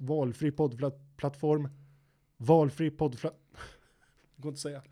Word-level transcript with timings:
valfri 0.00 0.52
poddplattform. 0.52 1.68
Valfri 2.36 2.90
poddplattform. 2.90 3.40
går 4.36 4.48
inte 4.48 4.56
att 4.56 4.58
säga. 4.58 4.82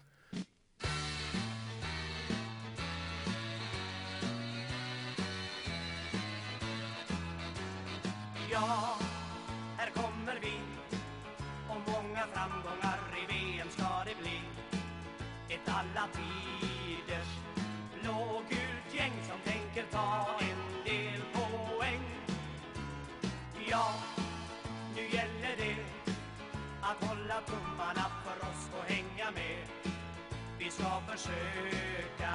Ska 30.78 31.00
försöka 31.12 32.34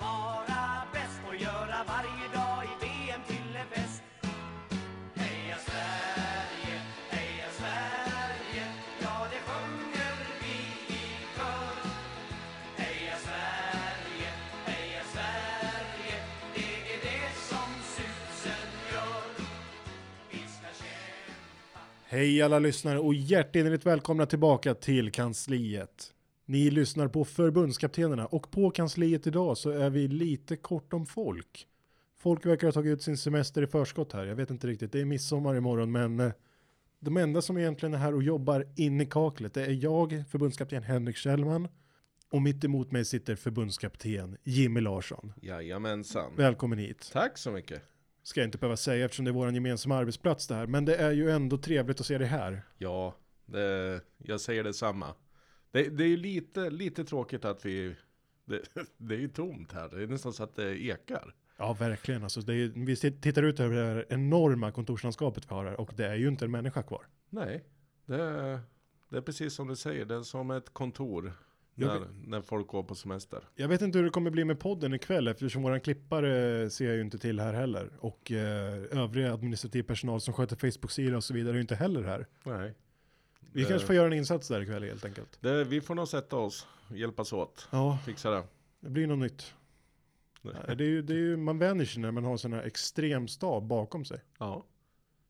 vara 0.00 0.82
bäst 0.92 1.20
och 1.28 1.36
göra 1.36 1.78
varje 1.92 2.26
dag 2.34 2.64
i 2.64 2.84
VM 2.84 3.20
till 3.26 3.56
en 3.56 3.66
fest. 3.66 4.02
Heja 5.14 5.56
Sverige, 5.66 6.76
heja 7.10 7.48
Sverige, 7.58 8.64
ja 9.00 9.26
det 9.32 9.40
sjunger 9.48 10.16
vi 10.42 10.56
i 10.94 11.04
kör. 11.36 11.90
Heja 12.76 13.16
Sverige, 13.26 14.30
heja 14.66 15.02
Sverige, 15.12 16.16
det 16.54 16.94
är 16.94 17.00
det 17.02 17.34
som 17.34 17.70
susen 17.96 18.68
gör. 18.92 19.46
Vi 20.30 20.38
ska 20.38 20.84
kämpa 20.84 21.80
Hej 22.06 22.42
alla 22.42 22.58
lyssnare 22.58 22.98
och 22.98 23.14
hjärtinnerligt 23.14 23.86
välkomna 23.86 24.26
tillbaka 24.26 24.74
till 24.74 25.12
kansliet. 25.12 26.12
Ni 26.48 26.70
lyssnar 26.70 27.08
på 27.08 27.24
förbundskaptenerna 27.24 28.26
och 28.26 28.50
på 28.50 28.70
kansliet 28.70 29.26
idag 29.26 29.58
så 29.58 29.70
är 29.70 29.90
vi 29.90 30.08
lite 30.08 30.56
kort 30.56 30.92
om 30.92 31.06
folk. 31.06 31.68
Folk 32.16 32.46
verkar 32.46 32.66
ha 32.66 32.72
tagit 32.72 32.92
ut 32.92 33.02
sin 33.02 33.16
semester 33.16 33.62
i 33.62 33.66
förskott 33.66 34.12
här. 34.12 34.26
Jag 34.26 34.36
vet 34.36 34.50
inte 34.50 34.66
riktigt. 34.66 34.92
Det 34.92 35.00
är 35.00 35.04
midsommar 35.04 35.56
imorgon 35.56 35.92
men 35.92 36.20
eh, 36.20 36.32
de 37.00 37.16
enda 37.16 37.42
som 37.42 37.58
egentligen 37.58 37.94
är 37.94 37.98
här 37.98 38.14
och 38.14 38.22
jobbar 38.22 38.66
in 38.76 39.00
i 39.00 39.06
kaklet 39.06 39.54
det 39.54 39.66
är 39.66 39.84
jag, 39.84 40.24
förbundskapten 40.30 40.82
Henrik 40.82 41.16
Kjellman 41.16 41.68
och 42.30 42.42
mitt 42.42 42.64
emot 42.64 42.92
mig 42.92 43.04
sitter 43.04 43.36
förbundskapten 43.36 44.36
Jimmy 44.44 44.80
Larsson. 44.80 45.32
Jajamensan. 45.42 46.32
Välkommen 46.36 46.78
hit. 46.78 47.10
Tack 47.12 47.38
så 47.38 47.50
mycket. 47.50 47.82
Ska 48.22 48.40
jag 48.40 48.48
inte 48.48 48.58
behöva 48.58 48.76
säga 48.76 49.04
eftersom 49.04 49.24
det 49.24 49.30
är 49.30 49.32
vår 49.32 49.50
gemensamma 49.50 49.96
arbetsplats 49.96 50.46
det 50.46 50.54
här. 50.54 50.66
Men 50.66 50.84
det 50.84 50.96
är 50.96 51.12
ju 51.12 51.30
ändå 51.30 51.58
trevligt 51.58 52.00
att 52.00 52.06
se 52.06 52.18
dig 52.18 52.26
här. 52.26 52.62
Ja, 52.78 53.16
det, 53.46 54.00
jag 54.18 54.40
säger 54.40 54.64
detsamma. 54.64 55.14
Det, 55.76 55.88
det 55.88 56.04
är 56.04 56.08
ju 56.08 56.16
lite, 56.16 56.70
lite 56.70 57.04
tråkigt 57.04 57.44
att 57.44 57.66
vi... 57.66 57.94
Det, 58.44 58.60
det 58.96 59.14
är 59.14 59.18
ju 59.18 59.28
tomt 59.28 59.72
här. 59.72 59.88
Det 59.88 60.02
är 60.02 60.06
nästan 60.06 60.32
så 60.32 60.42
att 60.42 60.54
det 60.54 60.82
ekar. 60.82 61.34
Ja, 61.56 61.72
verkligen. 61.72 62.22
Alltså, 62.22 62.40
det 62.40 62.54
är, 62.54 62.72
vi 62.86 62.96
tittar 62.96 63.42
ut 63.42 63.60
över 63.60 63.76
det 63.76 63.84
här 63.84 64.06
enorma 64.08 64.72
kontorslandskapet 64.72 65.44
vi 65.50 65.54
har 65.54 65.64
här 65.64 65.80
och 65.80 65.90
det 65.96 66.06
är 66.06 66.14
ju 66.14 66.28
inte 66.28 66.44
en 66.44 66.50
människa 66.50 66.82
kvar. 66.82 67.06
Nej, 67.30 67.64
det, 68.06 68.16
det 69.08 69.16
är 69.16 69.20
precis 69.20 69.54
som 69.54 69.68
du 69.68 69.76
säger. 69.76 70.04
Det 70.04 70.14
är 70.14 70.22
som 70.22 70.50
ett 70.50 70.72
kontor. 70.72 71.32
När, 71.78 72.06
när 72.26 72.40
folk 72.40 72.66
går 72.66 72.82
på 72.82 72.94
semester. 72.94 73.40
Jag 73.54 73.68
vet 73.68 73.82
inte 73.82 73.98
hur 73.98 74.04
det 74.04 74.10
kommer 74.10 74.30
bli 74.30 74.44
med 74.44 74.60
podden 74.60 74.94
ikväll 74.94 75.28
eftersom 75.28 75.62
våran 75.62 75.80
klippare 75.80 76.70
ser 76.70 76.86
jag 76.86 76.94
ju 76.94 77.00
inte 77.00 77.18
till 77.18 77.40
här 77.40 77.52
heller. 77.52 77.90
Och 77.98 78.32
eh, 78.32 79.02
övriga 79.02 79.32
administrativ 79.32 79.82
personal 79.82 80.20
som 80.20 80.34
sköter 80.34 80.56
Facebook-sida 80.56 81.16
och 81.16 81.24
så 81.24 81.34
vidare 81.34 81.52
är 81.52 81.54
ju 81.54 81.60
inte 81.60 81.74
heller 81.74 82.02
här. 82.02 82.26
Nej. 82.44 82.74
Vi 83.56 83.64
kanske 83.64 83.86
får 83.86 83.94
göra 83.96 84.06
en 84.06 84.12
insats 84.12 84.48
där 84.48 84.60
ikväll 84.60 84.82
helt 84.84 85.04
enkelt. 85.04 85.38
Det, 85.40 85.64
vi 85.64 85.80
får 85.80 85.94
nog 85.94 86.08
sätta 86.08 86.36
oss, 86.36 86.66
hjälpas 86.88 87.32
åt, 87.32 87.68
Ja, 87.70 87.98
fixa 88.06 88.30
det. 88.30 88.42
det 88.80 88.90
blir 88.90 89.06
något 89.06 89.18
nytt. 89.18 89.54
Ja, 90.42 90.74
Det 90.74 90.84
är 90.84 90.88
ju, 90.88 91.02
det 91.02 91.12
är 91.12 91.18
ju, 91.18 91.36
man 91.36 91.58
vänjer 91.58 91.86
sig 91.86 92.02
när 92.02 92.10
man 92.10 92.24
har 92.24 92.36
sån 92.36 92.52
här 92.52 92.62
extrem 92.62 93.28
stab 93.28 93.66
bakom 93.66 94.04
sig. 94.04 94.20
Ja. 94.38 94.64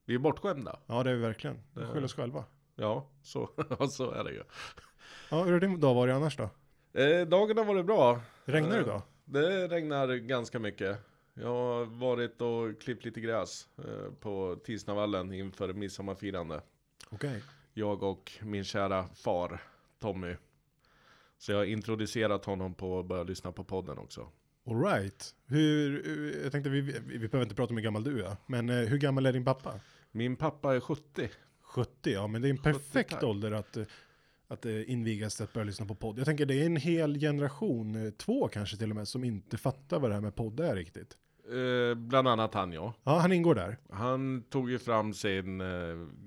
Vi 0.04 0.14
är 0.14 0.18
bortskämda. 0.18 0.78
Ja, 0.86 1.02
det 1.02 1.10
är 1.10 1.14
vi 1.14 1.20
verkligen. 1.20 1.56
Vi 1.74 1.80
Det- 1.80 1.86
skyller 1.86 2.04
oss 2.04 2.14
själva. 2.14 2.44
Ja, 2.74 3.06
så, 3.22 3.50
så 3.90 4.10
är 4.10 4.24
det 4.24 4.30
ju. 4.32 4.42
Ja, 5.30 5.42
hur 5.44 5.52
har 5.52 5.60
din 5.60 5.80
dag 5.80 5.94
varit 5.94 6.14
annars 6.14 6.36
då? 6.36 6.42
Eh, 7.00 7.26
dagen 7.26 7.56
har 7.58 7.64
varit 7.64 7.86
bra. 7.86 8.20
Regnar 8.44 8.70
det 8.70 8.76
Eh, 8.76 8.82
idag? 8.82 9.02
Det 9.24 9.68
regnar 9.68 10.08
ganska 10.14 10.58
mycket. 10.58 10.98
Jag 11.34 11.48
har 11.48 11.84
varit 11.84 12.40
och 12.40 12.80
klippt 12.80 13.04
lite 13.04 13.20
gräs 13.20 13.68
eh, 13.78 14.12
på 14.20 14.56
Tisnavallen 14.64 15.32
inför 15.32 15.72
midsommarfirande. 15.72 16.60
Okej. 17.10 17.42
Jag 17.78 18.02
och 18.02 18.32
min 18.42 18.64
kära 18.64 19.08
far 19.14 19.62
Tommy. 19.98 20.36
Så 21.38 21.52
jag 21.52 21.58
har 21.58 21.64
introducerat 21.64 22.44
honom 22.44 22.74
på 22.74 22.98
att 22.98 23.06
börja 23.06 23.22
lyssna 23.22 23.52
på 23.52 23.64
podden 23.64 23.98
också. 23.98 24.28
All 24.66 24.82
right. 24.82 25.34
Hur, 25.46 26.42
jag 26.42 26.52
tänkte 26.52 26.70
vi, 26.70 26.80
vi, 26.80 27.18
behöver 27.18 27.42
inte 27.42 27.54
prata 27.54 27.70
om 27.70 27.76
hur 27.76 27.84
gammal 27.84 28.04
du 28.04 28.24
är, 28.24 28.36
men 28.46 28.70
eh, 28.70 28.76
hur 28.76 28.98
gammal 28.98 29.26
är 29.26 29.32
din 29.32 29.44
pappa? 29.44 29.80
Min 30.12 30.36
pappa 30.36 30.76
är 30.76 30.80
70. 30.80 31.28
70, 31.62 32.10
ja 32.10 32.26
men 32.26 32.42
det 32.42 32.48
är 32.48 32.50
en 32.50 32.62
perfekt 32.62 33.22
ålder 33.22 33.52
att, 33.52 33.76
eh, 33.76 33.84
att 34.48 34.66
eh, 34.66 34.90
invigas 34.90 35.36
till 35.36 35.44
att 35.44 35.52
börja 35.52 35.64
lyssna 35.64 35.86
på 35.86 35.94
podd. 35.94 36.18
Jag 36.18 36.26
tänker 36.26 36.46
det 36.46 36.62
är 36.62 36.66
en 36.66 36.76
hel 36.76 37.20
generation, 37.20 38.12
två 38.16 38.48
kanske 38.48 38.76
till 38.76 38.90
och 38.90 38.96
med, 38.96 39.08
som 39.08 39.24
inte 39.24 39.56
fattar 39.56 40.00
vad 40.00 40.10
det 40.10 40.14
här 40.14 40.20
med 40.20 40.34
podd 40.34 40.60
är 40.60 40.76
riktigt. 40.76 41.18
Eh, 41.52 41.94
bland 41.94 42.28
annat 42.28 42.54
han 42.54 42.72
ja. 42.72 42.94
Ja, 43.04 43.18
han 43.18 43.32
ingår 43.32 43.54
där. 43.54 43.76
Han 43.90 44.42
tog 44.50 44.70
ju 44.70 44.78
fram 44.78 45.14
sin 45.14 45.60
eh, 45.60 45.66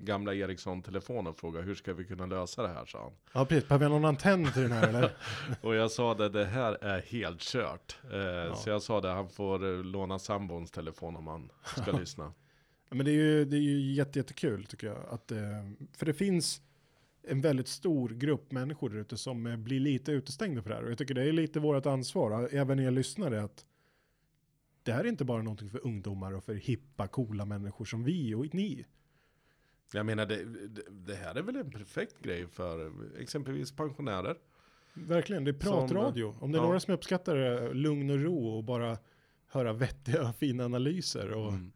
gamla 0.02 0.34
Ericsson-telefon 0.34 1.26
och 1.26 1.36
frågade 1.36 1.66
hur 1.66 1.74
ska 1.74 1.94
vi 1.94 2.04
kunna 2.04 2.26
lösa 2.26 2.62
det 2.62 2.68
här 2.68 2.84
sa 2.86 3.02
han. 3.02 3.12
Ja, 3.32 3.44
precis. 3.44 3.68
Behöver 3.68 3.84
jag 3.84 3.90
någon 3.92 4.04
antenn 4.04 4.52
till 4.52 4.62
den 4.62 4.72
här 4.72 4.88
eller? 4.88 5.10
Och 5.60 5.74
jag 5.74 5.90
sa 5.90 6.14
det, 6.14 6.28
det 6.28 6.44
här 6.44 6.84
är 6.84 7.00
helt 7.00 7.40
kört. 7.40 7.98
Eh, 8.12 8.54
Så 8.54 8.70
jag 8.70 8.82
sa 8.82 9.00
det, 9.00 9.08
han 9.08 9.28
får 9.28 9.64
eh, 9.72 9.84
låna 9.84 10.18
sambons 10.18 10.70
telefon 10.70 11.16
om 11.16 11.26
han 11.26 11.50
ska 11.76 11.92
lyssna. 11.98 12.32
Ja, 12.88 12.94
Men 12.96 13.06
det 13.06 13.10
är 13.10 13.14
ju, 13.14 13.44
det 13.44 13.56
är 13.56 13.60
ju 13.60 13.92
jätte, 13.92 14.18
jättekul 14.18 14.64
tycker 14.66 14.86
jag. 14.86 14.98
Att, 15.10 15.30
eh, 15.32 15.38
för 15.96 16.06
det 16.06 16.14
finns 16.14 16.60
en 17.28 17.40
väldigt 17.40 17.68
stor 17.68 18.08
grupp 18.08 18.52
människor 18.52 18.90
där 18.90 18.96
ute 18.98 19.16
som 19.16 19.64
blir 19.64 19.80
lite 19.80 20.12
utestängda 20.12 20.62
för 20.62 20.70
det 20.70 20.76
här. 20.76 20.84
Och 20.84 20.90
jag 20.90 20.98
tycker 20.98 21.14
det 21.14 21.28
är 21.28 21.32
lite 21.32 21.60
vårt 21.60 21.86
ansvar, 21.86 22.48
även 22.52 22.80
er 22.80 22.90
lyssnare, 22.90 23.42
att 23.42 23.64
det 24.82 24.92
här 24.92 25.04
är 25.04 25.08
inte 25.08 25.24
bara 25.24 25.42
någonting 25.42 25.70
för 25.70 25.86
ungdomar 25.86 26.32
och 26.32 26.44
för 26.44 26.54
hippa, 26.54 27.08
coola 27.08 27.44
människor 27.44 27.84
som 27.84 28.04
vi 28.04 28.34
och 28.34 28.54
ni. 28.54 28.86
Jag 29.92 30.06
menar, 30.06 30.26
det, 30.26 30.44
det, 30.90 31.14
här 31.14 31.34
är 31.34 31.42
väl 31.42 31.56
en 31.56 31.70
perfekt 31.70 32.22
grej 32.22 32.46
för 32.46 32.92
exempelvis 33.18 33.72
pensionärer. 33.72 34.36
Verkligen, 34.94 35.44
det 35.44 35.50
är 35.50 35.58
pratradio. 35.58 36.34
Om 36.40 36.52
det 36.52 36.58
är 36.58 36.60
ja. 36.60 36.66
några 36.66 36.80
som 36.80 36.94
uppskattar 36.94 37.74
lugn 37.74 38.10
och 38.10 38.18
ro 38.20 38.48
och 38.48 38.64
bara 38.64 38.98
höra 39.46 39.72
vettiga, 39.72 40.32
fina 40.38 40.64
analyser 40.64 41.32
och 41.32 41.48
Mm. 41.48 41.72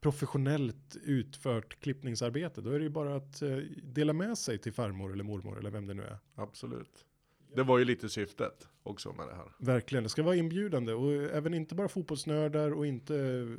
professionellt 0.00 0.96
utfört 1.02 1.80
klippningsarbete, 1.80 2.60
då 2.60 2.70
är 2.70 2.78
det 2.78 2.84
ju 2.84 2.90
bara 2.90 3.16
att 3.16 3.42
eh, 3.42 3.56
dela 3.82 4.12
med 4.12 4.38
sig 4.38 4.58
till 4.58 4.72
farmor 4.72 5.12
eller 5.12 5.24
mormor 5.24 5.58
eller 5.58 5.70
vem 5.70 5.86
det 5.86 5.94
nu 5.94 6.02
är. 6.02 6.18
Absolut. 6.34 7.06
Det 7.54 7.62
var 7.62 7.78
ju 7.78 7.84
lite 7.84 8.08
syftet 8.08 8.68
också 8.82 9.12
med 9.12 9.28
det 9.28 9.34
här. 9.34 9.52
Verkligen, 9.58 10.02
det 10.04 10.08
ska 10.10 10.22
vara 10.22 10.36
inbjudande 10.36 10.92
och 10.92 11.12
även 11.12 11.54
inte 11.54 11.74
bara 11.74 11.88
fotbollsnördar 11.88 12.70
och 12.72 12.86
inte 12.86 13.14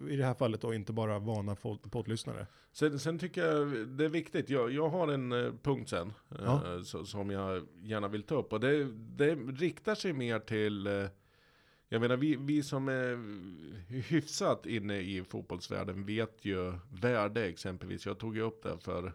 i 0.10 0.16
det 0.16 0.26
här 0.26 0.34
fallet 0.34 0.62
då 0.62 0.74
inte 0.74 0.94
bara 0.94 1.20
vana 1.20 1.56
poddlyssnare. 1.92 2.48
Sen, 2.72 3.00
sen 3.00 3.20
tycker 3.20 3.46
jag 3.46 3.88
det 3.88 4.06
är 4.06 4.10
viktigt, 4.10 4.50
jag, 4.50 4.72
jag 4.72 4.90
har 4.90 5.08
en 5.08 5.32
eh, 5.32 5.54
punkt 5.64 5.90
sen 5.90 6.14
eh, 6.32 6.38
Ja. 6.46 6.82
så, 6.84 7.06
som 7.06 7.30
jag 7.30 7.64
gärna 7.84 8.08
vill 8.08 8.24
ta 8.24 8.36
upp. 8.36 8.54
Och 8.54 8.60
det, 8.60 8.84
det 8.94 9.36
riktar 9.36 9.96
sig 9.96 10.14
mer 10.14 10.40
till, 10.40 10.88
eh, 10.88 11.06
jag 11.90 12.02
menar 12.02 12.18
vi, 12.18 12.36
vi 12.36 12.64
som 12.64 12.88
är 12.88 13.20
hyfsat 14.10 14.66
inne 14.66 14.98
i 15.00 15.24
fotbollsvärlden 15.24 16.06
vet 16.06 16.46
ju 16.46 16.74
värde 17.02 17.46
exempelvis. 17.46 18.06
Jag 18.06 18.18
tog 18.18 18.36
ju 18.36 18.42
upp 18.42 18.64
det 18.64 18.78
för 18.80 19.14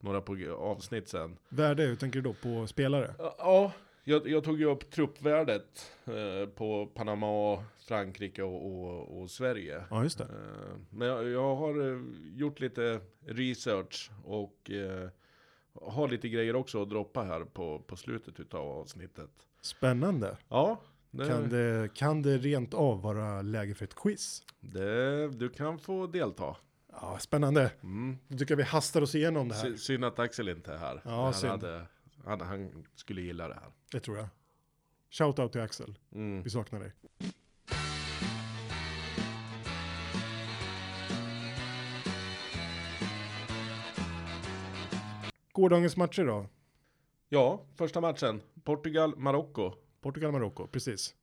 några 0.00 0.54
avsnitt 0.56 1.08
sen. 1.08 1.36
Värde, 1.48 1.82
hur 1.82 1.96
tänker 1.96 2.20
du 2.20 2.28
då 2.28 2.34
på 2.34 2.66
spelare? 2.66 3.14
Ja, 3.18 3.72
jag, 4.08 4.28
jag 4.28 4.44
tog 4.44 4.58
ju 4.60 4.64
upp 4.64 4.90
truppvärdet 4.90 5.92
eh, 6.04 6.48
på 6.48 6.86
Panama, 6.94 7.64
Frankrike 7.88 8.42
och, 8.42 8.66
och, 8.66 9.20
och 9.20 9.30
Sverige. 9.30 9.84
Ja, 9.90 10.02
just 10.02 10.18
det. 10.18 10.24
Eh, 10.24 10.76
Men 10.90 11.08
jag, 11.08 11.28
jag 11.28 11.56
har 11.56 11.92
eh, 11.92 12.00
gjort 12.36 12.60
lite 12.60 13.00
research 13.26 14.10
och 14.24 14.70
eh, 14.70 15.08
har 15.82 16.08
lite 16.08 16.28
grejer 16.28 16.56
också 16.56 16.82
att 16.82 16.90
droppa 16.90 17.22
här 17.22 17.44
på, 17.44 17.78
på 17.86 17.96
slutet 17.96 18.40
utav 18.40 18.68
avsnittet. 18.68 19.30
Spännande. 19.60 20.36
Ja, 20.48 20.80
det, 21.10 21.28
Kan 21.28 21.48
det, 21.48 21.88
kan 21.94 22.22
det 22.22 22.38
rent 22.38 22.74
av 22.74 23.02
vara 23.02 23.42
läge 23.42 23.74
för 23.74 23.84
ett 23.84 23.94
quiz? 23.94 24.42
det, 24.60 25.28
du 25.28 25.48
kan 25.48 25.78
få 25.78 26.06
delta. 26.06 26.56
Ja, 26.92 27.18
spännande. 27.20 27.70
Mm. 27.82 28.18
Då 28.28 28.38
tycker 28.38 28.52
jag 28.52 28.56
vi 28.56 28.62
hastar 28.62 29.02
oss 29.02 29.14
igenom 29.14 29.48
det 29.48 29.54
här. 29.54 29.62
Sy- 29.62 29.76
Synd 29.76 30.04
att 30.04 30.18
Axel 30.18 30.48
inte 30.48 30.72
är 30.72 30.76
här. 30.78 31.00
Ja, 31.04 31.32
synd. 31.32 31.50
hade, 31.50 31.86
han, 32.28 32.40
han 32.40 32.86
skulle 32.94 33.20
gilla 33.20 33.48
det 33.48 33.54
här. 33.54 33.72
Det 33.92 34.00
tror 34.00 34.16
jag. 34.16 34.28
Shout 35.10 35.38
out 35.38 35.52
till 35.52 35.60
Axel. 35.60 35.98
Mm. 36.12 36.42
Vi 36.42 36.50
saknar 36.50 36.80
dig. 36.80 36.92
Gårdagens 45.52 45.96
matcher 45.96 46.24
då? 46.24 46.46
Ja, 47.28 47.66
första 47.74 48.00
matchen. 48.00 48.42
Portugal-Marocko. 48.64 49.74
Portugal-Marocko, 50.00 50.66
precis. 50.66 51.14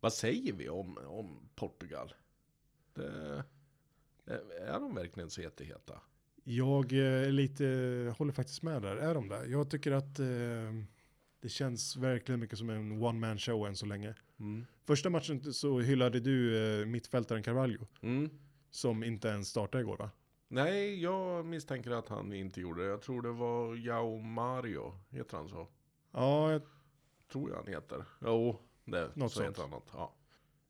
Vad 0.00 0.12
säger 0.12 0.52
vi 0.52 0.68
om, 0.68 0.98
om 0.98 1.48
Portugal? 1.54 2.14
Det, 2.94 3.44
är 4.60 4.80
de 4.80 4.94
verkligen 4.94 5.30
så 5.30 5.42
jätteheta? 5.42 6.00
Jag 6.44 6.92
eh, 6.92 7.30
lite, 7.30 7.64
håller 8.18 8.32
faktiskt 8.32 8.62
med 8.62 8.82
där. 8.82 8.96
Är 8.96 9.14
de 9.14 9.28
där? 9.28 9.44
Jag 9.46 9.70
tycker 9.70 9.92
att 9.92 10.18
eh, 10.18 10.26
det 11.40 11.48
känns 11.48 11.96
verkligen 11.96 12.40
mycket 12.40 12.58
som 12.58 12.70
en 12.70 13.02
one 13.02 13.18
man 13.18 13.38
show 13.38 13.66
än 13.66 13.76
så 13.76 13.86
länge. 13.86 14.14
Mm. 14.40 14.64
Första 14.84 15.10
matchen 15.10 15.52
så 15.52 15.80
hyllade 15.80 16.20
du 16.20 16.58
eh, 16.80 16.86
mittfältaren 16.86 17.42
Carvalho. 17.42 17.86
Mm. 18.00 18.30
Som 18.70 19.04
inte 19.04 19.28
ens 19.28 19.48
startade 19.48 19.82
igår 19.82 19.96
va? 19.96 20.10
Nej, 20.48 21.02
jag 21.02 21.46
misstänker 21.46 21.90
att 21.90 22.08
han 22.08 22.32
inte 22.32 22.60
gjorde 22.60 22.82
det. 22.82 22.88
Jag 22.88 23.02
tror 23.02 23.22
det 23.22 23.32
var 23.32 23.74
Jao 23.76 24.18
Mario, 24.20 24.98
heter 25.10 25.36
han 25.36 25.48
så? 25.48 25.68
Ja, 26.12 26.52
jag- 26.52 26.62
Tror 27.32 27.50
jag 27.50 27.56
han 27.56 27.66
heter. 27.66 28.04
Jo, 28.20 28.60
det, 28.84 29.10
Något 29.16 29.32
så 29.32 29.36
sånt. 29.38 29.48
heter 29.48 29.62
han 29.62 29.70
något. 29.70 29.88
Ja. 29.92 30.14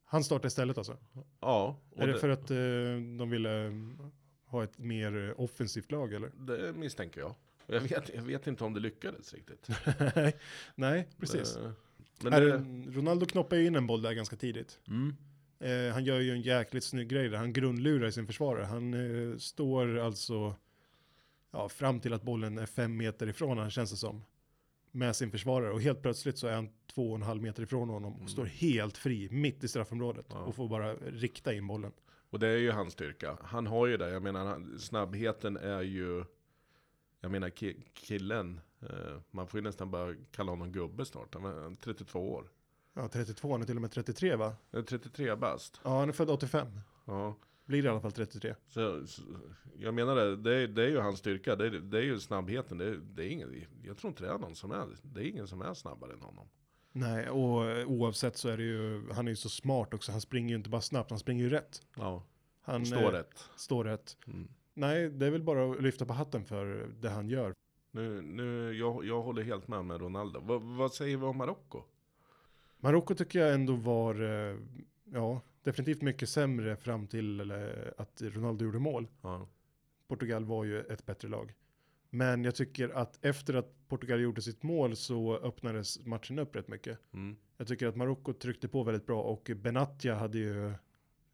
han 0.04 0.24
startade 0.24 0.46
istället 0.48 0.78
alltså. 0.78 0.96
Ja, 1.40 1.76
är 1.96 2.06
det, 2.06 2.12
det, 2.12 2.18
för 2.18 2.28
att 2.28 2.50
eh, 2.50 3.16
de 3.18 3.30
ville 3.30 3.72
ha 4.54 4.64
ett 4.64 4.78
mer 4.78 5.28
eh, 5.28 5.40
offensivt 5.40 5.90
lag 5.92 6.12
eller? 6.14 6.30
det 6.36 6.72
misstänker 6.72 7.20
jag. 7.20 7.34
Jag 7.66 7.80
vet, 7.80 8.14
jag 8.14 8.22
vet 8.22 8.46
inte 8.46 8.64
om 8.64 8.74
det 8.74 8.80
lyckades 8.80 9.34
riktigt. 9.34 9.68
Nej, 10.74 11.08
precis. 11.20 11.56
Eh, 11.56 11.70
Men 12.22 12.32
Är 12.32 12.40
det, 12.40 12.58
det, 12.58 12.90
Ronaldo 12.90 13.26
knoppar 13.26 13.56
ju 13.56 13.66
in 13.66 13.74
en 13.74 13.86
boll 13.86 14.02
där 14.02 14.12
ganska 14.12 14.36
tidigt. 14.36 14.80
mm, 14.88 15.14
Eh, 15.58 15.92
han 15.92 16.04
gör 16.04 16.20
ju 16.20 16.30
en 16.30 16.40
jäkligt 16.40 16.84
snygg 16.84 17.08
grej 17.08 17.28
där. 17.28 17.38
Han 17.38 17.52
grundlurar 17.52 18.06
i 18.08 18.12
sin 18.12 18.26
försvarare. 18.26 18.64
Han 18.64 18.94
eh, 19.32 19.36
står 19.38 19.98
alltså 19.98 20.54
ja, 21.50 21.68
fram 21.68 22.00
till 22.00 22.12
att 22.12 22.22
bollen 22.22 22.58
är 22.58 22.66
fem 22.66 22.96
meter 22.96 23.26
ifrån 23.28 23.58
han 23.58 23.70
känns 23.70 23.90
det 23.90 23.96
som. 23.96 24.24
Med 24.90 25.16
sin 25.16 25.30
försvarare. 25.30 25.72
Och 25.72 25.80
helt 25.82 26.02
plötsligt 26.02 26.38
så 26.38 26.46
är 26.46 26.54
han 26.54 26.68
två 26.94 27.10
och 27.10 27.16
en 27.16 27.22
halv 27.22 27.42
meter 27.42 27.62
ifrån 27.62 27.88
honom. 27.88 28.12
Och 28.12 28.18
Mm. 28.18 28.28
står 28.28 28.44
helt 28.44 28.96
fri 28.98 29.28
mitt 29.30 29.64
i 29.64 29.68
straffområdet. 29.68 30.26
Ja. 30.30 30.38
Och 30.38 30.54
får 30.54 30.68
bara 30.68 30.94
rikta 30.94 31.54
in 31.54 31.66
bollen. 31.66 31.92
Och 32.34 32.40
det 32.40 32.48
är 32.48 32.56
ju 32.58 32.70
hans 32.70 32.92
styrka. 32.92 33.36
Han 33.42 33.66
har 33.66 33.86
ju 33.86 33.96
det. 33.96 34.10
Jag 34.10 34.22
menar, 34.22 34.78
snabbheten 34.78 35.56
är 35.56 35.82
ju... 35.82 36.24
Jag 37.20 37.30
menar 37.30 37.48
ki- 37.48 37.82
killen, 37.92 38.60
eh, 38.80 39.20
man 39.30 39.46
får 39.46 39.58
ju 39.60 39.64
nästan 39.64 39.90
bara 39.90 40.14
kalla 40.30 40.52
honom 40.52 40.72
gubbe 40.72 41.04
snart. 41.04 41.34
Han 41.34 41.44
är 41.44 41.74
32 41.74 42.32
år. 42.32 42.50
Ja, 42.94 43.08
32, 43.08 43.52
han 43.52 43.62
är 43.62 43.66
till 43.66 43.76
och 43.76 43.82
med 43.82 43.90
33 43.90 44.36
va? 44.36 44.56
Eh, 44.72 44.82
33 44.84 45.36
bast. 45.36 45.80
Ja, 45.84 45.98
han 45.98 46.08
är 46.08 46.12
född 46.12 46.30
85. 46.30 46.66
Ja. 47.04 47.36
Blir 47.64 47.84
i 47.84 47.88
alla 47.88 48.00
fall 48.00 48.12
33. 48.12 48.54
Så, 48.68 49.06
så, 49.06 49.22
jag 49.78 49.94
menar 49.94 50.16
det, 50.16 50.36
det, 50.36 50.54
är- 50.56 50.68
det 50.68 50.82
är 50.84 50.88
ju 50.88 50.98
hans 50.98 51.18
styrka, 51.18 51.56
det 51.56 51.66
är, 51.66 51.70
det 51.70 51.98
är 51.98 52.02
ju 52.02 52.20
snabbheten. 52.20 52.78
Det, 52.78 52.84
är- 52.84 53.00
det 53.14 53.24
är 53.24 53.28
ingen, 53.28 53.64
jag 53.82 53.96
tror 53.96 54.08
inte 54.08 54.24
det 54.24 54.30
är 54.30 54.38
någon 54.38 54.54
som 54.56 54.70
är, 54.70 54.86
det 55.02 55.20
är 55.20 55.24
ingen 55.24 55.46
som 55.46 55.62
är 55.62 55.74
snabbare 55.74 56.12
än 56.12 56.22
honom. 56.22 56.48
Nej, 56.96 57.28
och 57.30 57.70
eh, 57.70 57.86
oavsett 57.86 58.36
så 58.36 58.48
är 58.48 58.56
det 58.56 58.62
ju, 58.62 59.12
han 59.12 59.26
är 59.26 59.32
ju 59.32 59.36
så 59.36 59.48
smart 59.48 59.94
också. 59.94 60.12
Han 60.12 60.20
springer 60.20 60.48
ju 60.48 60.56
inte 60.56 60.70
bara 60.70 60.80
snabbt, 60.80 61.10
han 61.10 61.18
springer 61.18 61.44
ju 61.44 61.50
rätt. 61.50 61.82
Ja, 61.96 62.22
Han 62.62 62.86
står 62.86 63.02
eh, 63.02 63.10
rätt. 63.10 63.44
Står 63.56 63.84
rätt. 63.84 64.16
Mm. 64.26 64.48
Nej, 64.74 65.10
det 65.10 65.26
är 65.26 65.30
väl 65.30 65.42
bara 65.42 65.70
att 65.70 65.82
lyfta 65.82 66.06
på 66.06 66.12
hatten 66.12 66.44
för 66.44 66.90
det 67.00 67.10
han 67.10 67.28
gör. 67.28 67.54
Nu, 67.90 68.22
nu, 68.22 68.72
jag, 68.72 69.04
jag 69.04 69.22
håller 69.22 69.42
helt 69.42 69.68
med 69.68 69.84
med 69.84 70.00
Ronaldo. 70.00 70.40
Vad, 70.40 70.62
vad 70.62 70.92
säger 70.92 71.16
vi 71.16 71.24
om 71.24 71.36
Marocko? 71.36 71.82
Marocko 72.78 73.14
tycker 73.14 73.38
jag 73.38 73.54
ändå 73.54 73.72
var, 73.74 74.22
eh, 74.22 74.56
ja, 75.04 75.40
definitivt 75.62 76.02
mycket 76.02 76.28
sämre 76.28 76.76
fram 76.76 77.06
till 77.06 77.52
att 77.96 78.22
Ronaldo 78.22 78.64
gjorde 78.64 78.78
mål. 78.78 79.08
Ja. 79.22 79.48
Portugal 80.08 80.44
var 80.44 80.64
ju 80.64 80.80
ett 80.80 81.06
bättre 81.06 81.28
lag. 81.28 81.54
Men 82.14 82.44
jag 82.44 82.54
tycker 82.54 82.88
att 82.88 83.24
efter 83.24 83.54
att 83.54 83.88
Portugal 83.88 84.20
gjorde 84.20 84.42
sitt 84.42 84.62
mål 84.62 84.96
så 84.96 85.36
öppnades 85.36 86.06
matchen 86.06 86.38
upp 86.38 86.56
rätt 86.56 86.68
mycket. 86.68 86.98
Mm. 87.14 87.36
Jag 87.56 87.66
tycker 87.68 87.86
att 87.86 87.96
Marocko 87.96 88.32
tryckte 88.32 88.68
på 88.68 88.82
väldigt 88.82 89.06
bra 89.06 89.22
och 89.22 89.50
Benatia 89.56 90.14
hade 90.14 90.38
ju, 90.38 90.72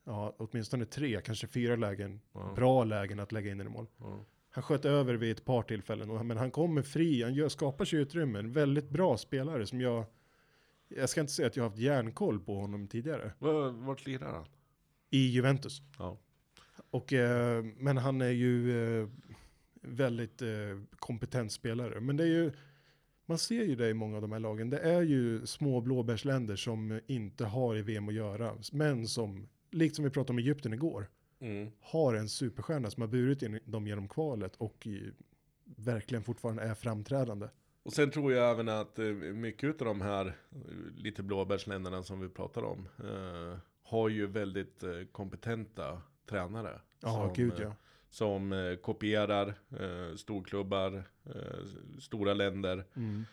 ja, 0.04 0.34
åtminstone 0.38 0.84
tre, 0.84 1.20
kanske 1.24 1.46
fyra 1.46 1.76
lägen, 1.76 2.20
Ja. 2.32 2.52
bra 2.56 2.84
lägen 2.84 3.20
att 3.20 3.32
lägga 3.32 3.50
in 3.52 3.60
i 3.60 3.64
mål. 3.64 3.86
Ja. 3.98 4.24
Han 4.50 4.62
sköt 4.62 4.84
över 4.84 5.14
vid 5.14 5.30
ett 5.30 5.44
par 5.44 5.62
tillfällen, 5.62 6.10
och- 6.10 6.26
men 6.26 6.36
han 6.36 6.50
kommer 6.50 6.82
fri, 6.82 7.22
han 7.22 7.34
gör, 7.34 7.48
skapar 7.48 7.84
sig 7.84 7.98
utrymme. 7.98 8.38
En 8.38 8.52
väldigt 8.52 8.88
bra 8.90 9.16
spelare 9.16 9.66
som 9.66 9.80
jag, 9.80 10.04
jag 10.88 11.08
ska 11.08 11.20
inte 11.20 11.32
säga 11.32 11.46
att 11.48 11.56
jag 11.56 11.64
har 11.64 11.70
haft 11.70 11.80
järnkoll 11.80 12.40
på 12.40 12.54
honom 12.60 12.86
tidigare. 12.88 13.32
Var, 13.38 13.70
vart 13.70 14.06
lirar 14.06 14.32
han? 14.32 14.46
I 15.10 15.26
Juventus. 15.26 15.82
Ja. 15.98 16.18
Och, 16.90 17.12
eh, 17.12 17.64
men 17.76 17.96
han 17.96 18.20
är 18.20 18.30
ju 18.30 18.72
eh, 19.02 19.08
väldigt 19.80 20.42
eh, 20.42 20.48
kompetent 20.98 21.52
spelare. 21.52 22.00
Men 22.00 22.16
det 22.16 22.22
är 22.24 22.28
ju, 22.28 22.52
man 23.26 23.38
ser 23.38 23.64
ju 23.64 23.76
det 23.76 23.88
i 23.88 23.94
många 23.94 24.16
av 24.16 24.22
de 24.22 24.32
här 24.32 24.40
lagen. 24.40 24.70
Det 24.70 24.78
är 24.78 25.02
ju 25.02 25.46
små 25.46 25.80
blåbärsländer 25.80 26.56
som 26.56 27.00
inte 27.06 27.44
har 27.44 27.76
i 27.76 27.82
VM 27.82 28.08
att 28.08 28.14
göra. 28.14 28.54
Men 28.72 29.06
som, 29.08 29.48
likt 29.70 29.96
som 29.96 30.04
vi 30.04 30.10
pratade 30.10 30.32
om 30.32 30.38
Egypten 30.38 30.72
igår, 30.72 31.06
Mm. 31.42 31.70
har 31.80 32.14
en 32.14 32.28
superstjärna 32.28 32.90
som 32.90 33.00
har 33.00 33.08
burit 33.08 33.42
in 33.42 33.60
dem 33.64 33.86
genom 33.86 34.08
kvalet 34.08 34.56
och 34.56 34.86
i, 34.86 35.12
verkligen 35.64 36.24
fortfarande 36.24 36.62
är 36.62 36.74
framträdande. 36.74 37.48
Och 37.82 37.92
sen 37.92 38.10
tror 38.10 38.32
jag 38.32 38.50
även 38.50 38.68
att 38.68 38.98
eh, 38.98 39.04
mycket 39.14 39.80
av 39.80 39.86
de 39.86 40.00
här 40.00 40.26
eh, 40.26 40.60
lite 40.96 41.22
blåbärsländerna 41.22 42.02
som 42.02 42.20
vi 42.20 42.28
pratar 42.28 42.62
om 42.62 42.88
eh, 42.98 43.58
har 43.82 44.08
ju 44.08 44.26
väldigt 44.26 44.82
eh, 44.82 44.90
kompetenta 45.12 46.02
tränare. 46.26 46.80
Ja, 47.00 47.12
som, 47.12 47.32
gud 47.34 47.52
eh, 47.52 47.60
ja. 47.62 47.74
Som 48.10 48.52
eh, 48.52 48.76
kopierar 48.76 49.54
eh, 49.80 50.16
storklubbar, 50.16 51.04
eh, 51.24 51.64
stora 52.00 52.34
länder. 52.34 52.84
Mm. 52.96 53.24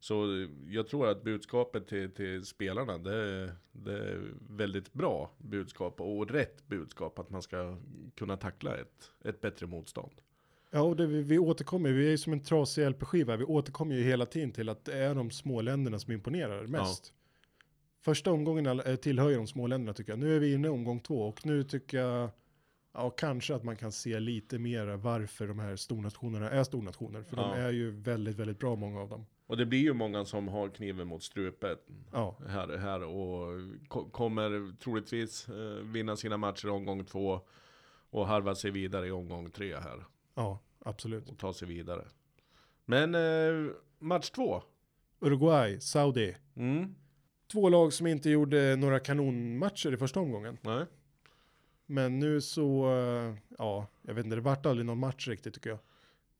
Så 0.00 0.24
eh, 0.24 0.48
jag 0.68 0.88
tror 0.88 1.08
att 1.08 1.22
budskapet 1.22 1.86
till, 1.88 2.10
till 2.10 2.44
spelarna, 2.44 2.98
det 2.98 3.14
är, 3.14 3.52
det 3.72 3.92
är 3.92 4.20
väldigt 4.50 4.92
bra 4.92 5.30
budskap 5.38 6.00
och 6.00 6.30
rätt 6.30 6.66
budskap 6.66 7.18
att 7.18 7.30
man 7.30 7.42
ska 7.42 7.76
kunna 8.14 8.36
tackla 8.36 8.76
ett, 8.76 9.10
ett 9.24 9.40
bättre 9.40 9.66
motstånd. 9.66 10.12
Ja, 10.70 10.80
och 10.80 10.96
det, 10.96 11.06
vi, 11.06 11.22
vi 11.22 11.38
återkommer, 11.38 11.92
vi 11.92 12.06
är 12.06 12.10
ju 12.10 12.18
som 12.18 12.32
en 12.32 12.44
trasig 12.44 12.90
LP-skiva, 12.90 13.36
vi 13.36 13.44
återkommer 13.44 13.94
ju 13.94 14.02
hela 14.02 14.26
tiden 14.26 14.52
till 14.52 14.68
att 14.68 14.84
det 14.84 14.98
är 14.98 15.14
de 15.14 15.30
små 15.30 15.60
länderna 15.60 15.98
som 15.98 16.12
imponerar 16.12 16.66
mest. 16.66 17.12
Första 18.00 18.32
omgången 18.32 18.66
eh, 18.66 18.96
tillhör 18.96 19.30
ju 19.30 19.36
de 19.36 19.46
små 19.46 19.66
länderna 19.66 19.94
tycker 19.94 20.12
jag. 20.12 20.18
Nu 20.18 20.36
är 20.36 20.40
vi 20.40 20.52
inne 20.52 20.68
i 20.68 20.70
omgång 20.70 21.00
två 21.00 21.22
och 21.22 21.46
nu 21.46 21.64
tycker 21.64 21.98
jag, 21.98 22.30
ja 22.94 23.10
kanske 23.10 23.54
att 23.54 23.64
man 23.64 23.76
kan 23.76 23.92
se 23.92 24.20
lite 24.20 24.58
mer 24.58 24.86
varför 24.86 25.46
de 25.48 25.58
här 25.58 25.76
stornationerna 25.76 26.50
är 26.50 26.64
stornationer. 26.64 27.22
För 27.22 27.36
Ja. 27.36 27.42
de 27.42 27.60
är 27.60 27.70
ju 27.70 27.90
väldigt, 27.90 28.36
väldigt 28.36 28.58
bra 28.58 28.76
många 28.76 29.00
av 29.00 29.08
dem. 29.08 29.26
Och 29.46 29.56
det 29.56 29.66
blir 29.66 29.78
ju 29.78 29.92
många 29.92 30.24
som 30.24 30.48
har 30.48 30.68
kniven 30.68 31.06
mot 31.08 31.22
strupen 31.22 31.76
Ja, 32.12 32.36
här, 32.48 32.76
här 32.76 33.02
och 33.02 33.48
ko- 33.88 34.10
kommer 34.10 34.76
troligtvis 34.80 35.48
eh, 35.48 35.54
vinna 35.84 36.16
sina 36.16 36.36
matcher 36.36 36.66
i 36.66 36.70
omgång 36.70 37.04
två 37.04 37.40
och 38.10 38.26
harva 38.26 38.54
sig 38.54 38.70
vidare 38.70 39.06
i 39.06 39.10
omgång 39.10 39.50
tre 39.50 39.76
här 39.76 40.04
ja, 40.34 40.58
absolut. 40.78 41.28
och 41.30 41.38
ta 41.38 41.52
sig 41.52 41.68
vidare. 41.68 42.04
Men 42.84 43.14
eh, 43.14 43.72
match 43.98 44.30
två. 44.30 44.62
Uruguay, 45.20 45.80
Saudi. 45.80 46.36
Mm. 46.56 46.94
Två 47.52 47.68
lag 47.68 47.92
som 47.92 48.06
inte 48.06 48.30
gjorde 48.30 48.76
några 48.76 49.00
kanonmatcher 49.00 49.92
i 49.92 49.96
första 49.96 50.20
omgången. 50.20 50.58
Nej. 50.62 50.86
Men 51.86 52.18
nu 52.18 52.40
så, 52.40 52.96
eh, 52.96 53.36
ja, 53.58 53.86
jag 54.02 54.14
vet 54.14 54.24
inte, 54.24 54.36
det 54.36 54.42
vart 54.42 54.66
aldrig 54.66 54.86
någon 54.86 54.98
match 54.98 55.28
riktigt 55.28 55.54
tycker 55.54 55.70
jag. 55.70 55.78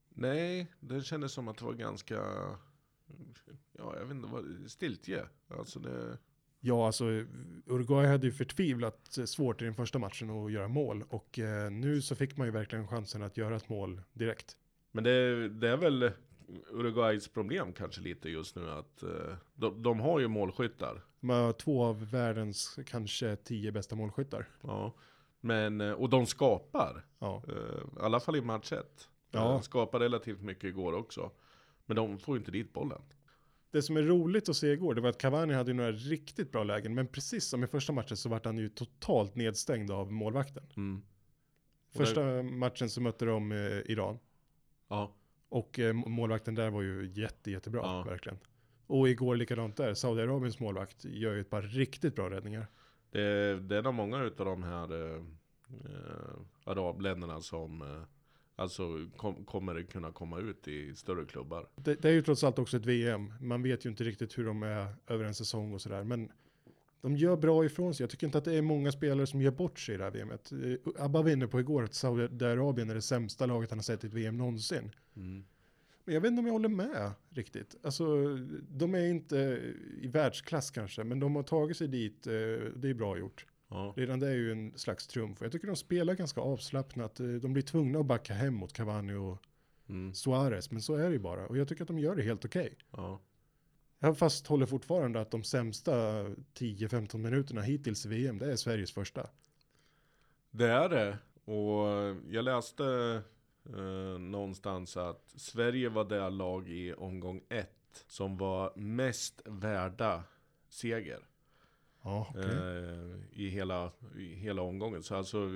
Nej, 0.09 0.67
det 0.79 1.01
kändes 1.01 1.31
som 1.31 1.47
att 1.47 1.57
det 1.57 1.65
var 1.65 1.73
ganska, 1.73 2.15
ja 3.77 3.95
jag 3.99 4.05
vet 4.05 4.11
inte, 4.11 4.69
stiltje. 4.69 5.25
Alltså 5.47 5.79
det, 5.79 6.17
Ja, 6.67 6.85
alltså 6.85 7.05
Uruguay 7.65 8.07
hade 8.07 8.27
ju 8.27 8.31
förtvivlat 8.31 9.17
svårt 9.25 9.61
i 9.61 9.65
den 9.65 9.75
första 9.75 9.99
matchen 9.99 10.29
att 10.29 10.51
göra 10.51 10.67
mål. 10.67 11.03
Och 11.09 11.39
eh, 11.39 11.71
nu 11.71 12.01
så 12.01 12.15
fick 12.15 12.37
man 12.37 12.47
ju 12.47 12.51
verkligen 12.51 12.87
chansen 12.87 13.23
att 13.23 13.37
göra 13.37 13.55
ett 13.55 13.69
mål 13.69 14.01
direkt. 14.13 14.57
men 14.91 15.03
det, 15.03 15.49
det 15.49 15.69
är 15.69 15.77
väl 15.77 16.11
Uruguays 16.71 17.27
problem 17.27 17.73
kanske 17.73 18.01
lite 18.01 18.29
just 18.29 18.55
nu 18.55 18.69
att 18.69 19.03
eh, 19.03 19.35
de, 19.53 19.83
de 19.83 19.99
har 19.99 20.19
ju 20.19 20.27
målskyttar. 20.27 21.01
De 21.19 21.29
har 21.29 21.53
två 21.53 21.83
av 21.83 22.09
världens 22.11 22.79
kanske 22.85 23.35
tio 23.35 23.71
bästa 23.71 23.95
målskyttar. 23.95 24.47
Ja. 24.61 24.93
Men, 25.45 25.81
eh, 25.81 25.91
och 25.91 26.09
de 26.09 26.25
skapar. 26.25 27.05
Ja, 27.19 27.43
Eh, 27.47 27.53
I 27.53 27.99
alla 28.01 28.19
fall 28.19 28.35
i 28.35 28.41
match 28.41 28.71
ett. 28.71 29.09
Ja. 29.31 29.55
Eh, 29.55 29.61
Skapar 29.61 29.99
relativt 29.99 30.41
mycket 30.41 30.63
igår 30.63 30.93
också. 30.93 31.31
Men 31.85 31.95
de 31.95 32.19
får 32.19 32.37
inte 32.37 32.51
dit 32.51 32.73
bollen. 32.73 33.01
det 33.71 33.81
som 33.81 33.97
är 33.97 34.01
roligt 34.01 34.49
att 34.49 34.55
se 34.55 34.67
igår, 34.71 34.93
det 34.95 35.01
var 35.01 35.09
att 35.09 35.17
Cavani 35.17 35.53
hade 35.53 35.73
några 35.73 35.91
riktigt 35.91 36.51
bra 36.51 36.63
lägen. 36.63 36.93
Men 36.95 37.07
precis 37.07 37.45
som 37.45 37.63
i 37.63 37.67
första 37.67 37.93
matchen 37.93 38.17
så 38.17 38.29
vart 38.29 38.45
han 38.45 38.57
ju 38.57 38.69
totalt 38.69 39.35
nedstängd 39.35 39.91
av 39.91 40.11
målvakten. 40.11 40.63
Mm. 40.77 41.01
Första 41.91 42.43
matchen 42.43 42.89
så 42.89 43.01
mötte 43.01 43.25
de 43.25 43.51
eh, 43.51 43.57
Iran. 43.91 44.19
Ja, 44.87 45.15
Och 45.49 45.79
eh, 45.79 45.93
målvakten 45.93 46.55
där 46.55 46.69
var 46.69 46.81
ju 46.81 47.11
jätte, 47.13 47.51
jättebra, 47.51 47.81
Ja. 47.83 48.03
verkligen. 48.03 48.37
Och 48.87 49.09
igår 49.09 49.35
likadant 49.35 49.77
där, 49.77 49.93
Saudiarabiens 49.93 50.59
målvakt 50.59 51.05
gör 51.05 51.33
ju 51.33 51.41
ett 51.41 51.49
par 51.49 51.61
riktigt 51.61 52.15
bra 52.15 52.29
räddningar. 52.29 52.67
Det, 53.15 53.59
det 53.59 53.77
är 53.77 53.81
nog 53.81 53.93
många 53.93 54.23
utav 54.23 54.45
de 54.45 54.63
här 54.63 54.93
eh, 54.93 55.21
eh, 55.85 56.39
arabländerna 56.65 57.41
som 57.41 57.81
eh, 57.81 58.03
Alltså 58.57 59.07
kom, 59.17 59.45
kommer 59.45 59.73
det 59.73 59.83
kunna 59.83 60.11
komma 60.11 60.39
ut 60.39 60.67
i 60.67 60.95
större 60.95 61.25
klubbar? 61.25 61.67
Det, 61.75 62.01
det 62.01 62.09
är 62.09 62.13
ju 62.13 62.21
trots 62.21 62.43
allt 62.43 62.59
också 62.59 62.77
ett 62.77 62.85
VM. 62.85 63.33
Man 63.41 63.63
vet 63.63 63.85
ju 63.85 63.89
inte 63.89 64.03
riktigt 64.03 64.37
hur 64.37 64.45
de 64.45 64.63
är 64.63 64.87
över 65.07 65.25
en 65.25 65.33
säsong 65.33 65.73
och 65.73 65.81
sådär. 65.81 66.03
Men 66.03 66.31
de 67.01 67.17
gör 67.17 67.37
bra 67.37 67.65
ifrån 67.65 67.93
sig. 67.93 68.03
Jag 68.03 68.09
tycker 68.09 68.27
inte 68.27 68.37
att 68.37 68.45
det 68.45 68.53
är 68.53 68.61
många 68.61 68.91
spelare 68.91 69.27
som 69.27 69.41
gör 69.41 69.51
bort 69.51 69.79
sig 69.79 69.95
i 69.95 69.97
det 69.97 70.03
här 70.03 70.11
VMet. 70.11 70.51
Eh, 70.51 71.03
Abba 71.05 71.21
var 71.21 71.29
inne 71.29 71.47
på 71.47 71.59
igår 71.59 71.83
att 71.83 71.93
Saudiarabien 71.93 72.89
är 72.89 72.95
det 72.95 73.01
sämsta 73.01 73.45
laget 73.45 73.69
han 73.69 73.79
har 73.79 73.83
sett 73.83 74.03
i 74.03 74.07
ett 74.07 74.13
VM 74.13 74.37
någonsin. 74.37 74.91
Men 76.05 76.13
jag 76.13 76.21
vet 76.21 76.29
inte 76.29 76.39
om 76.39 76.45
jag 76.45 76.53
håller 76.53 76.69
med 76.69 77.11
riktigt. 77.29 77.75
Alltså, 77.83 78.35
de 78.69 78.95
är 78.95 79.07
inte 79.07 79.37
i 80.01 80.07
världsklass 80.07 80.71
kanske, 80.71 81.03
men 81.03 81.19
de 81.19 81.35
har 81.35 81.43
tagit 81.43 81.77
sig 81.77 81.87
dit. 81.87 82.27
eh, 82.27 82.33
Det 82.75 82.89
är 82.89 82.93
bra 82.93 83.17
gjort. 83.17 83.45
Ja. 83.67 83.93
Redan 83.97 84.19
det 84.19 84.27
är 84.27 84.33
ju 84.35 84.51
en 84.51 84.77
slags 84.77 85.07
trumf. 85.07 85.37
Jag 85.41 85.51
tycker 85.51 85.67
de 85.67 85.75
spelar 85.75 86.13
ganska 86.13 86.41
avslappnat. 86.41 87.19
Eh, 87.19 87.27
De 87.27 87.53
blir 87.53 87.63
tvungna 87.63 87.99
att 87.99 88.05
backa 88.05 88.33
hem 88.33 88.53
mot 88.53 88.73
Cavani 88.73 89.13
och 89.13 89.37
Mm. 89.89 90.13
Suarez, 90.13 90.71
men 90.71 90.81
så 90.81 90.95
är 90.95 91.05
det 91.07 91.11
ju 91.13 91.19
bara. 91.19 91.47
Och 91.47 91.57
jag 91.57 91.67
tycker 91.67 91.81
att 91.83 91.87
de 91.87 91.99
gör 91.99 92.15
det 92.15 92.23
helt 92.23 92.45
okej. 92.45 92.77
Ja. 92.91 93.21
Jag 93.99 94.17
fast 94.17 94.47
håller 94.47 94.65
fortfarande 94.65 95.21
att 95.21 95.31
de 95.31 95.43
sämsta 95.43 96.23
10-15 96.53 97.17
minuterna 97.17 97.61
hittills 97.61 98.05
i 98.05 98.09
VM, 98.09 98.37
det 98.37 98.51
är 98.51 98.55
Sveriges 98.55 98.91
första. 98.91 99.29
Det 100.51 100.67
är 100.67 100.89
det. 100.89 101.17
Och 101.51 101.87
jag 102.29 102.45
läste 102.45 102.83
eh, 103.73 104.19
någonstans 104.19 104.97
att 104.97 105.33
Sverige 105.35 105.89
var 105.89 106.03
det 106.05 106.29
lag 106.29 106.69
i 106.69 106.93
omgång 106.93 107.41
ett 107.49 107.71
som 108.07 108.37
var 108.37 108.73
mest 108.75 109.41
värda 109.45 110.23
seger. 110.69 111.19
Ja, 112.03 112.27
okej. 112.29 112.43
eh, 112.43 113.39
i, 113.41 113.49
hela, 113.49 113.91
i 114.17 114.33
hela 114.35 114.61
omgången. 114.61 115.03
Så 115.03 115.15
alltså 115.15 115.49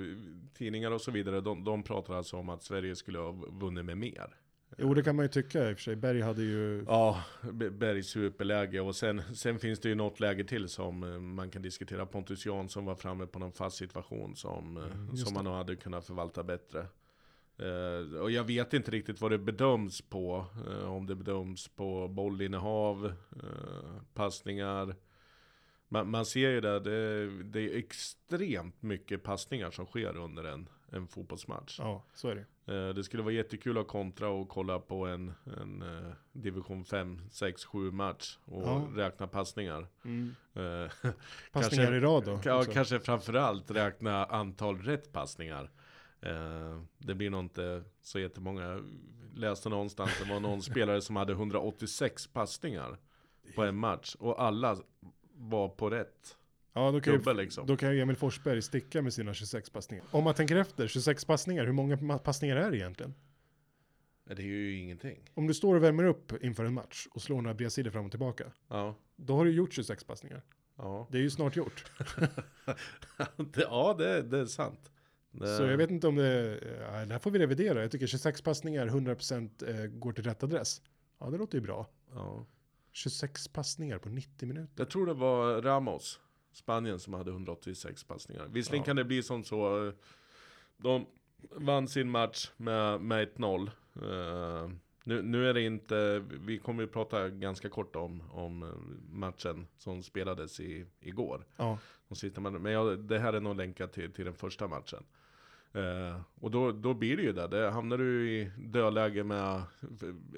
tidningar 0.54 0.90
och 0.90 1.00
så 1.00 1.10
vidare, 1.10 1.40
de, 1.40 1.64
de 1.64 1.82
pratar 1.82 2.14
alltså 2.14 2.36
om 2.36 2.48
att 2.48 2.62
Sverige 2.62 2.96
skulle 2.96 3.18
ha 3.18 3.32
vunnit 3.32 3.84
med 3.84 3.98
mer. 3.98 4.36
Jo, 4.78 4.94
det 4.94 5.02
kan 5.02 5.16
man 5.16 5.24
ju 5.24 5.28
tycka 5.28 5.70
i 5.70 5.72
och 5.72 5.76
för 5.76 5.82
sig. 5.82 5.96
Berg 5.96 6.20
hade 6.20 6.42
ju... 6.42 6.84
Ja, 6.88 7.24
B- 7.52 7.70
Bergs 7.70 8.06
superläge 8.06 8.80
och 8.80 8.96
sen, 8.96 9.22
sen 9.34 9.58
finns 9.58 9.80
det 9.80 9.88
ju 9.88 9.94
något 9.94 10.20
läge 10.20 10.44
till 10.44 10.68
som 10.68 11.02
eh, 11.02 11.18
man 11.20 11.50
kan 11.50 11.62
diskutera. 11.62 12.06
Pontus 12.06 12.46
Jansson 12.46 12.84
var 12.84 12.94
framme 12.94 13.26
på 13.26 13.38
någon 13.38 13.52
fast 13.52 13.76
situation 13.76 14.36
som, 14.36 14.76
eh, 14.76 14.82
Mm, 14.84 15.16
som 15.16 15.28
det. 15.28 15.34
man 15.34 15.44
nog 15.44 15.54
hade 15.54 15.76
kunnat 15.76 16.06
förvalta 16.06 16.42
bättre. 16.42 16.86
Eh, 17.62 18.20
och 18.20 18.30
jag 18.30 18.44
vet 18.44 18.74
inte 18.74 18.90
riktigt 18.90 19.20
vad 19.20 19.30
det 19.30 19.38
bedöms 19.38 20.00
på. 20.02 20.46
Eh, 20.70 20.92
om 20.92 21.06
det 21.06 21.14
bedöms 21.14 21.68
på 21.68 22.08
bollinnehav, 22.08 23.06
eh, 23.42 24.02
passningar. 24.14 24.96
Man, 25.88 26.10
man 26.10 26.24
ser 26.26 26.50
ju 26.50 26.60
det, 26.60 26.80
det, 26.80 27.26
det 27.42 27.60
är 27.60 27.78
extremt 27.78 28.82
mycket 28.82 29.22
passningar 29.22 29.70
som 29.70 29.86
sker 29.86 30.16
under 30.16 30.44
en, 30.44 30.68
en 30.92 31.08
fotbollsmatch. 31.08 31.78
Ja, 31.78 32.04
så 32.14 32.28
är 32.28 32.34
det. 32.34 32.46
Det 32.92 33.04
skulle 33.04 33.22
vara 33.22 33.34
jättekul 33.34 33.78
att 33.78 33.88
kontra 33.88 34.28
och 34.28 34.48
kolla 34.48 34.78
på 34.78 35.06
en, 35.06 35.32
en 35.60 35.84
division 36.32 36.84
5, 36.84 37.20
6, 37.30 37.64
7 37.64 37.90
match 37.90 38.38
och 38.44 38.62
Ja. 38.62 38.88
räkna 38.94 39.26
passningar. 39.26 39.86
Mm. 40.04 40.34
Passningar 41.52 41.86
Kanske- 41.86 41.96
i 41.96 42.00
rad 42.00 42.24
då. 42.24 42.40
Ja, 42.44 42.64
kanske 42.72 43.00
framförallt 43.00 43.70
räkna 43.70 44.24
antal 44.24 44.78
rätt 44.78 45.12
passningar. 45.12 45.70
Eh, 46.22 46.80
det 46.98 47.14
blir 47.14 47.30
nog 47.30 47.40
inte 47.40 47.82
så 48.02 48.18
jättemånga. 48.18 48.62
Jag 48.62 48.84
läste 49.34 49.68
någonstans, 49.68 50.10
det 50.24 50.30
var 50.32 50.40
någon 50.40 50.62
spelare 50.62 51.00
som 51.00 51.16
hade 51.16 51.32
186 51.32 52.26
passningar 52.26 52.98
på 53.54 53.62
en 53.64 53.76
match. 53.76 54.16
Och 54.18 54.42
alla 54.42 54.76
var 55.34 55.68
på 55.68 55.90
rätt 55.90 56.36
Ja, 56.72 56.90
då 56.90 57.00
kan, 57.00 57.14
gubbe 57.14 57.30
ju, 57.30 57.36
liksom. 57.36 57.66
då 57.66 57.76
kan 57.76 57.94
ju 57.94 58.00
Emil 58.00 58.16
Forsberg 58.16 58.62
sticka 58.62 59.02
med 59.02 59.14
sina 59.14 59.34
26 59.34 59.70
passningar. 59.70 60.04
Om 60.10 60.24
man 60.24 60.34
tänker 60.34 60.56
efter, 60.56 60.88
26 60.88 61.24
passningar, 61.24 61.64
hur 61.66 61.72
många 61.72 62.18
passningar 62.18 62.56
är 62.56 62.70
det 62.70 62.76
egentligen? 62.76 63.14
Det 64.24 64.42
är 64.42 64.46
ju 64.46 64.76
ingenting. 64.76 65.30
Om 65.34 65.46
du 65.46 65.54
står 65.54 65.76
och 65.76 65.82
värmer 65.82 66.04
upp 66.04 66.32
inför 66.44 66.64
en 66.64 66.74
match 66.74 67.06
och 67.10 67.22
slår 67.22 67.42
några 67.42 67.54
bredsidor 67.54 67.90
fram 67.90 68.04
och 68.04 68.10
tillbaka, 68.10 68.44
Ja, 68.68 68.94
då 69.16 69.36
har 69.36 69.44
du 69.44 69.50
gjort 69.50 69.72
26 69.72 70.04
passningar. 70.04 70.42
ja. 70.76 71.08
Det 71.10 71.18
är 71.18 71.22
ju 71.22 71.30
snart 71.30 71.56
gjort. 71.56 71.84
ja 73.56 73.94
det, 73.98 74.22
det 74.22 74.38
är 74.38 74.46
sant. 74.46 74.90
Det, 75.32 75.56
Så 75.56 75.62
jag 75.62 75.76
vet 75.76 75.90
inte 75.90 76.08
om 76.08 76.16
det, 76.16 76.60
ja, 76.80 77.04
det 77.06 77.12
här 77.12 77.18
får 77.18 77.30
vi 77.30 77.38
revidera. 77.38 77.82
Jag 77.82 77.90
tycker 77.90 78.06
26 78.06 78.42
passningar, 78.42 78.86
100% 78.86 79.80
eh, 79.82 79.86
går 79.86 80.12
till 80.12 80.24
rätt 80.24 80.42
adress. 80.42 80.82
Ja, 81.18 81.30
det 81.30 81.38
låter 81.38 81.58
ju 81.58 81.62
bra. 81.62 81.86
Ja. 82.14 82.46
26 82.92 83.48
passningar 83.48 83.98
på 83.98 84.08
90 84.08 84.48
minuter. 84.48 84.72
Jag 84.76 84.90
tror 84.90 85.06
det 85.06 85.14
var 85.14 85.62
Ramos, 85.62 86.20
Spanien, 86.52 86.98
som 87.00 87.14
hade 87.14 87.30
186 87.30 88.04
passningar. 88.04 88.46
Visserligen 88.48 88.82
Ja. 88.82 88.86
kan 88.86 88.96
det 88.96 89.04
bli 89.04 89.22
som 89.22 89.44
så. 89.44 89.86
eh, 89.88 89.92
De 90.76 91.06
vann 91.50 91.88
sin 91.88 92.10
match 92.10 92.50
med, 92.56 93.00
med 93.00 93.28
1-0. 93.28 93.70
Nu, 95.10 95.22
nu 95.22 95.48
är 95.48 95.54
det 95.54 95.62
inte, 95.62 96.24
vi 96.40 96.58
kommer 96.58 96.82
ju 96.82 96.86
prata 96.86 97.28
ganska 97.28 97.68
kort 97.68 97.96
om, 97.96 98.22
om 98.32 98.74
matchen 99.12 99.66
som 99.78 100.02
spelades 100.02 100.60
i, 100.60 100.86
igår. 101.00 101.44
Ja. 101.56 101.78
Men 102.42 102.72
jag, 102.72 102.98
det 102.98 103.18
här 103.18 103.32
är 103.32 103.40
nog 103.40 103.56
länkat 103.56 103.92
till, 103.92 104.12
till 104.12 104.24
den 104.24 104.34
första 104.34 104.68
matchen. 104.68 105.04
Eh, 105.72 106.20
och 106.40 106.50
då, 106.50 106.72
då 106.72 106.94
blir 106.94 107.16
det 107.16 107.22
ju 107.22 107.32
det. 107.32 107.48
det. 107.48 107.70
Hamnar 107.70 107.98
du 107.98 108.30
i 108.30 108.50
dödläge 108.58 109.24
med, 109.24 109.62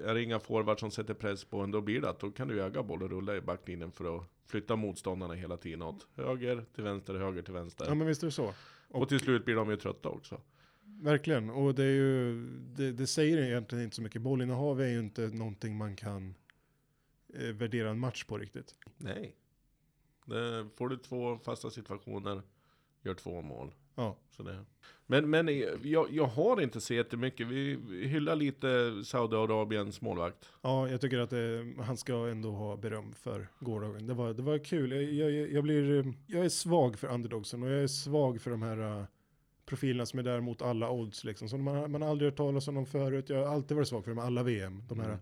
är 0.05 0.14
det 0.14 0.23
inga 0.23 0.41
forward 0.41 0.81
som 0.81 0.91
sätter 0.91 1.14
press 1.14 1.45
på 1.45 1.61
en, 1.61 1.71
då 1.71 1.81
blir 1.81 2.00
det 2.00 2.11
att 2.11 2.21
då 2.21 2.31
kan 2.31 2.49
du 2.49 2.62
äga 2.62 2.83
boll 2.83 3.02
och 3.02 3.11
rulla 3.11 3.37
i 3.37 3.41
backlinjen 3.41 3.93
för 3.93 4.17
att 4.17 4.25
flytta 4.47 4.76
motståndarna 4.76 5.35
hela 5.35 5.57
tiden 5.57 5.83
åt 5.83 6.07
höger 6.17 6.64
till 6.75 6.85
vänster, 6.85 7.14
höger 7.14 7.43
till 7.43 7.55
vänster. 7.55 7.85
ja 7.88 7.95
men 7.95 8.07
visst 8.07 8.23
är 8.23 8.26
det 8.26 8.33
så. 8.33 8.55
och 8.88 9.09
till 9.09 9.21
slut 9.21 9.45
blir 9.45 9.55
de 9.55 9.71
ju 9.71 9.76
trötta 9.76 10.09
också. 10.09 10.41
Verkligen, 11.03 11.51
och 11.51 11.75
det 11.75 11.85
är 11.85 11.95
ju, 11.95 12.47
det, 12.77 12.93
det 12.93 13.07
säger 13.07 13.39
egentligen 13.39 13.85
inte 13.85 13.97
så 13.97 14.03
mycket. 14.03 14.23
Bollinnehav 14.23 14.81
är 14.81 14.89
ju 14.89 14.99
inte 14.99 15.29
någonting 15.29 15.77
man 15.77 15.97
kan 15.97 16.35
eh, 17.35 17.47
värdera 17.47 17.91
en 17.91 17.99
match 17.99 18.25
på 18.25 18.39
riktigt. 18.39 18.75
Nej. 18.97 19.37
Det, 20.25 20.69
får 20.77 20.89
du 20.89 20.97
två 20.97 21.39
fasta 21.39 21.71
situationer, 21.71 22.43
gör 23.03 23.15
två 23.15 23.43
mål. 23.43 23.75
Ja, 23.95 24.17
Så 24.31 24.43
det. 24.43 24.65
Men, 25.07 25.31
men 25.31 25.49
jag, 25.83 26.11
jag 26.11 26.27
har 26.27 26.61
inte 26.61 26.81
så 26.81 26.95
jättemycket. 26.95 27.47
Vi 27.47 27.77
vi 27.77 28.07
hyllar 28.07 28.37
lite 28.37 28.93
Saudiarabiens 29.05 30.01
målvakt. 30.01 30.49
ja 30.63 30.89
jag 30.89 31.01
tycker 31.01 31.19
att 31.19 31.33
eh, 31.33 31.85
han 31.85 31.97
ska 31.97 32.29
ändå 32.29 32.51
ha 32.51 32.77
beröm 32.77 33.13
för 33.13 33.49
gårdagen. 33.61 34.07
Det 34.07 34.15
var, 34.15 34.33
det 34.33 34.43
var 34.43 34.59
kul. 34.59 34.93
Jag, 34.93 35.03
jag, 35.03 35.53
jag, 35.53 35.65
blir, 35.65 35.99
eh, 35.99 36.13
jag 36.27 36.45
är 36.45 36.49
svag 36.49 36.99
för 36.99 37.09
underdogsen 37.09 37.63
och 37.63 37.69
jag 37.71 37.83
är 37.83 37.87
svag 37.87 38.41
för 38.41 38.51
de 38.51 38.63
här 38.63 38.99
eh, 39.01 39.05
profilerna 39.66 40.07
som 40.07 40.19
är 40.19 40.23
där 40.23 40.40
mot 40.40 40.62
alla 40.62 40.90
odds. 40.90 41.25
Liksom. 41.25 41.49
Så 41.49 41.59
man, 41.59 41.90
man 41.92 42.02
har 42.02 42.09
aldrig 42.09 42.31
hört 42.31 42.37
talas 42.37 42.69
om 42.69 42.75
dem 42.75 42.87
förut. 42.87 43.28
Jag 43.28 43.47
har 43.47 43.54
alltid 43.54 43.76
varit 43.76 43.88
svag 43.88 44.04
för 44.04 44.11
dem, 44.11 44.19
alla 44.19 44.42
VM. 44.42 44.83
De 44.88 45.00
här, 45.00 45.09
Mm. 45.09 45.19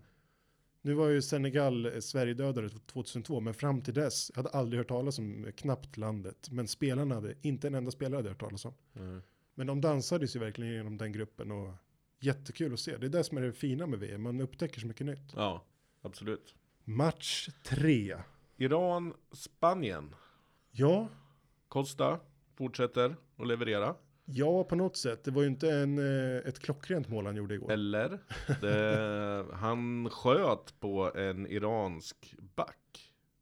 Nu 0.83 0.93
var 0.93 1.09
ju 1.09 1.21
Senegal 1.21 1.85
eh, 1.85 1.99
Sverigedödare 1.99 2.69
2002, 2.69 3.39
men 3.39 3.53
fram 3.53 3.81
till 3.81 3.93
dess, 3.93 4.31
jag 4.35 4.43
hade 4.43 4.57
aldrig 4.57 4.79
hört 4.79 4.87
talas 4.87 5.19
om 5.19 5.45
eh, 5.45 5.51
knappt 5.51 5.97
landet. 5.97 6.47
Men 6.51 6.67
spelarna 6.67 7.15
hade, 7.15 7.35
inte 7.41 7.67
en 7.67 7.75
enda 7.75 7.91
spelare 7.91 8.17
hade 8.17 8.29
hört 8.29 8.39
talas 8.39 8.65
om. 8.65 8.73
Mm. 8.95 9.21
Men 9.55 9.67
de 9.67 9.81
dansades 9.81 10.35
ju 10.35 10.39
verkligen 10.39 10.73
genom 10.73 10.97
den 10.97 11.11
gruppen 11.11 11.51
och 11.51 11.73
jättekul 12.19 12.73
att 12.73 12.79
se. 12.79 12.97
Det 12.97 13.05
är 13.05 13.09
det 13.09 13.23
som 13.23 13.37
är 13.37 13.41
det 13.41 13.53
fina 13.53 13.87
med 13.87 13.99
VM, 13.99 14.21
man 14.21 14.41
upptäcker 14.41 14.79
så 14.79 14.87
mycket 14.87 15.05
nytt. 15.05 15.33
Ja, 15.35 15.63
absolut. 16.01 16.55
Match 16.83 17.49
tre. 17.63 18.17
Iran, 18.57 19.13
Spanien. 19.31 20.15
Ja, 20.71 21.07
Costa 21.67 22.19
fortsätter 22.55 23.15
att 23.37 23.47
leverera. 23.47 23.95
Ja 24.33 24.63
på 24.63 24.75
något 24.75 24.97
sätt. 24.97 25.23
Det 25.23 25.31
var 25.31 25.41
ju 25.41 25.47
inte 25.47 25.71
en, 25.71 25.97
eh, 25.97 26.37
ett 26.47 26.59
klockrent 26.59 27.09
mål 27.09 27.25
han 27.25 27.35
gjorde 27.35 27.53
igår. 27.55 27.71
Eller? 27.71 28.19
Det, 28.61 29.45
han 29.53 30.09
sköt 30.09 30.79
på 30.79 31.11
en 31.15 31.47
iransk 31.47 32.35
back. 32.55 32.77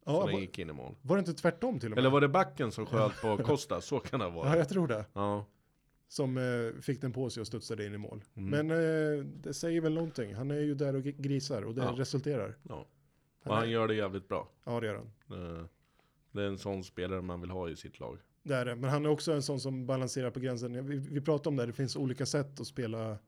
Ja, 0.04 0.12
som 0.22 0.32
var, 0.32 0.40
gick 0.40 0.58
in 0.58 0.70
i 0.70 0.72
mål. 0.72 0.94
var 1.02 1.16
det 1.16 1.20
inte 1.20 1.32
tvärtom 1.34 1.78
till 1.80 1.86
och 1.86 1.90
med? 1.90 1.98
Eller 1.98 2.10
var 2.10 2.20
det 2.20 2.28
backen 2.28 2.72
som 2.72 2.86
sköt 2.86 3.20
på 3.22 3.36
Costa? 3.36 3.80
Så 3.80 3.98
kan 4.00 4.20
det 4.20 4.26
Ja, 4.26 4.30
vara. 4.30 4.56
jag 4.56 4.68
tror 4.68 4.88
det. 4.88 5.04
Ja. 5.12 5.46
Som 6.08 6.36
eh, 6.38 6.80
fick 6.82 7.00
den 7.00 7.12
på 7.12 7.30
sig 7.30 7.40
och 7.40 7.46
studsade 7.46 7.86
in 7.86 7.94
i 7.94 7.98
mål. 7.98 8.24
Mm. 8.34 8.66
Men 8.66 8.70
eh, 9.18 9.24
det 9.24 9.54
säger 9.54 9.80
väl 9.80 9.94
någonting. 9.94 10.34
Han 10.34 10.50
är 10.50 10.60
ju 10.60 10.74
där 10.74 10.96
och 10.96 11.02
grisar 11.02 11.62
och 11.62 11.74
det 11.74 11.82
Ja. 11.82 11.94
resulterar. 11.96 12.56
ja. 12.68 12.86
Han 13.44 13.50
Och 13.52 13.56
är, 13.56 13.60
han 13.60 13.70
gör 13.70 13.88
det 13.88 13.94
jävligt 13.94 14.28
bra. 14.28 14.48
Ja, 14.64 14.80
det 14.80 14.86
gör 14.86 14.94
han. 14.94 15.36
Eh, 15.58 15.64
Det 16.32 16.42
är 16.42 16.46
en 16.46 16.58
sån 16.58 16.84
spelare 16.84 17.22
man 17.22 17.40
vill 17.40 17.50
ha 17.50 17.68
i 17.68 17.76
sitt 17.76 18.00
lag. 18.00 18.18
Det 18.42 18.54
är 18.54 18.64
det. 18.64 18.76
Men 18.76 18.90
han 18.90 19.04
är 19.04 19.08
också 19.08 19.32
en 19.32 19.42
sån 19.42 19.60
som 19.60 19.86
balanserar 19.86 20.30
på 20.30 20.40
gränsen. 20.40 20.86
Vi, 20.86 20.96
vi 20.96 21.20
pratade 21.20 21.48
om 21.48 21.56
det, 21.56 21.66
det 21.66 21.72
finns 21.72 21.96
olika 21.96 22.26
sätt 22.26 22.60
att 22.60 22.66
spela 22.66 23.18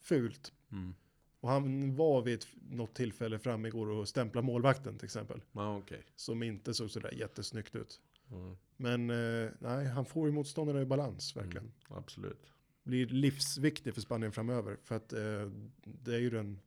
fult. 0.00 0.52
Mm. 0.72 0.94
Och 1.40 1.48
han 1.48 1.94
var 1.96 2.22
vid 2.22 2.34
ett, 2.34 2.46
något 2.70 2.94
tillfälle 2.94 3.38
fram 3.38 3.66
igår 3.66 3.86
och 3.86 4.08
stämpla 4.08 4.42
målvakten 4.42 4.98
till 4.98 5.04
exempel. 5.04 5.42
Ja, 5.52 5.76
okej. 5.76 6.02
Som 6.16 6.42
inte 6.42 6.74
såg 6.74 6.90
sådär 6.90 7.14
jättesnyggt 7.14 7.74
ut. 7.74 8.00
Mm. 8.30 8.56
Men 8.76 9.10
eh, 9.10 9.50
nej, 9.58 9.86
han 9.86 10.04
får 10.04 10.26
ju 10.28 10.32
motståndarna 10.32 10.80
i 10.80 10.84
balans 10.84 11.36
verkligen. 11.36 11.72
Mm. 11.88 11.98
Absolut. 11.98 12.52
Blir 12.82 13.06
livsviktig 13.06 13.94
för 13.94 14.00
Spanien 14.00 14.32
framöver. 14.32 14.76
För 14.82 14.94
att 14.94 15.12
eh, 15.12 15.50
det 15.84 16.14
är 16.14 16.18
ju 16.18 16.30
den 16.30 16.60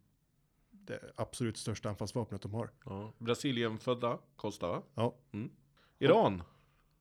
det 0.70 1.00
absolut 1.16 1.58
största 1.58 1.90
anfallsvapnet 1.90 2.42
de 2.42 2.54
har. 2.54 2.70
Ja. 2.86 3.14
Brasilien 3.18 3.78
födda, 3.78 4.20
Costa 4.36 4.68
va? 4.68 4.84
Ja. 4.96 5.16
Mm. 5.32 5.52
Iran. 6.00 6.44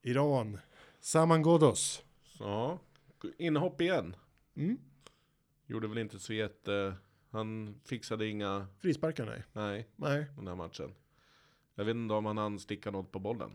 Iran. 0.03 0.59
Saman 1.05 1.43
Ghoddos. 1.43 2.03
Ja. 2.39 2.79
Inhopp 3.39 3.81
igen. 3.81 4.17
Mm. 4.57 4.79
gjorde 5.67 5.89
väl 5.89 5.99
inte 5.99 6.19
så 6.19 6.33
jätte... 6.33 6.95
Han 7.31 7.81
fixade 7.85 8.29
inga... 8.29 8.67
Frisparkar 8.79 9.27
nej. 9.27 9.43
Nej, 9.53 9.89
Nej. 9.97 10.27
den 10.37 10.47
här 10.47 10.55
matchen. 10.55 10.95
Jag 11.75 11.85
vet 11.85 11.95
inte 11.95 12.15
om 12.15 12.27
han 12.27 12.39
hann 12.39 12.59
sticka 12.59 12.91
något 12.91 13.13
på 13.13 13.19
bollen. 13.19 13.51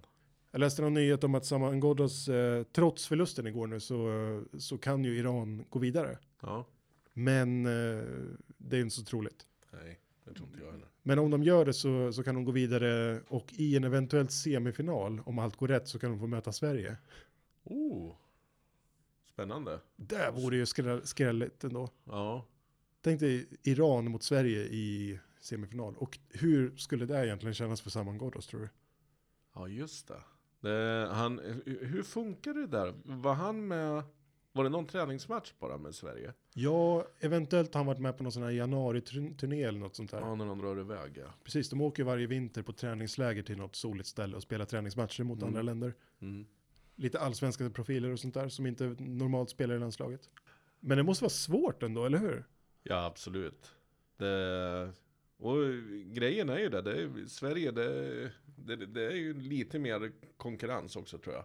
Jag 0.51 0.59
läste 0.59 0.81
någon 0.81 0.93
nyhet 0.93 1.23
om 1.23 1.35
att 1.35 1.45
Saman 1.45 1.79
Ghoddos, 1.79 2.27
eh, 2.27 2.63
trots 2.63 3.07
förlusten 3.07 3.47
igår 3.47 3.67
nu, 3.67 3.79
så, 3.79 4.43
så 4.57 4.77
kan 4.77 5.03
ju 5.03 5.17
Iran 5.17 5.65
gå 5.69 5.79
vidare. 5.79 6.17
Ja. 6.41 6.65
Men 7.13 7.65
eh, 7.65 8.03
det 8.57 8.77
är 8.77 8.81
inte 8.81 8.95
så 8.95 9.03
troligt. 9.03 9.45
Nej, 9.71 9.99
det 10.23 10.33
tror 10.33 10.47
inte 10.47 10.59
jag 10.63 10.71
heller. 10.71 10.87
Men 11.01 11.19
om 11.19 11.31
de 11.31 11.43
gör 11.43 11.65
det 11.65 11.73
så, 11.73 12.13
så 12.13 12.23
kan 12.23 12.35
de 12.35 12.45
gå 12.45 12.51
vidare 12.51 13.21
och 13.27 13.53
i 13.53 13.75
en 13.75 13.83
eventuellt 13.83 14.31
semifinal, 14.31 15.21
om 15.25 15.39
allt 15.39 15.55
går 15.55 15.67
rätt, 15.67 15.87
så 15.87 15.99
kan 15.99 16.09
de 16.09 16.19
få 16.19 16.27
möta 16.27 16.51
Sverige. 16.51 16.97
Oh! 17.69 18.15
Spännande. 19.25 19.79
Det 19.95 20.31
vore 20.31 20.55
ju 20.57 20.65
skräll, 20.65 21.07
skrälligt 21.07 21.63
ändå. 21.63 21.89
Ja. 22.03 22.45
Tänk 23.01 23.19
dig 23.19 23.47
Iran 23.63 24.11
mot 24.11 24.23
Sverige 24.23 24.59
i 24.59 25.19
semifinal. 25.39 25.95
Och 25.97 26.19
hur 26.29 26.75
skulle 26.75 27.05
det 27.05 27.25
egentligen 27.25 27.53
kännas 27.53 27.81
för 27.81 27.89
Saman 27.89 28.17
Ghoddos 28.17 28.47
tror 28.47 28.61
du? 28.61 28.69
Ja, 29.55 29.67
just 29.67 30.07
det. 30.07 30.21
det 30.69 31.09
han, 31.13 31.39
hur 31.81 32.03
funkar 32.03 32.53
det 32.53 32.67
där? 32.67 32.93
Var 33.05 33.33
han 33.33 33.67
med... 33.67 34.03
Var 34.51 34.63
det 34.63 34.69
någon 34.69 34.85
träningsmatch 34.85 35.53
bara 35.59 35.77
med 35.77 35.95
Sverige? 35.95 36.33
Ja, 36.53 37.05
eventuellt 37.19 37.73
har 37.73 37.79
han 37.79 37.87
varit 37.87 37.99
med 38.01 38.17
på 38.17 38.23
någon 38.23 38.31
sån 38.31 38.43
här 38.43 38.49
januari-turné 38.49 39.63
eller 39.63 39.79
något 39.79 39.95
sånt 39.95 40.11
där. 40.11 40.19
Ja, 40.19 40.35
när 40.35 40.45
de 40.45 40.59
drar 40.59 40.79
iväg 40.79 41.17
ja. 41.17 41.33
Precis, 41.43 41.69
de 41.69 41.81
åker 41.81 42.03
varje 42.03 42.27
vinter 42.27 42.61
på 42.61 42.73
träningsläger 42.73 43.43
till 43.43 43.57
något 43.57 43.75
soligt 43.75 44.07
ställe 44.07 44.35
och 44.35 44.43
spelar 44.43 44.65
träningsmatcher 44.65 45.23
mot 45.23 45.37
Mm. 45.37 45.47
andra 45.47 45.61
länder. 45.61 45.93
Mm. 46.21 46.45
Lite 46.99 47.19
allsvenska 47.19 47.69
profiler 47.69 48.11
och 48.11 48.19
sånt 48.19 48.33
där 48.33 48.49
som 48.49 48.65
inte 48.65 48.95
normalt 48.99 49.49
spelar 49.49 49.75
i 49.75 49.79
landslaget. 49.79 50.29
Men 50.79 50.97
det 50.97 51.03
måste 51.03 51.23
vara 51.23 51.29
svårt 51.29 51.83
ändå, 51.83 52.05
eller 52.05 52.17
hur? 52.17 52.43
Ja, 52.83 53.05
absolut. 53.05 53.75
Det, 54.17 54.91
och 55.37 55.55
grejen 56.05 56.49
är 56.49 56.57
ju 56.59 56.69
det, 56.69 56.81
det 56.81 57.01
är, 57.01 57.27
Sverige 57.27 57.71
det, 57.71 58.31
det, 58.55 58.75
det 58.75 59.05
är 59.05 59.15
ju 59.15 59.33
lite 59.41 59.79
mer 59.79 60.11
konkurrens 60.37 60.95
också 60.95 61.17
tror 61.17 61.35
jag. 61.35 61.43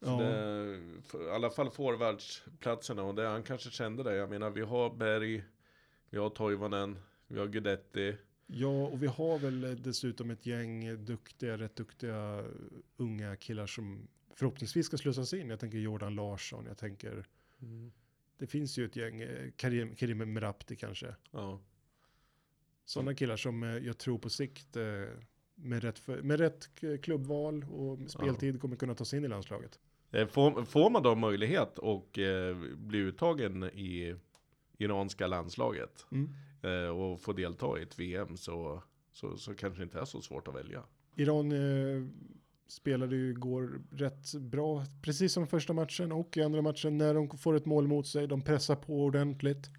Så 0.00 0.10
Ja. 0.10 0.18
det, 0.22 0.80
för, 1.02 1.26
I 1.26 1.30
alla 1.30 1.50
fall 1.50 1.70
forwardsplatserna 1.70 3.02
och 3.02 3.14
det, 3.14 3.26
han 3.26 3.42
kanske 3.42 3.70
kände 3.70 4.02
det. 4.02 4.14
Jag 4.14 4.30
menar 4.30 4.50
vi 4.50 4.60
har 4.60 4.94
Berg, 4.94 5.44
vi 6.10 6.18
har 6.18 6.30
Toivonen, 6.30 6.98
vi 7.26 7.38
har 7.38 7.46
Guidetti. 7.46 8.16
Ja, 8.46 8.86
och 8.86 9.02
vi 9.02 9.06
har 9.06 9.38
väl 9.38 9.82
dessutom 9.82 10.30
ett 10.30 10.46
gäng 10.46 11.04
duktiga, 11.04 11.58
rätt 11.58 11.76
duktiga 11.76 12.44
unga 12.96 13.36
killar 13.36 13.66
som 13.66 14.08
förhoppningsvis 14.36 14.86
ska 14.86 14.96
slussas 14.96 15.34
in. 15.34 15.48
Jag 15.50 15.60
tänker 15.60 15.78
Jordan 15.78 16.14
Larsson, 16.14 16.64
jag 16.66 16.78
tänker, 16.78 17.26
det 18.38 18.46
finns 18.46 18.78
ju 18.78 18.84
ett 18.84 18.96
gäng, 18.96 19.20
eh, 19.20 19.50
Karim, 19.56 19.94
Karim 19.94 20.32
Merabti 20.32 20.76
kanske. 20.76 21.14
Ja. 21.30 21.60
Sådana 22.84 23.14
killar 23.14 23.36
som 23.36 23.62
eh, 23.62 23.76
jag 23.76 23.98
tror 23.98 24.18
på 24.18 24.30
sikt 24.30 24.76
eh, 24.76 24.84
med 25.54 25.82
rätt, 25.82 25.98
för, 25.98 26.22
med 26.22 26.40
rätt 26.40 26.68
klubbval 27.02 27.64
och 27.64 28.10
speltid 28.10 28.60
kommer 28.60 28.76
kunna 28.76 28.94
ta 28.94 29.04
sig 29.04 29.16
in 29.18 29.24
i 29.24 29.28
landslaget. 29.28 29.78
Får, 30.30 30.64
får 30.64 30.90
man 30.90 31.02
då 31.02 31.14
möjlighet 31.14 31.78
och 31.78 32.18
eh, 32.18 32.56
bli 32.76 32.98
uttagen 32.98 33.64
i 33.64 34.16
iranska 34.78 35.26
landslaget 35.26 36.06
Mm. 36.10 36.30
eh, 36.62 36.88
och 36.88 37.20
få 37.20 37.32
delta 37.32 37.78
i 37.78 37.82
ett 37.82 37.98
VM 37.98 38.36
så, 38.36 38.82
så, 39.12 39.36
så 39.36 39.54
kanske 39.54 39.80
det 39.80 39.84
inte 39.84 40.00
är 40.00 40.04
så 40.04 40.20
svårt 40.20 40.48
att 40.48 40.54
välja. 40.54 40.82
Iran 41.14 41.52
eh, 41.52 42.06
spelade 42.66 43.16
ju 43.16 43.30
igår 43.30 43.80
rätt 43.90 44.34
bra, 44.34 44.84
precis 45.02 45.32
som 45.32 45.46
första 45.46 45.72
matchen 45.72 46.12
och 46.12 46.36
i 46.36 46.42
andra 46.42 46.62
matchen 46.62 46.98
när 46.98 47.14
de 47.14 47.28
får 47.38 47.54
ett 47.56 47.66
mål 47.66 47.86
mot 47.86 48.06
sig. 48.06 48.26
De 48.26 48.40
pressar 48.42 48.76
på 48.76 49.04
ordentligt 49.04 49.70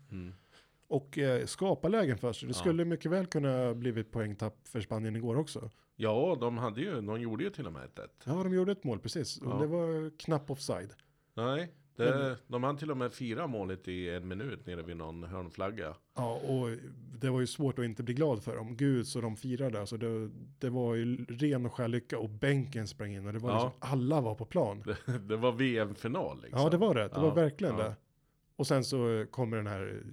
och 0.88 1.18
eh, 1.18 1.46
skapar 1.46 1.90
lägen 1.90 2.18
för 2.18 2.34
sig. 2.34 2.48
Det 2.48 2.56
Ja. 2.56 2.60
skulle 2.60 2.86
mycket 2.86 3.12
väl 3.12 3.26
kunna 3.26 3.74
blivit 3.74 4.12
poängtapp 4.12 4.68
för 4.68 4.82
Spanien 4.82 5.16
igår 5.16 5.36
också. 5.38 5.70
Ja, 5.96 6.38
de, 6.40 6.58
hade 6.58 6.82
ju, 6.82 7.02
de 7.02 7.22
gjorde 7.22 7.44
ju 7.44 7.50
till 7.50 7.66
och 7.68 7.74
med 7.74 7.86
ett 7.86 8.00
1 8.00 8.12
Ja, 8.26 8.34
de 8.44 8.54
gjorde 8.54 8.72
ett 8.72 8.84
mål 8.84 9.00
precis. 9.00 9.40
Ja. 9.44 9.54
Och 9.54 9.62
det 9.62 9.68
var 9.68 10.18
knapp 10.18 10.52
offside. 10.52 10.94
Nej, 11.34 11.72
det, 11.96 12.38
de 12.48 12.64
hann 12.64 12.78
till 12.78 12.92
och 12.92 12.98
med 12.98 13.14
fyra 13.14 13.48
målet 13.48 13.88
i 13.88 14.10
en 14.10 14.28
minut 14.28 14.66
nere 14.66 14.82
vid 14.82 14.98
någon 14.98 15.24
hörnflagga. 15.24 15.96
Ja, 16.16 16.34
och 16.36 16.70
det 17.20 17.30
var 17.30 17.40
ju 17.40 17.48
svårt 17.48 17.80
att 17.80 17.86
inte 17.86 18.04
bli 18.04 18.14
glad 18.14 18.44
för 18.44 18.56
dem. 18.56 18.76
Gud 18.78 19.08
så 19.08 19.22
de 19.22 19.36
firade. 19.38 19.80
Alltså 19.80 19.98
det, 19.98 20.30
det 20.60 20.70
var 20.70 20.96
ju 20.96 21.26
ren 21.26 21.66
och 21.66 21.74
skär 21.74 21.88
lycka 21.88 22.20
och 22.20 22.30
bänken 22.30 22.88
sprang 22.88 23.14
in 23.16 23.28
och 23.28 23.34
det 23.34 23.40
var 23.40 23.50
Ja. 23.50 23.64
liksom, 23.66 23.92
alla 23.92 24.22
var 24.22 24.36
på 24.36 24.46
plan. 24.46 24.84
Det, 25.06 25.18
det 25.28 25.38
var 25.38 25.52
VM-final 25.52 26.42
liksom. 26.42 26.62
Ja, 26.62 26.70
det 26.70 26.78
var 26.78 26.96
det. 26.96 27.04
Det 27.04 27.10
Ja, 27.14 27.22
var 27.22 27.36
verkligen 27.36 27.78
ja. 27.78 27.84
det. 27.84 27.96
Och 28.56 28.68
sen 28.68 28.84
så 28.84 29.26
kommer 29.32 29.58
den 29.58 29.68
här 29.68 30.04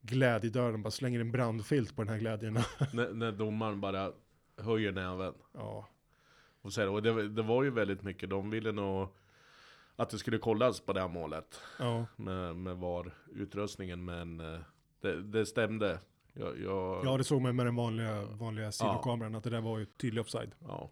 glädjedörren, 0.00 0.82
bara 0.82 0.90
slänger 0.90 1.20
en 1.20 1.32
brandfilt 1.32 1.96
på 1.96 2.02
den 2.02 2.12
här 2.12 2.18
glädjen. 2.20 2.52
När, 2.92 3.12
när 3.12 3.32
domaren 3.32 3.80
bara 3.80 4.12
höjer 4.56 4.92
näven. 4.92 5.34
ja, 5.54 5.88
Och, 6.62 6.72
så 6.72 6.80
här, 6.80 6.88
och 6.88 7.02
det, 7.02 7.28
det 7.28 7.42
var 7.42 7.62
ju 7.62 7.70
väldigt 7.70 8.02
mycket, 8.02 8.30
de 8.30 8.50
ville 8.50 8.72
nog 8.72 9.08
att 9.98 10.10
det 10.10 10.18
skulle 10.18 10.38
kollas 10.38 10.80
på 10.80 10.92
det 10.92 11.00
här 11.00 11.08
målet. 11.08 11.60
ja, 11.78 12.06
Med, 12.16 12.56
med 12.56 12.76
VAR-utrustningen, 12.76 14.04
men 14.04 14.40
eh, 14.40 14.60
det, 15.00 15.22
det 15.22 15.46
stämde. 15.46 15.98
Jag, 16.32 16.60
jag, 16.60 17.04
ja, 17.04 17.16
det 17.16 17.24
såg 17.24 17.42
man 17.42 17.56
med 17.56 17.66
den 17.66 17.76
vanliga, 17.76 18.24
vanliga 18.24 18.72
sidokameran 18.72 19.34
att 19.34 19.44
det 19.44 19.50
där 19.50 19.60
var 19.60 19.78
ju 19.78 19.84
tydlig 19.84 20.20
offside. 20.20 20.50
ja. 20.60 20.90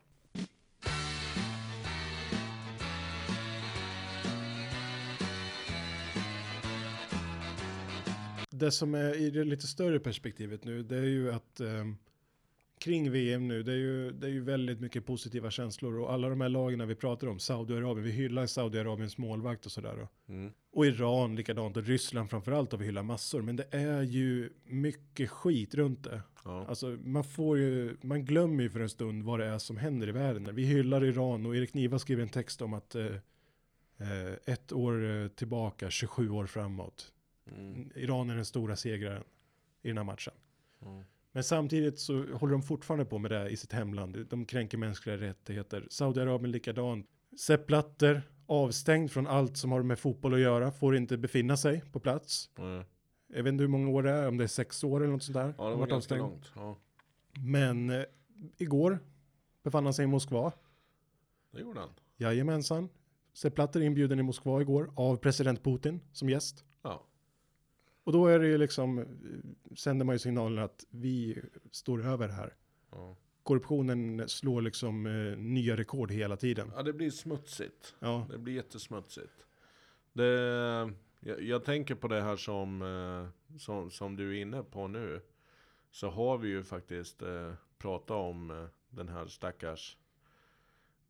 Det 8.50 8.70
som 8.70 8.94
är 8.94 9.14
i 9.14 9.30
det 9.30 9.44
lite 9.44 9.66
större 9.66 10.00
perspektivet 10.00 10.64
nu, 10.64 10.82
det 10.82 10.96
är 10.96 11.02
ju 11.02 11.32
att 11.32 11.60
ehm, 11.60 11.96
kring 12.78 13.10
VM 13.10 13.48
nu, 13.48 13.62
det 13.62 13.72
är, 13.72 13.76
ju, 13.76 14.10
det 14.10 14.26
är 14.26 14.30
ju 14.30 14.40
väldigt 14.40 14.80
mycket 14.80 15.06
positiva 15.06 15.50
känslor 15.50 15.98
och 15.98 16.12
alla 16.12 16.28
de 16.28 16.40
här 16.40 16.48
lagen 16.48 16.88
vi 16.88 16.94
pratar 16.94 17.26
om, 17.26 17.38
Saudiarabien, 17.38 18.04
vi 18.04 18.10
hyllar 18.10 18.46
Saudiarabiens 18.46 19.18
målvakt 19.18 19.66
och 19.66 19.72
sådär. 19.72 20.08
Mm. 20.28 20.52
och 20.72 20.86
Iran 20.86 21.36
likadant 21.36 21.76
och 21.76 21.84
Ryssland 21.84 22.30
framförallt 22.30 22.72
har 22.72 22.78
vi 22.78 22.84
hyllar 22.84 23.02
massor, 23.02 23.42
men 23.42 23.56
det 23.56 23.66
är 23.70 24.02
ju 24.02 24.50
mycket 24.64 25.30
skit 25.30 25.74
runt 25.74 26.04
det. 26.04 26.22
Ja. 26.44 26.66
Alltså 26.68 26.86
man 26.86 27.24
får 27.24 27.58
ju, 27.58 27.96
man 28.00 28.24
glömmer 28.24 28.62
ju 28.62 28.70
för 28.70 28.80
en 28.80 28.88
stund 28.88 29.22
vad 29.22 29.40
det 29.40 29.46
är 29.46 29.58
som 29.58 29.76
händer 29.76 30.08
i 30.08 30.12
världen. 30.12 30.54
Vi 30.54 30.64
hyllar 30.64 31.04
Iran 31.04 31.46
och 31.46 31.56
Erik 31.56 31.74
Niva 31.74 31.98
skriver 31.98 32.22
en 32.22 32.28
text 32.28 32.62
om 32.62 32.74
att 32.74 32.94
eh, 32.94 33.06
eh, 33.96 34.32
ett 34.44 34.72
år 34.72 35.04
eh, 35.04 35.28
tillbaka, 35.28 35.90
27 35.90 36.30
år 36.30 36.46
framåt. 36.46 37.12
Mm. 37.50 37.90
Iran 37.94 38.30
är 38.30 38.36
den 38.36 38.44
stora 38.44 38.76
segraren 38.76 39.24
i 39.82 39.88
den 39.88 39.96
här 39.96 40.04
matchen. 40.04 40.34
Mm. 40.82 41.04
Men 41.36 41.44
samtidigt 41.44 41.98
så 41.98 42.12
håller 42.32 42.52
de 42.52 42.62
fortfarande 42.62 43.04
på 43.04 43.18
med 43.18 43.30
det 43.30 43.48
i 43.48 43.56
sitt 43.56 43.72
hemland. 43.72 44.26
De 44.30 44.44
kränker 44.44 44.78
mänskliga 44.78 45.16
rättigheter. 45.16 45.86
Saudiarabien 45.90 46.50
likadant. 46.50 47.06
Sepp 47.38 47.66
Blatter, 47.66 48.22
avstängd 48.46 49.10
från 49.10 49.26
allt 49.26 49.56
som 49.56 49.72
har 49.72 49.82
med 49.82 49.98
fotboll 49.98 50.34
att 50.34 50.40
göra, 50.40 50.70
får 50.70 50.96
inte 50.96 51.16
befinna 51.16 51.56
sig 51.56 51.82
på 51.92 52.00
plats. 52.00 52.50
Mm. 52.58 52.84
Jag 53.28 53.42
vet 53.42 53.52
inte 53.52 53.62
hur 53.62 53.68
många 53.68 53.88
år 53.90 54.02
det 54.02 54.10
är, 54.10 54.28
om 54.28 54.36
det 54.36 54.44
är 54.44 54.48
sex 54.48 54.84
år 54.84 55.00
eller 55.00 55.12
något 55.12 55.22
sånt 55.22 55.34
där. 55.34 55.54
Ja, 55.58 55.64
det 55.64 55.70
var 55.70 55.76
varit 55.76 55.92
avstängd. 55.92 56.20
långt. 56.20 56.52
Ja, 56.54 56.76
Men 57.40 57.90
eh, 57.90 58.02
igår 58.58 58.98
befann 59.62 59.84
han 59.84 59.94
sig 59.94 60.04
i 60.04 60.06
Moskva. 60.06 60.52
det 61.50 61.60
gjorde 61.60 61.80
han. 61.80 61.90
Jajamensan. 62.16 62.88
Sepp 63.32 63.54
Blatter 63.54 63.80
inbjuden 63.80 64.18
i 64.18 64.22
Moskva 64.22 64.60
igår 64.60 64.92
av 64.96 65.16
president 65.16 65.64
Putin 65.64 66.00
som 66.12 66.28
gäst. 66.30 66.64
Ja. 66.82 67.06
Och 68.06 68.12
då 68.12 68.26
är 68.26 68.38
det 68.38 68.46
ju 68.46 68.58
liksom, 68.58 68.98
eh, 68.98 69.04
sänder 69.76 70.04
man 70.04 70.14
ju 70.14 70.18
signalen 70.18 70.64
att 70.64 70.86
vi 70.90 71.42
står 71.70 72.06
över 72.06 72.28
här. 72.28 72.54
Ja. 72.90 73.16
Korruptionen 73.42 74.28
slår 74.28 74.62
liksom 74.62 75.06
eh, 75.06 75.38
nya 75.38 75.76
rekord 75.76 76.10
hela 76.10 76.36
tiden. 76.36 76.72
ja, 76.76 76.82
det 76.82 76.92
blir 76.92 77.10
smutsigt. 77.10 77.94
Ja, 77.98 78.26
Det 78.30 78.38
blir 78.38 78.54
jättesmutsigt. 78.54 79.46
Det, 80.12 80.24
jag, 81.20 81.42
jag 81.42 81.64
tänker 81.64 81.94
på 81.94 82.08
det 82.08 82.22
här 82.22 82.36
som, 82.36 82.82
eh, 82.82 83.58
som, 83.58 83.90
som 83.90 84.16
du 84.16 84.36
är 84.36 84.40
inne 84.42 84.62
på 84.62 84.88
nu. 84.88 85.20
Så 85.90 86.08
har 86.10 86.38
vi 86.38 86.48
ju 86.48 86.62
faktiskt 86.62 87.22
eh, 87.22 87.52
pratat 87.78 88.10
om 88.16 88.50
eh, 88.50 88.66
den 88.90 89.08
här 89.08 89.26
stackars 89.26 89.96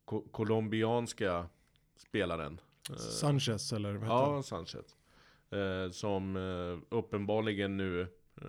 ko 0.05 0.21
colombianska 0.31 1.49
spelaren. 1.97 2.59
Eh, 2.89 2.95
Sanchez 2.95 3.73
eller 3.73 3.93
vad 3.93 4.01
heter 4.01 4.13
Ja, 4.15 4.33
han? 4.33 4.43
Sanchez. 4.43 4.96
Eh, 5.51 5.91
som 5.91 6.35
eh, 6.35 6.97
uppenbarligen 6.97 7.77
nu, 7.77 8.01
eh, 8.41 8.47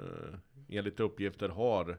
enligt 0.68 1.00
uppgifter, 1.00 1.48
har 1.48 1.98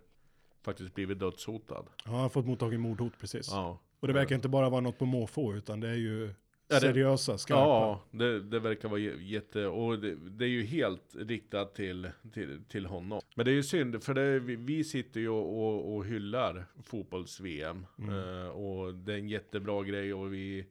faktiskt 0.61 0.93
blivit 0.95 1.19
dödshotad. 1.19 1.85
Ja, 2.05 2.11
han 2.11 2.19
har 2.21 2.29
fått 2.29 2.45
mottagen 2.45 2.81
mordhot 2.81 3.13
precis. 3.19 3.47
Ja. 3.51 3.79
Och 3.99 4.07
det 4.07 4.13
verkar 4.13 4.35
inte 4.35 4.49
bara 4.49 4.69
vara 4.69 4.81
något 4.81 4.97
på 4.97 5.05
måfå 5.05 5.53
utan 5.53 5.79
det 5.79 5.89
är 5.89 5.95
ju 5.95 6.33
Ja, 6.71 6.75
det- 6.75 6.81
seriösa, 6.81 7.37
skarpa. 7.37 7.61
Ja, 7.61 8.03
det, 8.11 8.39
det 8.41 8.59
verkar 8.59 8.89
vara 8.89 8.99
jätte, 8.99 9.67
och 9.67 9.99
det, 9.99 10.15
det 10.15 10.45
är 10.45 10.49
ju 10.49 10.63
helt 10.63 11.15
riktat 11.15 11.75
till, 11.75 12.09
till, 12.33 12.63
till 12.69 12.85
honom. 12.85 13.21
Men 13.35 13.45
det 13.45 13.51
är 13.51 13.55
ju 13.55 13.63
synd, 13.63 14.03
för 14.03 14.13
det, 14.13 14.39
vi, 14.39 14.55
vi 14.55 14.83
sitter 14.83 15.19
ju 15.19 15.29
och, 15.29 15.63
och, 15.63 15.95
och 15.95 16.05
hyllar 16.05 16.65
fotbolls-VM. 16.83 17.85
Mm. 17.99 18.43
Eh, 18.43 18.47
och 18.49 18.93
det 18.93 19.13
är 19.13 19.17
en 19.17 19.29
jättebra 19.29 19.83
grej 19.83 20.13
och 20.13 20.33
vi, 20.33 20.65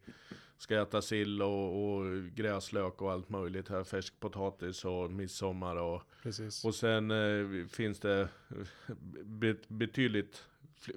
ska 0.58 0.82
äta 0.82 1.02
sill 1.02 1.42
och, 1.42 1.94
och 1.94 2.04
gräslök 2.34 3.02
och 3.02 3.12
allt 3.12 3.28
möjligt 3.28 3.68
här. 3.68 3.84
Färskpotatis 3.84 4.84
och 4.84 5.10
midsommar 5.10 5.76
och, 5.76 6.02
Precis. 6.22 6.64
och 6.64 6.74
sen 6.74 7.10
eh, 7.10 7.66
finns 7.66 8.00
det 8.00 8.28
bet, 9.24 9.68
betydligt 9.68 10.44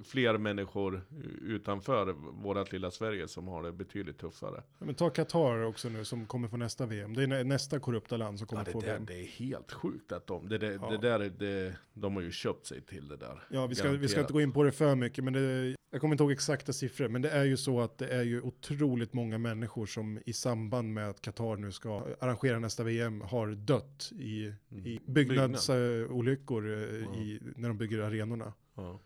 fler 0.04 0.38
människor 0.38 1.02
utanför 1.42 2.12
vårat 2.42 2.72
lilla 2.72 2.90
Sverige 2.90 3.28
som 3.28 3.48
har 3.48 3.62
det 3.62 3.72
betydligt 3.72 4.18
tuffare. 4.18 4.62
Men 4.78 4.94
ta 4.94 5.10
Qatar 5.10 5.62
också 5.64 5.88
nu 5.88 6.04
som 6.04 6.26
kommer 6.26 6.48
få 6.48 6.56
nästa 6.56 6.86
VM. 6.86 7.14
Det 7.14 7.22
är 7.22 7.26
nä- 7.26 7.44
nästa 7.44 7.80
korrupta 7.80 8.16
land 8.16 8.38
som 8.38 8.46
kommer 8.48 8.60
Ja, 8.60 8.64
det, 8.64 8.72
få 8.72 8.80
där, 8.80 8.86
VM. 8.92 9.04
det 9.06 9.14
är 9.20 9.24
helt 9.26 9.72
sjukt 9.72 10.12
att 10.12 10.26
de, 10.26 10.48
det, 10.48 10.58
det, 10.58 10.72
Ja. 10.72 10.90
det 10.90 10.98
där, 10.98 11.20
är- 11.20 11.30
det, 11.30 11.76
de 11.94 12.14
har 12.14 12.22
ju 12.22 12.30
köpt 12.30 12.66
sig 12.66 12.80
till 12.80 13.08
det 13.08 13.16
där. 13.16 13.42
Ja, 13.50 13.66
vi 13.66 13.74
ska, 13.74 13.90
vi 13.90 14.08
ska 14.08 14.20
inte 14.20 14.32
gå 14.32 14.40
in 14.40 14.52
på 14.52 14.62
det 14.62 14.72
för 14.72 14.94
mycket, 14.94 15.24
men 15.24 15.32
det, 15.32 15.76
jag 15.90 16.00
kommer 16.00 16.14
inte 16.14 16.22
ihåg 16.24 16.32
exakta 16.32 16.72
siffror, 16.72 17.08
men 17.08 17.22
det 17.22 17.30
är 17.30 17.44
ju 17.44 17.56
så 17.56 17.80
att 17.80 17.98
det 17.98 18.08
är 18.08 18.22
ju 18.22 18.40
otroligt 18.40 19.12
många 19.12 19.38
människor 19.38 19.86
som 19.86 20.20
i 20.26 20.32
samband 20.32 20.92
med 20.94 21.08
att 21.08 21.20
Qatar 21.20 21.56
nu 21.56 21.72
ska 21.72 22.06
arrangera 22.20 22.58
nästa 22.58 22.84
VM 22.84 23.20
har 23.20 23.48
dött 23.48 24.12
i, 24.18 24.52
Mm. 24.72 24.86
i 24.86 25.00
byggnadsolyckor 25.06 26.70
eh, 26.72 27.20
i, 27.22 27.40
när 27.56 27.68
de 27.68 27.78
bygger 27.78 27.98
arenorna. 27.98 28.52
Ja. 28.74 29.00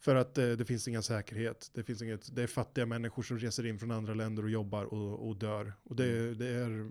För 0.00 0.16
att 0.16 0.38
eh, 0.38 0.48
det 0.48 0.64
finns 0.64 0.88
ingen 0.88 1.02
säkerhet. 1.02 1.70
Det, 1.74 1.82
finns 1.82 2.02
inget, 2.02 2.34
det 2.36 2.42
är 2.42 2.46
fattiga 2.46 2.86
människor 2.86 3.22
som 3.22 3.38
reser 3.38 3.66
in 3.66 3.78
från 3.78 3.90
andra 3.90 4.14
länder 4.14 4.42
och 4.42 4.50
jobbar 4.50 4.84
och, 4.84 5.28
och 5.28 5.36
dör. 5.36 5.72
Och 5.82 5.96
det, 5.96 6.34
det 6.34 6.46
är, 6.48 6.90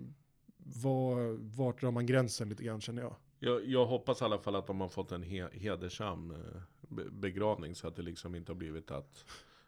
var, 0.56 1.36
vart 1.56 1.80
drar 1.80 1.90
man 1.90 2.06
gränsen 2.06 2.48
lite 2.48 2.64
grann 2.64 2.80
känner 2.80 3.02
jag. 3.02 3.16
Jag, 3.38 3.66
jag 3.66 3.86
hoppas 3.86 4.20
i 4.20 4.24
alla 4.24 4.38
fall 4.38 4.56
att 4.56 4.66
de 4.66 4.80
har 4.80 4.88
fått 4.88 5.12
en 5.12 5.22
he, 5.22 5.48
hedersam 5.52 6.30
eh, 6.30 6.62
be- 6.88 7.10
begravning 7.10 7.74
så 7.74 7.88
att 7.88 7.96
det 7.96 8.02
liksom 8.02 8.34
inte 8.34 8.52
har 8.52 8.56
blivit 8.56 8.90
att 8.90 9.24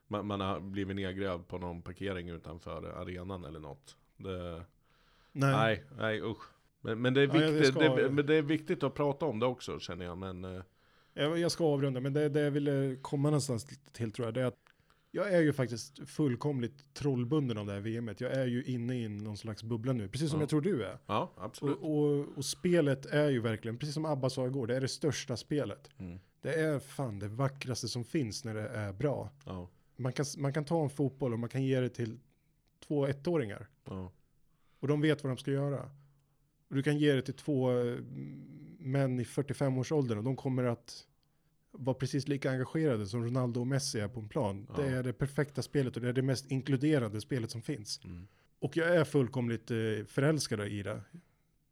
man, 0.09 0.27
man 0.27 0.41
har 0.41 0.61
blivit 0.61 0.97
nedgrävd 0.97 1.49
på 1.49 1.59
någon 1.59 1.83
parkering 1.83 2.29
utanför 2.29 2.85
arenan 2.85 3.45
eller 3.45 3.61
något. 3.61 3.97
Det, 4.17 4.65
Nej. 5.33 5.53
nej, 5.55 5.85
nej 5.99 6.23
usch. 6.23 6.43
Men, 6.81 7.01
men, 7.03 7.15
det 7.15 7.21
är 7.21 7.27
Ja, 7.27 7.51
viktigt, 7.51 7.75
ska- 7.75 7.95
det, 7.97 8.11
men 8.11 8.27
det 8.27 8.35
är 8.35 8.43
viktigt 8.43 8.83
att 8.83 8.95
prata 8.95 9.27
om 9.27 9.39
det 9.39 9.47
också 9.47 9.79
känner 9.79 10.05
jag. 10.05 10.19
Men 10.19 10.45
eh, 10.45 10.63
Jag, 11.15 11.53
ska 11.53 11.65
avrunda, 11.65 12.01
men 12.01 12.13
det, 12.13 12.29
det 12.29 12.41
jag 12.41 12.51
ville 12.51 12.97
komma 13.03 13.29
någonstans 13.31 13.67
till 13.93 14.13
tror 14.13 14.27
jag, 14.27 14.35
det 14.35 14.41
är 14.41 14.45
att 14.45 14.59
jag 15.11 15.33
är 15.33 15.41
ju 15.41 15.53
faktiskt 15.53 16.09
fullkomligt 16.09 16.95
trollbunden 16.95 17.59
av 17.59 17.67
det 17.67 17.73
här 17.73 17.81
VMet. 17.81 18.21
Jag 18.21 18.33
är 18.33 18.47
ju 18.47 18.65
inne 18.65 18.95
i 19.03 19.09
någon 19.09 19.37
slags 19.37 19.63
bubbla 19.63 19.93
nu, 19.93 20.09
precis 20.09 20.31
som 20.31 20.39
Ja. 20.39 20.43
jag 20.43 20.49
tror 20.51 20.61
du 20.61 20.85
är. 20.85 20.99
ja, 21.07 21.33
absolut. 21.37 21.77
Och, 21.79 22.05
och, 22.05 22.27
och 22.37 22.45
spelet 22.45 23.07
är 23.07 23.29
ju 23.31 23.41
verkligen, 23.41 23.79
precis 23.79 23.95
som 23.95 24.05
Abba 24.05 24.31
sa 24.31 24.47
igår, 24.47 24.67
det 24.67 24.77
är 24.77 24.81
det 24.81 24.89
största 24.89 25.37
spelet. 25.37 25.91
Mm. 25.99 26.19
Det 26.43 26.55
är 26.55 26.79
fan 26.79 27.19
det 27.19 27.29
vackraste 27.29 27.89
som 27.89 28.05
finns 28.05 28.45
när 28.45 28.55
det 28.55 28.69
är 28.69 28.93
bra. 28.93 29.31
Ja, 29.47 29.69
Man 29.97 30.13
kan, 30.13 30.25
man 30.39 30.53
kan 30.53 30.65
ta 30.65 30.83
en 30.83 30.91
fotboll 30.91 31.33
och 31.33 31.39
man 31.39 31.49
kan 31.49 31.63
ge 31.65 31.81
det 31.81 31.89
till 31.89 32.19
två 32.87 33.07
ettåringar. 33.07 33.69
ja, 33.85 34.13
Och 34.81 34.89
de 34.89 35.01
vet 35.01 35.23
vad 35.25 35.31
de 35.33 35.37
ska 35.37 35.51
göra. 35.51 35.91
Och 36.69 36.77
du 36.77 36.83
kan 36.83 36.99
ge 36.99 37.13
det 37.13 37.23
till 37.23 37.35
två 37.35 37.73
eh, 37.81 37.97
män 38.83 39.21
i 39.21 39.25
45-årsåldern 39.25 40.19
och 40.19 40.25
de 40.25 40.37
kommer 40.37 40.65
att 40.65 41.07
vara 41.71 41.95
precis 41.95 42.29
lika 42.29 42.51
engagerade 42.51 43.07
som 43.07 43.25
Ronaldo 43.25 43.61
och 43.61 43.67
Messi 43.67 44.01
är 44.01 44.09
på 44.09 44.21
en 44.21 44.29
plan. 44.29 44.67
Ja. 44.69 44.83
Det 44.83 44.89
är 44.89 45.03
det 45.03 45.13
perfekta 45.13 45.63
spelet 45.63 45.97
och 45.97 46.03
det 46.03 46.09
är 46.09 46.13
det 46.13 46.23
mest 46.23 46.51
inkluderande 46.51 47.21
spelet 47.21 47.51
som 47.51 47.63
finns. 47.63 48.01
mm. 48.05 48.27
Och 48.59 48.77
jag 48.77 48.97
är 48.97 49.05
fullkomligt 49.05 49.71
eh, 49.71 49.77
förälskad 50.07 50.61
i 50.61 50.83
det. 50.83 51.01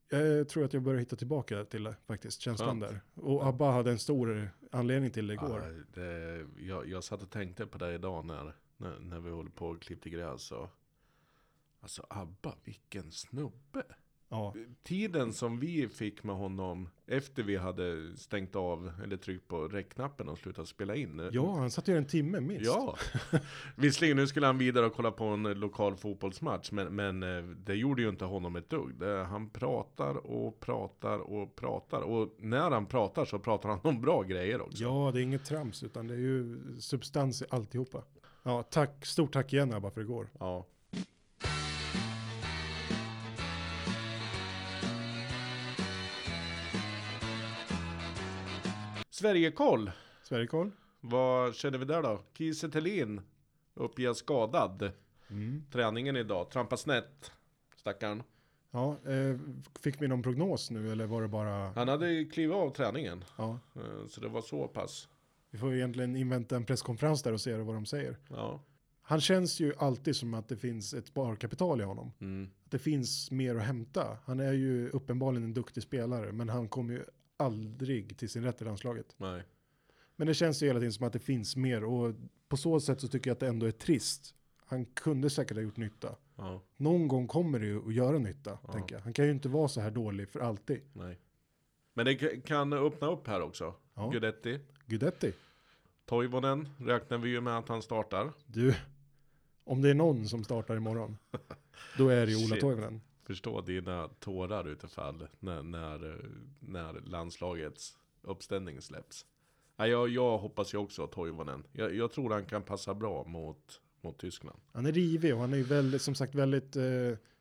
Jag 0.08 0.48
tror 0.48 0.64
att 0.64 0.72
jag 0.72 0.82
börjar 0.82 1.00
hitta 1.00 1.16
tillbaka 1.16 1.64
till 1.64 1.84
det 1.84 1.94
faktiskt, 2.06 2.40
känslan 2.40 2.80
Skönt. 2.80 2.92
där. 2.92 3.00
Och 3.14 3.46
Abba 3.46 3.70
hade 3.70 3.90
en 3.90 3.98
stor 3.98 4.50
anledning 4.70 5.10
till 5.10 5.26
det 5.26 5.34
igår. 5.34 5.84
Ja, 5.94 6.00
det, 6.02 6.46
jag, 6.58 6.88
jag 6.88 7.04
satt 7.04 7.22
och 7.22 7.30
tänkte 7.30 7.66
på 7.66 7.78
det 7.78 7.94
idag 7.94 8.24
när, 8.24 8.54
när, 8.76 8.98
när 8.98 9.20
vi 9.20 9.30
håller 9.30 9.50
på 9.50 9.66
och 9.66 9.82
klippte 9.82 10.10
gräs. 10.10 10.52
Och, 10.52 10.68
alltså 11.80 12.06
Abba, 12.10 12.54
vilken 12.64 13.12
snubbe. 13.12 13.82
Ja. 14.32 14.54
Tiden 14.82 15.32
som 15.32 15.58
vi 15.58 15.88
fick 15.88 16.24
med 16.24 16.36
honom 16.36 16.88
efter 17.06 17.42
vi 17.42 17.56
hade 17.56 18.16
stängt 18.16 18.56
av 18.56 18.92
eller 19.04 19.16
tryckt 19.16 19.48
på 19.48 19.68
räckknappen 19.68 20.28
och 20.28 20.38
slutat 20.38 20.68
spela 20.68 20.94
in. 20.94 21.28
ja, 21.32 21.56
han 21.56 21.70
satt 21.70 21.88
ju 21.88 21.96
en 21.96 22.06
timme 22.06 22.40
minst. 22.40 22.66
Ja, 22.66 22.96
visserligen 23.76 24.16
nu 24.16 24.26
skulle 24.26 24.46
han 24.46 24.58
vidare 24.58 24.86
och 24.86 24.94
kolla 24.94 25.10
på 25.10 25.24
en 25.24 25.42
lokal 25.42 25.96
fotbollsmatch 25.96 26.72
men, 26.72 26.94
men 26.94 27.22
eh, 27.22 27.42
det 27.42 27.74
gjorde 27.74 28.02
ju 28.02 28.08
inte 28.08 28.24
honom 28.24 28.56
ett 28.56 28.70
dugg. 28.70 28.94
Det, 28.98 29.24
han 29.24 29.50
pratar 29.50 30.14
och 30.14 30.60
pratar 30.60 31.18
och 31.18 31.56
pratar 31.56 32.00
och 32.00 32.36
när 32.38 32.70
han 32.70 32.86
pratar 32.86 33.24
så 33.24 33.38
pratar 33.38 33.68
han 33.68 33.80
om 33.82 34.00
bra 34.00 34.22
grejer 34.22 34.60
också. 34.60 34.82
Ja, 34.82 35.10
det 35.14 35.20
är 35.20 35.22
inget 35.22 35.44
trams 35.44 35.82
utan 35.82 36.06
det 36.06 36.14
är 36.14 36.18
ju 36.18 36.58
substans 36.80 37.42
i 37.42 37.44
alltihopa. 37.50 38.02
Ja, 38.42 38.62
tack, 38.62 39.06
stort 39.06 39.32
tack 39.32 39.52
igen 39.52 39.72
Abba 39.72 39.90
för 39.90 40.00
igår. 40.00 40.28
Ja. 40.38 40.66
Sverigekoll. 49.20 49.90
Sverigekoll. 50.22 50.70
Vad 51.00 51.54
känner 51.54 51.78
vi 51.78 51.84
där 51.84 52.02
då? 52.02 52.20
Kiese 52.38 52.68
Thelin 52.68 53.20
uppges 53.74 54.18
skadad. 54.18 54.92
Mm. 55.30 55.64
Träningen 55.72 56.16
idag, 56.16 56.50
trampa 56.50 56.76
snett. 56.76 57.32
Stackarn. 57.76 58.22
Ja, 58.70 58.96
eh, 59.04 59.38
fick 59.80 60.02
vi 60.02 60.08
någon 60.08 60.22
prognos 60.22 60.70
nu 60.70 60.92
eller 60.92 61.06
var 61.06 61.22
det 61.22 61.28
bara... 61.28 61.70
Han 61.70 61.88
hade 61.88 62.24
klivit 62.24 62.54
av 62.54 62.70
träningen. 62.70 63.24
Ja, 63.38 63.58
eh, 63.76 64.06
Så 64.08 64.20
det 64.20 64.28
var 64.28 64.42
så 64.42 64.68
pass. 64.68 65.08
vi 65.50 65.58
får 65.58 65.74
egentligen 65.74 66.16
invänta 66.16 66.56
en 66.56 66.64
presskonferens 66.64 67.22
där 67.22 67.32
och 67.32 67.40
se 67.40 67.56
vad 67.56 67.74
de 67.74 67.86
säger. 67.86 68.16
Ja. 68.28 68.60
Han 69.02 69.20
känns 69.20 69.60
ju 69.60 69.72
alltid 69.78 70.16
som 70.16 70.34
att 70.34 70.48
det 70.48 70.56
finns 70.56 70.94
ett 70.94 71.06
sparkapital 71.06 71.80
i 71.80 71.84
honom. 71.84 72.12
Mm. 72.20 72.50
Att 72.64 72.70
det 72.70 72.78
finns 72.78 73.30
mer 73.30 73.56
att 73.56 73.62
hämta. 73.62 74.18
Han 74.24 74.40
är 74.40 74.52
ju 74.52 74.88
uppenbarligen 74.90 75.44
en 75.44 75.54
duktig 75.54 75.82
spelare, 75.82 76.32
men 76.32 76.48
han 76.48 76.68
kommer 76.68 76.92
ju 76.94 77.04
aldrig 77.40 78.16
till 78.18 78.28
sin 78.28 78.42
rätt 78.44 78.62
i 78.62 78.64
landslaget. 78.64 79.14
Nej. 79.16 79.42
Men 80.16 80.26
det 80.26 80.34
känns 80.34 80.62
ju 80.62 80.66
hela 80.66 80.78
tiden 80.80 80.92
som 80.92 81.06
att 81.06 81.12
det 81.12 81.18
finns 81.18 81.56
mer 81.56 81.84
och 81.84 82.14
på 82.48 82.56
så 82.56 82.80
sätt 82.80 83.00
så 83.00 83.08
tycker 83.08 83.30
jag 83.30 83.34
att 83.34 83.40
det 83.40 83.48
ändå 83.48 83.66
är 83.66 83.70
trist. 83.70 84.34
Han 84.66 84.84
kunde 84.84 85.30
säkert 85.30 85.56
ha 85.56 85.62
gjort 85.62 85.76
nytta. 85.76 86.16
Ja. 86.36 86.62
Någon 86.76 87.08
gång 87.08 87.26
kommer 87.26 87.58
det 87.58 87.66
ju 87.66 87.86
att 87.88 87.94
göra 87.94 88.18
nytta, 88.18 88.58
Ja. 88.66 88.72
tänker 88.72 88.94
jag. 88.94 89.02
Han 89.02 89.12
kan 89.12 89.24
ju 89.24 89.30
inte 89.30 89.48
vara 89.48 89.68
så 89.68 89.80
här 89.80 89.90
dålig 89.90 90.28
för 90.28 90.40
alltid. 90.40 90.80
Nej. 90.92 91.18
Men 91.94 92.06
det 92.06 92.14
kan 92.46 92.72
öppna 92.72 93.08
upp 93.10 93.26
här 93.26 93.40
också. 93.42 93.74
Ja. 93.94 94.08
Guidetti. 94.10 94.58
Guidetti, 94.86 95.32
Toivonen 96.06 96.68
räknar 96.78 97.18
vi 97.18 97.28
ju 97.30 97.40
med 97.40 97.58
att 97.58 97.68
han 97.68 97.82
startar. 97.82 98.32
du, 98.46 98.74
om 99.64 99.82
det 99.82 99.90
är 99.90 99.94
någon 99.94 100.28
som 100.28 100.44
startar 100.44 100.76
imorgon, 100.76 101.16
då 101.98 102.08
är 102.08 102.26
det 102.26 102.32
ju 102.32 102.46
Ola. 102.46 102.56
Toivonen. 102.56 103.00
Förstå 103.30 103.60
dina 103.60 104.08
tårar 104.08 104.68
utifall 104.68 105.28
när, 105.40 105.62
när, 105.62 106.24
när 106.60 107.00
landslagets 107.00 107.98
uppställning 108.22 108.80
släpps. 108.80 109.26
Ja, 109.76 109.86
jag, 109.86 110.08
jag 110.08 110.38
hoppas 110.38 110.74
ju 110.74 110.78
också 110.78 111.06
Toivonen. 111.06 111.64
Jag, 111.72 111.94
jag 111.94 112.12
tror 112.12 112.30
han 112.30 112.44
kan 112.44 112.62
passa 112.62 112.94
bra 112.94 113.24
mot, 113.24 113.80
mot 114.00 114.18
Tyskland. 114.18 114.58
Han 114.72 114.86
är 114.86 114.92
rivig 114.92 115.34
och 115.34 115.40
han 115.40 115.52
är 115.52 115.56
ju 115.56 115.62
väldigt, 115.62 116.02
som 116.02 116.14
sagt 116.14 116.34
väldigt, 116.34 116.76
eh, 116.76 116.82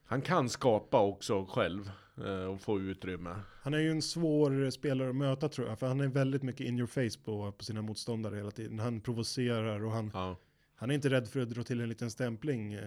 Han 0.06 0.22
kan 0.22 0.50
skapa 0.50 1.02
också 1.02 1.46
själv 1.46 1.92
eh, 2.26 2.44
och 2.44 2.62
få 2.62 2.80
utrymme. 2.80 3.36
han 3.62 3.74
är 3.74 3.80
ju 3.80 3.92
en 3.92 4.02
svår 4.02 4.70
spelare 4.70 5.10
att 5.10 5.16
möta 5.16 5.50
tror 5.50 5.68
jag, 5.68 5.80
för 5.80 5.88
han 5.88 6.02
är 6.02 6.08
väldigt 6.08 6.44
mycket 6.44 6.68
in 6.68 6.78
your 6.78 6.88
face 6.88 7.24
på, 7.26 7.52
på 7.52 7.64
sina 7.64 7.82
motståndare 7.82 8.36
hela 8.36 8.52
tiden. 8.52 8.80
Han 8.80 9.02
provocerar 9.02 9.84
och 9.86 9.92
han, 9.92 10.12
Ja, 10.14 10.36
han 10.80 10.92
är 10.92 10.96
inte 10.96 11.10
rädd 11.10 11.28
för 11.28 11.40
att 11.40 11.50
dra 11.50 11.64
till 11.64 11.82
en 11.82 11.90
liten 11.90 12.12
stämpling 12.12 12.74
eh, 12.74 12.82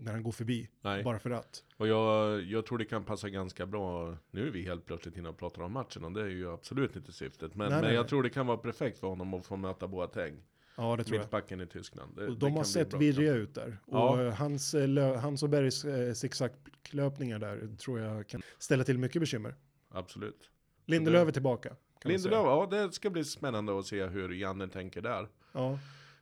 när 0.00 0.12
han 0.12 0.22
går 0.22 0.32
förbi, 0.32 0.68
nej. 0.80 1.02
bara 1.02 1.18
för 1.18 1.30
att. 1.30 1.64
Och 1.76 1.88
jag, 1.88 2.42
jag 2.42 2.66
tror 2.66 2.78
det 2.78 2.84
kan 2.84 3.04
passa 3.04 3.28
ganska 3.28 3.66
bra. 3.66 4.16
Nu 4.30 4.46
är 4.46 4.50
vi 4.50 4.62
helt 4.62 4.86
plötsligt 4.86 5.16
inne 5.16 5.28
och 5.28 5.38
pratar 5.38 5.62
om 5.62 5.72
matchen 5.72 6.04
och 6.04 6.12
det 6.12 6.20
är 6.20 6.28
ju 6.28 6.52
absolut 6.52 6.96
inte 6.96 7.12
syftet. 7.12 7.54
Men, 7.54 7.68
Nej, 7.68 7.76
men 7.76 7.84
nej, 7.84 7.94
jag 7.94 8.02
nej. 8.02 8.08
tror 8.08 8.22
det 8.22 8.30
kan 8.30 8.46
vara 8.46 8.58
perfekt 8.58 8.98
för 8.98 9.06
honom 9.06 9.34
att 9.34 9.46
få 9.46 9.56
möta 9.56 9.88
Boateng. 9.88 10.42
Ja, 10.76 10.96
det 10.96 11.04
tror 11.04 11.16
jag. 11.16 11.22
Mittbacken 11.22 11.60
i 11.60 11.66
Tyskland. 11.66 12.16
Det, 12.16 12.26
Och 12.26 12.38
de 12.38 12.56
har 12.56 12.64
sett 12.64 12.94
virriga 12.94 13.32
ut 13.34 13.54
där. 13.54 13.78
Ja. 13.86 14.10
Och 14.10 14.20
eh, 14.20 14.34
hans, 14.34 14.74
eh, 14.74 15.20
hans 15.20 15.42
och 15.42 15.48
Bergs 15.48 15.84
eh, 15.84 16.12
zigzag-löpningar 16.12 17.38
där 17.38 17.76
tror 17.76 18.00
jag 18.00 18.28
kan 18.28 18.42
ställa 18.58 18.84
till 18.84 18.98
mycket 18.98 19.22
bekymmer. 19.22 19.54
Absolut. 19.88 20.50
Lindelöf 20.86 21.28
är 21.28 21.32
tillbaka. 21.32 21.76
Lindelöf, 22.04 22.44
ja 22.44 22.68
det 22.70 22.92
ska 22.92 23.10
bli 23.10 23.24
spännande 23.24 23.78
att 23.78 23.86
se 23.86 24.06
hur 24.06 24.28
Janne 24.28 24.68
tänker 24.68 25.02
där. 25.02 25.28
Ja, 25.52 25.78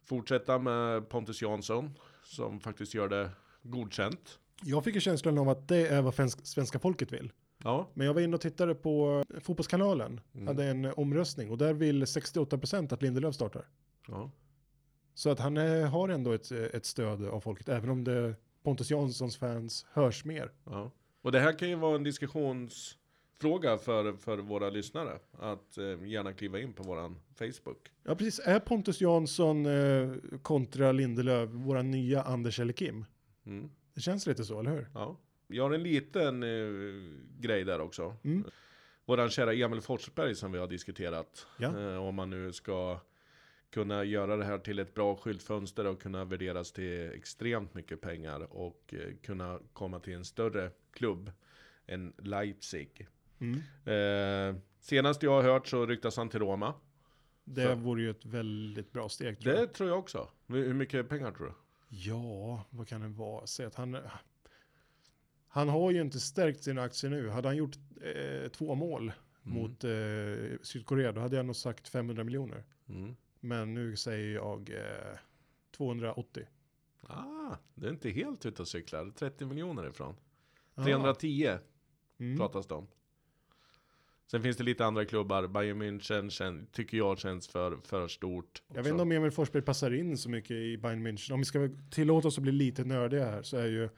Fortsätta 0.08 0.58
med 0.58 1.08
Pontus 1.08 1.42
Jansson 1.42 1.98
som 2.24 2.60
faktiskt 2.60 2.94
gör 2.94 3.08
det 3.08 3.30
godkänt. 3.62 4.38
jag 4.62 4.84
fick 4.84 4.94
ju 4.94 5.00
känslan 5.00 5.38
av 5.38 5.48
att 5.48 5.68
det 5.68 5.86
är 5.88 6.02
vad 6.02 6.14
svenska 6.46 6.78
folket 6.78 7.12
vill. 7.12 7.32
Ja, 7.64 7.90
Men 7.94 8.06
jag 8.06 8.14
var 8.14 8.20
inne 8.20 8.34
och 8.34 8.40
tittade 8.40 8.74
på 8.74 9.24
eh, 9.34 9.40
Fotbollskanalen, 9.40 10.20
Mm. 10.34 10.46
hade 10.46 10.64
en 10.64 10.84
eh, 10.84 10.92
omröstning 10.98 11.50
och 11.50 11.58
där 11.58 11.72
vill 11.74 12.04
68% 12.04 12.94
att 12.94 13.02
Lindelöf 13.02 13.34
startar. 13.34 13.64
ja. 14.08 14.30
Så 15.14 15.30
att 15.30 15.38
han 15.38 15.56
eh, 15.56 15.86
har 15.90 16.08
ändå 16.08 16.32
ett, 16.32 16.50
ett 16.50 16.86
stöd 16.86 17.24
av 17.24 17.40
folket, 17.40 17.68
även 17.68 17.90
om 17.90 18.04
det 18.04 18.34
Pontus 18.62 18.90
Janssons 18.90 19.36
fans 19.36 19.86
hörs 19.92 20.24
mer. 20.24 20.52
ja. 20.64 20.90
Och 21.22 21.32
det 21.32 21.40
här 21.40 21.58
kan 21.58 21.68
ju 21.68 21.74
vara 21.74 21.94
en 21.96 22.02
diskussionsfråga 23.38 23.78
för, 23.78 24.12
för 24.12 24.38
våra 24.38 24.70
lyssnare. 24.70 25.18
Att 25.32 25.78
eh, 25.78 26.08
gärna 26.08 26.32
kliva 26.32 26.60
in 26.60 26.72
på 26.72 26.82
våran 26.82 27.16
Facebook. 27.38 27.88
Ja, 28.04 28.14
precis. 28.14 28.40
Är 28.46 28.60
Pontus 28.60 29.00
Jansson 29.00 29.66
eh, 29.66 30.12
kontra 30.42 30.92
Lindelöf 30.92 31.50
våra 31.50 31.82
nya 31.82 32.22
Anders 32.22 32.60
eller 32.60 32.72
Kim? 32.72 33.04
Mm. 33.46 33.70
Det 33.94 34.00
känns 34.00 34.26
lite 34.26 34.44
så, 34.44 34.60
eller 34.60 34.70
hur? 34.70 34.86
Ja. 34.94 35.16
Jag 35.48 35.64
har 35.64 35.74
en 35.74 35.82
liten 35.82 36.42
eh, 36.42 36.48
grej 37.40 37.64
där 37.64 37.80
också. 37.80 38.16
Mm. 38.24 38.44
Våran 39.06 39.30
kära 39.30 39.54
Emil 39.54 39.80
Forsberg 39.80 40.34
som 40.34 40.52
vi 40.52 40.58
har 40.58 40.68
diskuterat. 40.68 41.46
Ja. 41.58 41.80
Eh, 41.80 41.96
om 41.96 42.14
man 42.14 42.30
nu 42.30 42.52
ska 42.52 43.00
kunna 43.70 44.04
göra 44.04 44.36
det 44.36 44.44
här 44.44 44.58
till 44.58 44.78
ett 44.78 44.94
bra 44.94 45.16
skyltfönster 45.16 45.86
och 45.86 46.02
kunna 46.02 46.24
värderas 46.24 46.72
till 46.72 47.10
extremt 47.14 47.74
mycket 47.74 48.00
pengar 48.00 48.40
och 48.50 48.94
eh, 48.94 49.16
kunna 49.22 49.60
komma 49.72 50.00
till 50.00 50.14
en 50.14 50.24
större 50.24 50.70
klubb 50.92 51.30
än 51.86 52.12
Leipzig. 52.18 53.08
Mm. 53.40 53.58
Eh, 53.84 54.60
senast 54.80 55.22
jag 55.22 55.30
har 55.30 55.42
hört 55.42 55.66
så 55.66 55.86
ryktas 55.86 56.16
han 56.16 56.28
till 56.28 56.40
Roma. 56.40 56.74
Det 57.44 57.66
Så- 57.66 57.74
vore 57.74 58.02
ju 58.02 58.10
ett 58.10 58.24
väldigt 58.24 58.92
bra 58.92 59.08
steg 59.08 59.38
tror 59.40 59.52
Det 59.52 59.58
jag. 59.60 59.72
tror 59.74 59.88
jag 59.88 59.98
också. 59.98 60.28
Hur 60.46 60.74
mycket 60.74 61.08
pengar 61.08 61.32
tror 61.32 61.46
du? 61.46 61.52
Ja, 61.88 62.64
vad 62.70 62.88
kan 62.88 63.00
det 63.00 63.08
vara? 63.08 63.46
Säg 63.46 63.66
att 63.66 63.74
han... 63.74 63.96
Han 65.48 65.68
har 65.68 65.90
ju 65.90 66.00
inte 66.00 66.20
stärkt 66.20 66.62
sina 66.64 66.82
aktier 66.82 67.10
nu. 67.10 67.28
Hade 67.28 67.48
han 67.48 67.56
gjort 67.56 67.76
eh, 68.00 68.48
två 68.48 68.74
mål 68.74 69.12
Mm. 69.46 69.58
mot 69.62 69.84
eh, 69.84 70.58
Sydkorea, 70.62 71.12
då 71.12 71.20
hade 71.20 71.36
jag 71.36 71.46
nog 71.46 71.56
sagt 71.56 71.88
500 71.88 72.24
miljoner. 72.24 72.64
Mm. 72.88 73.16
Men 73.40 73.74
nu 73.74 73.96
säger 73.96 74.34
jag 74.34 74.70
eh, 74.70 75.18
280. 75.76 76.46
Ah, 77.02 77.56
det 77.74 77.86
är 77.86 77.90
inte 77.90 78.10
helt 78.10 78.46
ute 78.46 78.62
och 78.62 78.68
cyklar. 78.68 79.10
30 79.10 79.46
miljoner 79.46 79.88
ifrån. 79.88 80.14
Ja. 80.74 80.84
310 80.84 81.58
Mm. 82.18 82.38
pratas 82.38 82.66
det 82.66 82.74
om. 82.74 82.86
Sen 84.30 84.42
finns 84.42 84.56
det 84.56 84.64
lite 84.64 84.84
andra 84.86 85.04
klubbar. 85.04 85.46
Bayern 85.46 85.82
München 85.82 86.30
kän, 86.30 86.66
tycker 86.72 86.96
jag 86.96 87.18
känns 87.18 87.48
för, 87.48 87.76
för 87.84 88.08
stort. 88.08 88.62
Jag 88.68 88.82
vet 88.82 88.90
inte 88.90 89.02
om 89.02 89.12
Emil 89.12 89.30
Forsberg 89.30 89.62
passar 89.62 89.94
in 89.94 90.18
så 90.18 90.30
mycket 90.30 90.50
i 90.50 90.76
Bayern 90.78 91.06
München. 91.06 91.32
Om 91.32 91.38
vi 91.40 91.44
ska 91.44 91.68
tillåta 91.90 92.28
oss 92.28 92.38
att 92.38 92.42
bli 92.42 92.52
lite 92.52 92.84
nördiga 92.84 93.24
här 93.24 93.42
så 93.42 93.56
är 93.56 93.66
ju 93.66 93.88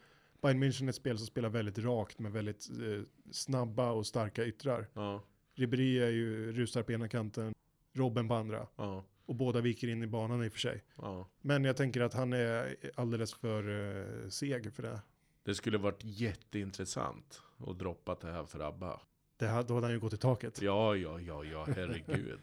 Bayern 0.42 0.62
München 0.64 0.88
ett 0.88 0.94
spel 0.94 1.18
som 1.18 1.26
spelar 1.26 1.48
väldigt 1.48 1.78
rakt 1.78 2.18
med 2.18 2.32
väldigt 2.32 2.68
eh, 2.70 3.02
snabba 3.30 3.90
och 3.90 4.06
starka 4.06 4.44
yttrar. 4.46 4.88
Ja, 4.94 5.22
Ribéry 5.54 5.98
är 5.98 6.10
ju 6.10 6.52
rusar 6.52 6.82
på 6.82 6.92
ena 6.92 7.08
kanten, 7.08 7.54
Robben 7.94 8.28
på 8.28 8.34
andra. 8.34 8.66
ja, 8.76 9.04
Och 9.26 9.34
båda 9.34 9.60
viker 9.60 9.88
in 9.88 10.02
i 10.02 10.06
banan 10.06 10.44
i 10.44 10.48
och 10.48 10.52
för 10.52 10.60
sig. 10.60 10.84
ja. 10.96 11.28
Men 11.40 11.64
jag 11.64 11.76
tänker 11.76 12.00
att 12.00 12.14
han 12.14 12.32
är 12.32 12.76
alldeles 12.94 13.34
för 13.34 13.88
eh, 14.24 14.28
seg 14.28 14.72
för 14.72 14.82
det. 14.82 15.00
Det 15.42 15.54
skulle 15.54 15.78
varit 15.78 16.04
jätteintressant 16.04 17.42
att 17.66 17.78
droppa 17.78 18.16
det 18.20 18.32
här 18.32 18.44
för 18.44 18.60
ABBA. 18.60 19.00
Det 19.40 19.48
ha- 19.48 19.62
då 19.62 19.74
hade 19.74 19.86
han 19.86 19.94
ju 19.94 20.00
gått 20.00 20.12
i 20.12 20.16
taket. 20.16 20.62
Ja, 20.62 20.96
ja, 20.96 21.20
ja, 21.20 21.44
ja, 21.44 21.66
herregud. 21.76 22.40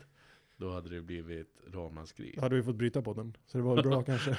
Då 0.57 0.71
hade 0.71 0.89
det 0.89 1.01
blivit 1.01 1.47
ramaskri. 1.73 2.33
Då 2.35 2.41
hade 2.41 2.55
vi 2.55 2.63
fått 2.63 2.75
bryta 2.75 3.01
på 3.01 3.13
den. 3.13 3.37
Så 3.45 3.57
det 3.57 3.63
var 3.63 3.83
bra 3.83 4.03
kanske. 4.05 4.37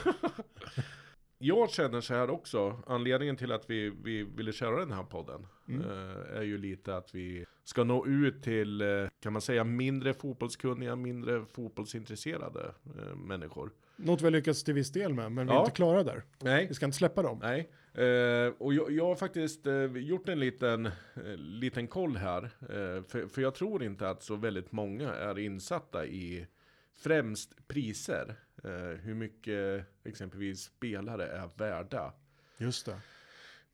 Jag 1.40 1.71
känner 1.71 2.01
så 2.01 2.14
här 2.14 2.31
också, 2.31 2.83
anledningen 2.87 3.37
till 3.37 3.53
att 3.53 3.71
vi, 3.71 3.90
vi 4.05 4.23
ville 4.23 4.53
köra 4.53 4.79
den 4.81 4.92
här 4.92 5.03
podden 5.03 5.47
Mm. 5.68 5.81
eh, 5.90 6.37
är 6.38 6.42
ju 6.42 6.59
lite 6.59 6.97
att 6.97 7.14
vi 7.14 7.44
ska 7.64 7.85
nå 7.85 8.07
ut 8.07 8.42
till, 8.42 8.81
eh, 8.81 8.87
kan 9.21 9.33
man 9.33 9.42
säga, 9.42 9.64
mindre 9.64 10.14
fotbollskunniga, 10.14 10.97
mindre 10.97 11.44
fotbollsintresserade 11.53 12.75
eh, 12.99 13.16
människor. 13.16 13.71
Något 13.97 14.21
vi 14.21 14.25
har 14.25 14.31
lyckats 14.31 14.64
till 14.64 14.75
viss 14.75 14.90
del 14.92 15.14
med, 15.14 15.33
men 15.33 15.47
vi 15.47 15.53
är 15.53 15.57
Ja. 15.57 15.61
inte 15.61 15.73
klara 15.77 16.03
där. 16.05 16.23
Nej, 16.42 16.66
Vi 16.68 16.75
ska 16.75 16.85
inte 16.87 16.99
släppa 16.99 17.23
dem. 17.23 17.38
nej. 17.42 17.71
Eh, 17.99 18.53
och 18.59 18.75
jag, 18.75 18.91
jag 18.93 19.05
har 19.05 19.17
faktiskt 19.17 19.67
eh, 19.67 19.85
gjort 19.97 20.29
en 20.29 20.41
liten, 20.41 20.87
eh, 20.87 20.93
liten 21.37 21.87
koll 21.89 22.17
här, 22.17 22.43
eh, 22.45 23.03
för, 23.03 23.29
för 23.29 23.43
jag 23.43 23.55
tror 23.55 23.83
inte 23.83 24.09
att 24.11 24.23
så 24.23 24.37
väldigt 24.37 24.73
många 24.73 25.15
är 25.15 25.39
insatta 25.39 26.07
i 26.07 26.47
främst 26.95 27.69
priser. 27.69 28.35
Eh, 28.65 29.01
hur 29.01 29.15
mycket 29.15 29.85
exempelvis 30.05 30.61
spelare 30.63 31.27
är 31.27 31.51
värda. 31.57 32.13
Just 32.59 32.87
det. 32.87 33.01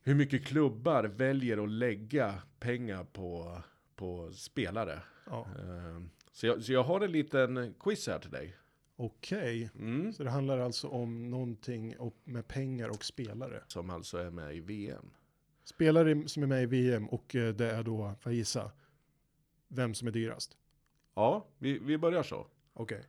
hur 0.03 0.15
mycket 0.15 0.47
klubbar 0.47 1.05
väljer 1.05 1.65
att 1.65 1.71
lägga 1.71 2.35
pengar 2.61 3.05
på, 3.05 3.63
på 3.97 4.31
spelare. 4.33 4.99
Ja. 5.27 5.47
Eh, 5.59 6.03
Så 6.33 6.47
jag, 6.47 6.63
så 6.63 6.73
jag 6.73 6.83
har 6.83 7.01
en 7.01 7.13
liten 7.13 7.75
quiz 7.81 8.07
här 8.07 8.19
till 8.19 8.31
dig. 8.31 8.57
Okej. 8.97 9.71
Mm. 9.79 10.13
Så 10.13 10.25
det 10.25 10.31
handlar 10.31 10.59
alltså 10.59 10.89
om 10.89 11.31
någonting 11.31 11.95
med 12.25 12.49
pengar 12.49 12.89
och 12.89 13.05
spelare. 13.05 13.63
Som 13.67 13.91
alltså 13.91 14.19
är 14.19 14.31
med 14.31 14.57
i 14.57 14.61
VM. 14.61 15.11
Spelare 15.65 16.29
som 16.29 16.43
är 16.43 16.47
med 16.47 16.63
i 16.63 16.67
VM 16.67 17.09
och 17.09 17.35
eh, 17.37 17.55
det 17.55 17.71
är 17.71 17.83
då, 17.83 18.15
får 18.21 18.33
jag 18.33 18.37
gissa, 18.37 18.71
vem 19.69 19.95
som 19.95 20.09
är 20.09 20.13
dyrast. 20.13 20.57
Ja, 21.15 21.47
vi, 21.59 21.79
vi 21.79 21.99
börjar 21.99 22.23
så. 22.23 22.47
Okej. 22.73 23.05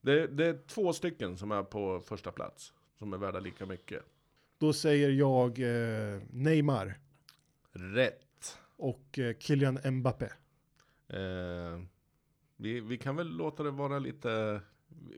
Det, 0.00 0.26
det 0.26 0.46
är 0.46 0.66
två 0.66 0.92
stycken 0.92 1.36
som 1.36 1.52
är 1.52 1.62
på 1.62 2.00
första 2.00 2.32
plats. 2.32 2.72
Som 2.98 3.12
är 3.12 3.18
värda 3.18 3.40
lika 3.40 3.66
mycket. 3.66 4.02
Då 4.58 4.72
säger 4.72 5.10
jag 5.10 5.58
eh, 5.58 6.20
Neymar 6.30 6.98
Rätt. 7.72 8.58
och 8.76 9.18
eh, 9.18 9.36
Kylian 9.38 9.78
Mbappé. 9.84 10.28
Eh, 11.08 11.80
vi, 12.56 12.80
vi 12.80 12.98
kan 12.98 13.16
väl 13.16 13.28
låta 13.36 13.62
det 13.62 13.70
vara 13.70 13.98
lite... 13.98 14.60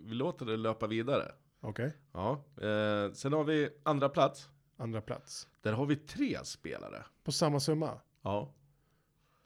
Vi 0.03 0.15
låter 0.15 0.47
det 0.47 0.57
löpa 0.57 0.87
vidare. 0.87 1.33
Okej. 1.61 1.93
Ja. 2.13 2.45
Eh, 2.57 3.13
sen 3.13 3.33
har 3.33 3.45
vi 3.45 3.69
andra 3.83 4.09
plats. 4.09 4.49
Andra 4.77 5.01
plats. 5.01 5.49
Där 5.61 5.73
har 5.73 5.87
vi 5.87 5.97
tre 5.97 6.45
spelare. 6.45 7.05
På 7.25 7.33
samma 7.33 7.61
summa. 7.61 8.01
Ja. 8.23 8.55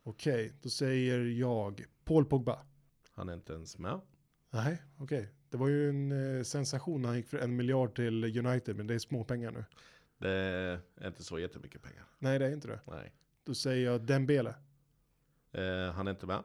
Okej, 0.02 0.52
då 0.62 0.68
säger 0.68 1.20
jag 1.20 1.84
Paul 2.04 2.24
Pogba. 2.24 2.58
Han 3.12 3.28
är 3.28 3.34
inte 3.34 3.52
ens 3.52 3.78
med. 3.78 4.00
Nej, 4.50 4.82
okej. 4.98 5.28
Det 5.50 5.56
var 5.56 5.68
ju 5.68 5.88
en 5.88 6.36
eh, 6.36 6.42
sensation 6.42 7.02
när 7.02 7.08
han 7.08 7.16
gick 7.16 7.26
för 7.26 7.38
en 7.38 7.56
miljard 7.56 7.94
till 7.94 8.46
United, 8.46 8.76
men 8.76 8.86
det 8.86 8.94
är 8.94 8.98
småpengar 8.98 9.50
nu. 9.50 9.64
Det 10.18 10.30
är 10.96 11.06
inte 11.06 11.24
så 11.24 11.38
jättemycket 11.38 11.82
pengar. 11.82 12.04
Nej, 12.18 12.38
det 12.38 12.46
är 12.46 12.52
inte 12.52 12.68
det. 12.68 12.80
Nej. 12.86 13.12
Då 13.44 13.54
säger 13.54 13.90
jag 13.90 14.00
Dembele. 14.06 14.54
Eh, 15.52 15.92
han 15.92 16.06
är 16.06 16.10
inte 16.10 16.26
med. 16.26 16.42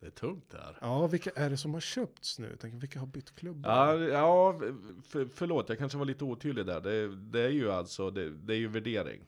Det 0.00 0.06
är 0.06 0.10
tungt 0.10 0.50
där. 0.50 0.78
Ja, 0.80 1.06
vilka 1.06 1.30
är 1.30 1.50
det 1.50 1.56
som 1.56 1.74
har 1.74 1.80
köpts 1.80 2.38
nu? 2.38 2.56
Tänk, 2.60 2.82
vilka 2.82 3.00
har 3.00 3.06
bytt 3.06 3.34
klubb? 3.34 3.62
Ja, 3.66 3.94
ja 3.96 4.58
för, 5.08 5.28
förlåt, 5.34 5.68
jag 5.68 5.78
kanske 5.78 5.98
var 5.98 6.04
lite 6.04 6.24
otydlig 6.24 6.66
där. 6.66 6.80
Det, 6.80 7.16
det 7.16 7.40
är 7.40 7.48
ju 7.48 7.70
alltså, 7.72 8.10
det, 8.10 8.30
det 8.30 8.54
är 8.54 8.58
ju 8.58 8.68
värdering. 8.68 9.20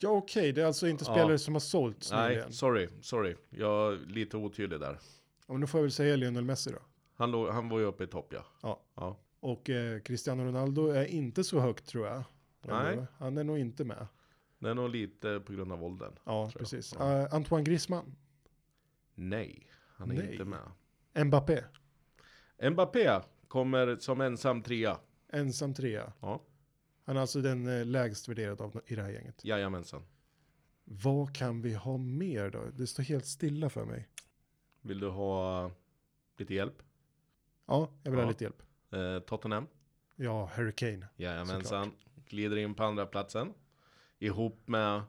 Ja, 0.00 0.08
okej. 0.10 0.52
Det 0.52 0.62
är 0.62 0.66
alltså 0.66 0.88
inte 0.88 1.04
Ja. 1.08 1.12
spelare 1.14 1.38
som 1.38 1.54
har 1.54 1.60
sålts 1.60 2.12
Nej, 2.12 2.28
nyligen. 2.28 2.52
sorry, 2.52 2.88
sorry. 3.00 3.36
Jag 3.50 3.92
är 3.92 3.96
lite 4.06 4.36
otydlig 4.36 4.80
där. 4.80 4.98
Ja, 5.46 5.52
men 5.52 5.60
då 5.60 5.66
får 5.66 5.78
jag 5.78 5.82
väl 5.82 5.92
säga 5.92 6.16
Lionel 6.16 6.44
Messi 6.44 6.70
då. 6.70 6.78
Han, 7.14 7.30
låg, 7.30 7.48
han 7.48 7.68
var 7.68 7.78
ju 7.78 7.84
uppe 7.84 8.04
i 8.04 8.06
topp 8.06 8.32
ja. 8.32 8.44
Ja. 8.62 8.80
ja. 8.94 9.16
Och 9.40 9.70
eh, 9.70 10.00
Cristiano 10.00 10.44
Ronaldo 10.44 10.86
är 10.88 11.04
inte 11.04 11.44
så 11.44 11.60
högt 11.60 11.86
tror 11.86 12.06
jag. 12.06 12.22
Nej. 12.62 13.06
Han 13.18 13.38
är 13.38 13.44
nog 13.44 13.58
inte 13.58 13.84
med. 13.84 14.06
Det 14.58 14.68
är 14.70 14.74
nog 14.74 14.90
lite 14.90 15.40
på 15.40 15.52
grund 15.52 15.72
av 15.72 15.84
åldern. 15.84 16.12
Ja, 16.24 16.50
precis. 16.58 16.94
Ja. 16.98 17.18
Eh, 17.18 17.34
Antoine 17.34 17.64
Griezmann. 17.64 18.16
Nej, 19.14 19.66
han 20.00 20.10
är 20.10 20.14
Nej. 20.14 20.32
inte 20.32 20.44
med. 20.44 21.26
Mbappé. 21.26 21.64
Mbappé 22.70 23.20
kommer 23.48 23.96
som 23.96 24.20
ensam 24.20 24.62
trea. 24.62 24.98
Ensam 25.28 25.74
trea. 25.74 26.12
Ja, 26.20 26.42
Han 27.04 27.16
är 27.16 27.20
alltså 27.20 27.40
den 27.40 27.66
eh, 27.80 27.86
lägst 27.86 28.28
värderade 28.28 28.62
av, 28.64 28.80
i 28.86 28.94
det 28.94 29.02
här 29.02 29.10
gänget. 29.10 29.44
jajamensan. 29.44 30.02
Vad 30.84 31.34
kan 31.36 31.62
vi 31.62 31.74
ha 31.74 31.96
mer 31.96 32.50
då? 32.50 32.64
Det 32.74 32.86
står 32.86 33.02
helt 33.02 33.26
stilla 33.26 33.70
för 33.70 33.84
mig. 33.84 34.08
Vill 34.80 35.00
du 35.00 35.08
ha 35.08 35.70
lite 36.36 36.54
hjälp? 36.54 36.82
Ja, 37.66 37.90
jag 38.02 38.10
vill 38.10 38.18
Ja. 38.18 38.24
ha 38.24 38.30
lite 38.30 38.44
hjälp. 38.44 38.62
Eh, 38.90 39.18
Tottenham. 39.26 39.66
Ja, 40.16 40.50
Harry 40.54 40.72
Kane. 40.72 41.06
Jajamensan. 41.16 41.92
Glider 42.26 42.56
in 42.56 42.74
på 42.74 42.84
andra 42.84 43.06
platsen. 43.06 43.54
Ihop 44.18 44.68
med 44.68 45.02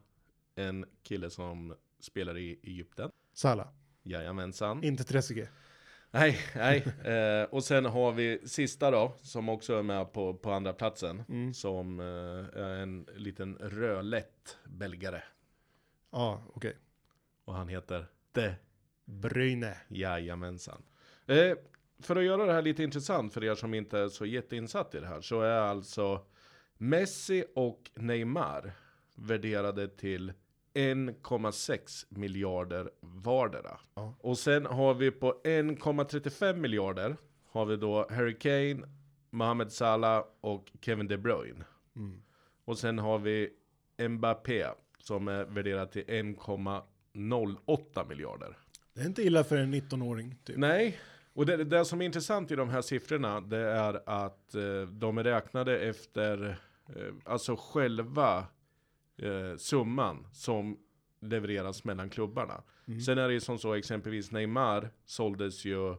en 0.56 0.86
kille 1.04 1.30
som 1.30 1.76
spelar 2.00 2.38
i 2.38 2.60
Egypten. 2.64 3.12
Salah. 3.34 3.68
Jajamensan. 4.04 4.84
Inte 4.84 5.04
Trezeguet. 5.04 5.50
Nej, 6.12 6.38
nej. 6.56 6.86
Eh, 7.04 7.44
och 7.44 7.64
sen 7.64 7.86
har 7.86 8.12
vi 8.12 8.42
sista 8.46 8.92
då, 8.92 9.14
som 9.22 9.50
också 9.50 9.76
är 9.76 9.84
med 9.84 10.14
på, 10.14 10.34
på 10.34 10.52
andra 10.52 10.74
platsen. 10.74 11.24
Mm. 11.30 11.54
Som 11.54 12.00
eh, 12.00 12.82
en 12.82 13.08
liten 13.16 13.56
rödlätt 13.56 14.58
belgare. 14.66 15.24
Ja, 16.12 16.44
okej. 16.54 16.78
Och 17.46 17.54
han 17.54 17.68
heter 17.68 18.06
De 18.32 18.54
Bruyne. 19.06 19.78
Jajamensan. 19.88 20.84
Eh, 21.26 21.58
för 22.00 22.16
att 22.16 22.24
göra 22.24 22.46
det 22.46 22.54
här 22.54 22.62
lite 22.62 22.84
intressant 22.84 23.34
för 23.34 23.44
er 23.44 23.56
som 23.56 23.74
inte 23.74 24.00
är 24.00 24.08
så 24.10 24.26
jätteinsatt 24.26 24.96
i 24.96 25.00
det 25.00 25.08
här 25.08 25.22
så 25.22 25.42
är 25.42 25.62
alltså 25.62 26.26
Messi 26.78 27.44
och 27.56 27.92
Neymar 27.96 28.74
värderade 29.16 29.88
till 29.88 30.34
1,6 30.74 32.06
miljarder 32.10 32.90
vardera. 33.02 33.80
Ja. 33.94 34.16
Och 34.20 34.38
sen 34.38 34.66
har 34.66 34.94
vi 34.94 35.12
på 35.12 35.42
1,35 35.44 36.56
miljarder 36.56 37.16
har 37.52 37.66
vi 37.66 37.78
då 37.78 38.08
Harry 38.10 38.40
Kane, 38.40 38.88
Mohamed 39.30 39.72
Salah 39.72 40.24
och 40.42 40.72
Kevin 40.82 41.08
De 41.08 41.18
Bruyne. 41.18 41.66
Mm. 41.96 42.22
Och 42.66 42.78
sen 42.78 43.00
har 43.00 43.20
vi 43.20 43.50
Mbappé 44.10 44.66
som 45.00 45.28
är 45.28 45.46
värderad 45.46 45.92
till 45.92 46.04
1,08 46.04 48.10
miljarder. 48.10 48.58
Det 48.94 49.02
är 49.02 49.06
inte 49.06 49.24
illa 49.24 49.44
för 49.44 49.58
en 49.58 49.74
19-åring. 49.74 50.36
Typ. 50.44 50.58
Nej, 50.58 51.00
och 51.34 51.46
det, 51.46 51.64
det 51.64 51.86
som 51.86 52.02
är 52.02 52.06
intressant 52.06 52.52
i 52.52 52.56
de 52.56 52.70
här 52.70 52.82
siffrorna 52.82 53.42
det 53.42 53.58
är 53.58 54.10
att 54.10 54.56
eh, 54.56 54.82
de 54.92 55.18
är 55.18 55.24
räknade 55.24 55.80
efter 55.80 56.60
eh, 56.88 57.14
alltså 57.26 57.56
själva 57.60 58.46
eh, 59.22 59.58
summan 59.58 60.28
som 60.32 60.78
levereras 61.22 61.84
mellan 61.84 62.10
klubbarna. 62.10 62.64
Mm. 62.88 63.02
Sen 63.02 63.18
är 63.18 63.28
det 63.28 63.34
ju 63.34 63.40
som 63.40 63.60
så, 63.60 63.74
exempelvis 63.74 64.32
Neymar 64.32 64.90
såldes 65.06 65.66
ju 65.66 65.96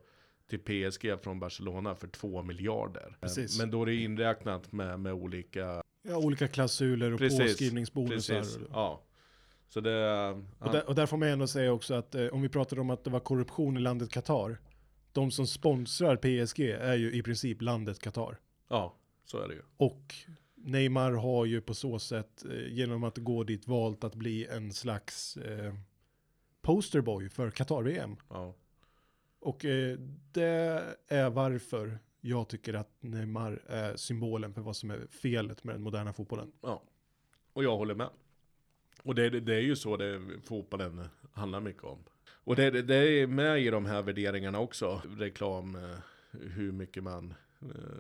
till 0.46 0.58
PSG 0.58 1.22
från 1.22 1.40
Barcelona 1.40 1.94
för 1.94 2.08
2 2.08 2.42
miljarder. 2.42 3.16
Precis. 3.20 3.58
Men 3.58 3.70
då 3.70 3.82
är 3.82 3.87
det 3.87 3.94
inräknat 3.94 4.72
med, 4.72 5.00
med 5.00 5.12
olika... 5.12 5.82
Ja, 6.02 6.16
olika 6.16 6.48
klausuler 6.48 7.12
och 7.12 7.18
Precis, 7.18 7.40
påskrivningsbonusar. 7.40 8.38
Precis, 8.38 8.58
ja. 8.70 9.02
Så 9.68 9.80
det... 9.80 10.30
Och, 10.58 10.72
där, 10.72 10.88
och 10.88 10.94
där 10.94 11.06
får 11.06 11.16
man 11.16 11.28
ändå 11.28 11.46
säga 11.46 11.72
också 11.72 11.94
att 11.94 12.14
eh, 12.14 12.26
om 12.26 12.42
vi 12.42 12.48
pratar 12.48 12.78
om 12.78 12.90
att 12.90 13.04
det 13.04 13.11
var 13.11 13.20
korruption 13.20 13.76
i 13.76 13.80
landet 13.80 14.11
Qatar. 14.11 14.58
De 15.12 15.30
som 15.30 15.46
sponsrar 15.46 16.16
PSG 16.16 16.61
är 16.61 16.94
ju 16.94 17.12
i 17.12 17.22
princip 17.22 17.62
landet 17.62 17.98
Qatar. 17.98 18.38
Ja, 18.68 18.96
så 19.24 19.38
är 19.38 19.48
det 19.48 19.54
ju. 19.54 19.62
Och 19.76 20.14
Neymar 20.64 21.12
har 21.12 21.44
ju 21.44 21.61
på 21.61 21.75
så 21.75 21.98
sätt 21.98 22.44
eh, 22.44 22.72
genom 22.72 23.05
att 23.05 23.18
gå 23.18 23.44
dit 23.44 23.68
valt 23.68 24.05
att 24.05 24.14
bli 24.14 24.46
en 24.46 24.72
slags 24.72 25.37
eh, 25.37 25.75
posterboy 26.61 27.29
för 27.29 27.51
Qatar-VM. 27.51 28.16
Ja. 28.29 28.55
Och 29.40 29.64
eh, 29.64 29.98
det 30.33 30.96
är 31.09 31.31
varför 31.31 31.98
jag 32.20 32.48
tycker 32.48 32.75
att 32.75 32.88
Neymar 33.01 33.62
är 33.66 33.96
symbolen 33.96 34.55
för 34.55 34.61
vad 34.61 34.77
som 34.77 34.90
är 34.90 35.07
felet 35.11 35.64
med 35.64 35.75
den 35.75 35.83
moderna 35.83 36.12
fotbollen. 36.12 36.53
ja. 36.62 36.83
Och 37.53 37.64
jag 37.64 37.77
håller 37.77 37.94
med. 37.94 38.09
Och 39.03 39.14
det, 39.14 39.40
det, 39.40 39.55
är 39.55 39.61
ju 39.61 39.77
så 39.77 39.96
det 39.96 40.22
fotbollen 40.44 41.09
handlar 41.33 41.61
mycket 41.61 41.85
om. 41.85 41.98
Och 42.29 42.57
det, 42.57 42.83
det, 42.83 42.94
är 42.94 43.27
med 43.27 43.61
i 43.61 43.70
de 43.70 43.87
här 43.87 44.03
värderingarna 44.03 44.59
också. 44.59 45.03
Reklam, 45.18 45.77
eh, 45.77 45.98
hur 46.31 46.72
mycket 46.72 47.03
man 47.03 47.35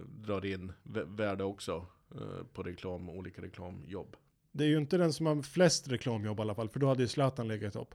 drar 0.06 0.44
in 0.44 0.72
vä- 0.82 1.16
värde 1.16 1.44
också 1.44 1.86
eh, 2.14 2.44
på 2.52 2.62
reklam, 2.62 3.08
olika 3.10 3.42
reklamjobb. 3.42 4.16
Det 4.52 4.64
är 4.64 4.68
ju 4.68 4.78
inte 4.78 4.96
den 4.96 5.12
som 5.12 5.26
har 5.26 5.42
flest 5.42 5.88
reklamjobb 5.88 6.38
i 6.38 6.42
alla 6.42 6.54
fall, 6.54 6.68
för 6.68 6.80
då 6.80 6.86
hade 6.88 7.02
ju 7.02 7.08
Zlatan 7.08 7.48
legat 7.48 7.72
topp. 7.72 7.94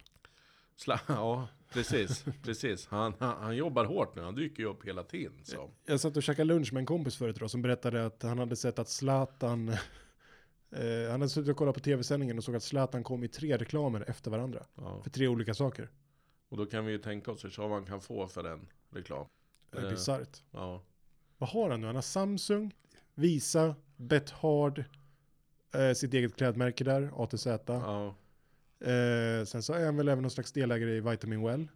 Sla 0.76 1.00
ja, 1.08 1.48
precis, 1.74 2.26
precis. 2.44 2.88
Han, 2.88 3.14
han, 3.20 3.38
han 3.44 3.56
jobbar 3.56 3.86
hårt 3.86 4.16
nu, 4.16 4.22
han 4.22 4.36
dyker 4.36 4.64
ju 4.64 4.70
upp 4.70 4.86
hela 4.86 5.04
tiden. 5.04 5.34
Så. 5.44 5.70
Jag 5.86 6.00
satt 6.00 6.18
och 6.18 6.24
käkade 6.24 6.44
lunch 6.54 6.74
med 6.74 6.80
en 6.80 6.86
kompis 6.86 7.16
förut 7.18 7.36
idag 7.38 7.52
som 7.52 7.62
berättade 7.62 8.06
att 8.06 8.24
han 8.24 8.40
hade 8.40 8.56
sett 8.56 8.80
att 8.80 8.90
Zlatan, 8.90 9.70
eh, 10.72 11.02
han 11.04 11.12
hade 11.12 11.30
suttit 11.30 11.50
och 11.52 11.58
kollat 11.58 11.76
på 11.76 11.82
tv-sändningen 11.82 12.38
och 12.38 12.44
såg 12.44 12.56
att 12.56 12.64
Zlatan 12.64 13.04
kom 13.04 13.24
i 13.24 13.28
tre 13.28 13.58
reklamer 13.58 14.10
efter 14.10 14.32
varandra. 14.32 14.66
Ja. 14.76 15.02
För 15.04 15.10
tre 15.10 15.28
olika 15.28 15.54
saker. 15.54 15.90
Och 16.50 16.58
då 16.58 16.66
kan 16.66 16.86
vi 16.86 16.92
ju 16.92 16.98
tänka 16.98 17.32
oss 17.32 17.44
hur 17.46 17.70
man 17.70 17.86
kan 17.86 18.02
få 18.02 18.28
för 18.28 18.44
en 18.44 18.68
reklam. 18.90 19.26
Det 19.72 19.78
är 19.78 19.84
Eh. 19.84 19.90
bisarrt. 19.90 20.44
Ja, 20.52 20.84
Vad 21.38 21.50
har 21.50 21.70
han 21.70 21.82
nu? 21.82 21.88
Han 21.88 21.96
har 21.96 22.02
Samsung, 22.02 22.74
Visa, 23.16 23.76
Bethard, 23.98 24.84
eh, 25.76 25.94
sitt 25.94 26.14
eget 26.14 26.36
klädmärke 26.36 26.84
där, 26.84 27.12
ATZ. 27.24 27.46
ja, 27.68 28.16
Eh, 28.80 29.46
sen 29.46 29.64
så 29.64 29.74
är 29.74 29.86
han 29.86 29.98
väl 29.98 30.08
även 30.08 30.22
någon 30.22 30.32
slags 30.32 30.52
delägare 30.52 30.96
i 30.96 31.00
Vitamin 31.02 31.44
Well. 31.44 31.68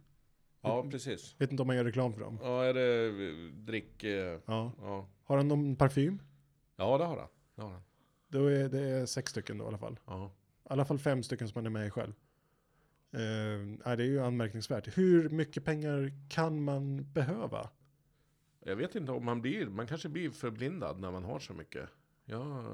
ja 0.62 0.86
precis. 0.90 1.34
Vet 1.38 1.50
inte 1.50 1.62
om 1.62 1.68
han 1.68 1.76
gör 1.76 1.84
reklam 1.84 2.12
för 2.12 2.20
dem. 2.20 2.38
Ja, 2.42 2.64
är 2.64 2.74
det 2.74 3.06
eh, 3.06 3.54
drick... 3.54 4.04
eh, 4.04 4.40
Ja. 4.46 4.72
Ja, 4.80 5.08
Har 5.24 5.36
han 5.36 5.48
någon 5.48 5.76
parfym? 5.76 6.22
ja 6.76 6.98
det 6.98 7.04
har 7.04 7.16
han. 7.16 7.28
Det 7.56 7.62
har 7.62 7.70
han. 7.70 7.82
Då 8.28 8.46
är 8.46 8.68
det 8.68 8.80
är 8.80 9.06
sex 9.06 9.30
stycken 9.30 9.58
då 9.58 9.64
i 9.64 9.68
alla 9.68 9.78
fall. 9.78 9.98
Ja. 10.06 10.26
I 10.64 10.66
alla 10.72 10.84
fall 10.84 10.98
fem 10.98 11.22
stycken 11.22 11.48
som 11.48 11.54
han 11.58 11.66
är 11.66 11.70
med 11.70 11.86
i 11.86 11.90
själv. 11.90 12.12
Eh, 13.12 13.94
det 13.96 14.02
är 14.02 14.06
ju 14.06 14.20
anmärkningsvärt. 14.20 14.98
Hur 14.98 15.28
mycket 15.28 15.64
pengar 15.64 16.12
kan 16.28 16.62
man 16.62 17.12
behöva? 17.12 17.68
Jag 18.64 18.76
vet 18.76 18.94
inte 18.94 19.12
om 19.12 19.24
man 19.24 19.40
blir, 19.42 19.66
man 19.66 19.86
kanske 19.86 20.08
blir 20.08 20.30
förblindad 20.30 21.00
när 21.00 21.10
man 21.10 21.24
har 21.24 21.38
så 21.38 21.52
mycket. 21.52 21.88
Jag, 22.24 22.64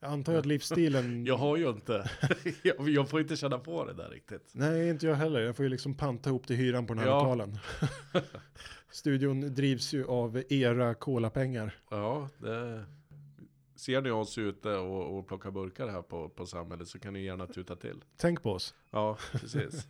Jag 0.00 0.10
antar 0.12 0.34
att 0.34 0.46
livsstilen... 0.46 1.24
jag 1.26 1.36
har 1.36 1.56
ju 1.56 1.68
inte, 1.68 2.10
jag, 2.62 2.88
jag 2.88 3.08
får 3.10 3.20
inte 3.20 3.36
känna 3.36 3.58
på 3.58 3.84
det 3.84 3.92
där 3.94 4.08
riktigt. 4.08 4.50
Nej, 4.52 4.88
inte 4.88 5.06
jag 5.06 5.14
heller. 5.14 5.40
Jag 5.40 5.56
får 5.56 5.62
ju 5.64 5.68
liksom 5.68 5.94
panta 5.94 6.30
ihop 6.30 6.46
till 6.46 6.56
hyran 6.56 6.86
på 6.86 6.94
den 6.94 7.02
här 7.02 7.08
Ja. 7.10 7.18
lokalen. 7.18 7.58
Studion 8.90 9.54
drivs 9.54 9.92
ju 9.94 10.06
av 10.06 10.42
era 10.48 10.94
kolapengar. 10.94 11.74
Ja, 11.90 12.28
det... 12.38 12.84
Ser 13.76 14.00
ni 14.02 14.10
oss 14.10 14.38
ute 14.38 14.68
och, 14.76 15.18
och 15.18 15.28
plockar 15.28 15.50
burkar 15.50 15.88
här 15.88 16.02
på, 16.02 16.28
på 16.28 16.46
samhället 16.46 16.88
så 16.88 16.98
kan 16.98 17.12
ni 17.12 17.24
gärna 17.24 17.46
tuta 17.46 17.76
till. 17.76 18.04
Tänk 18.16 18.42
på 18.42 18.52
oss. 18.52 18.74
Ja, 18.90 19.18
precis. 19.32 19.86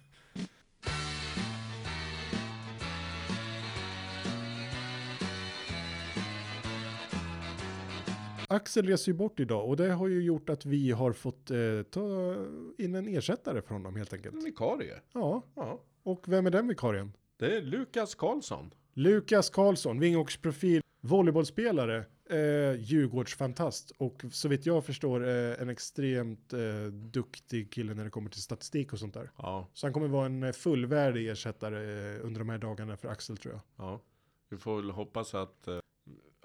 Axel 8.54 8.86
reser 8.86 9.12
ju 9.12 9.18
bort 9.18 9.40
idag 9.40 9.68
och 9.68 9.76
det 9.76 9.92
har 9.92 10.08
ju 10.08 10.22
gjort 10.22 10.50
att 10.50 10.66
vi 10.66 10.90
har 10.90 11.12
fått 11.12 11.50
eh, 11.50 11.56
ta 11.90 12.34
in 12.78 12.94
en 12.94 13.08
ersättare 13.08 13.62
för 13.62 13.74
honom 13.74 13.96
helt 13.96 14.12
enkelt. 14.12 14.34
En 14.34 14.44
vikarie. 14.44 15.00
Ja, 15.12 15.42
Ja, 15.54 15.80
och 16.02 16.28
vem 16.28 16.46
är 16.46 16.50
den 16.50 16.68
vikarien? 16.68 17.12
det 17.36 17.56
är 17.56 17.62
Lukas 17.62 18.14
Karlsson. 18.14 18.74
Lukas 18.94 19.50
Karlsson, 19.50 20.00
Vingåkersprofil, 20.00 20.82
volleybollspelare, 21.00 22.04
eh, 22.30 22.80
Djurgårdsfantast 22.80 23.90
och 23.98 24.24
så 24.32 24.48
vitt 24.48 24.66
jag 24.66 24.84
förstår 24.84 25.28
eh, 25.28 25.60
en 25.62 25.68
extremt 25.68 26.52
eh, 26.52 26.60
duktig 26.92 27.72
kille 27.72 27.94
när 27.94 28.04
det 28.04 28.10
kommer 28.10 28.30
till 28.30 28.42
statistik 28.42 28.92
och 28.92 28.98
sånt 28.98 29.14
där. 29.14 29.30
Ja, 29.36 29.68
Så 29.74 29.86
han 29.86 29.92
kommer 29.92 30.08
vara 30.08 30.26
en 30.26 30.42
eh, 30.42 30.52
fullvärdig 30.52 31.28
ersättare 31.28 32.14
eh, 32.14 32.24
under 32.26 32.38
de 32.38 32.48
här 32.48 32.58
dagarna 32.58 32.96
för 32.96 33.08
Axel 33.08 33.36
tror 33.36 33.54
jag. 33.54 33.86
ja. 33.86 34.00
Vi 34.48 34.56
får 34.56 34.76
väl 34.76 34.90
hoppas 34.90 35.34
att 35.34 35.68
eh, 35.68 35.78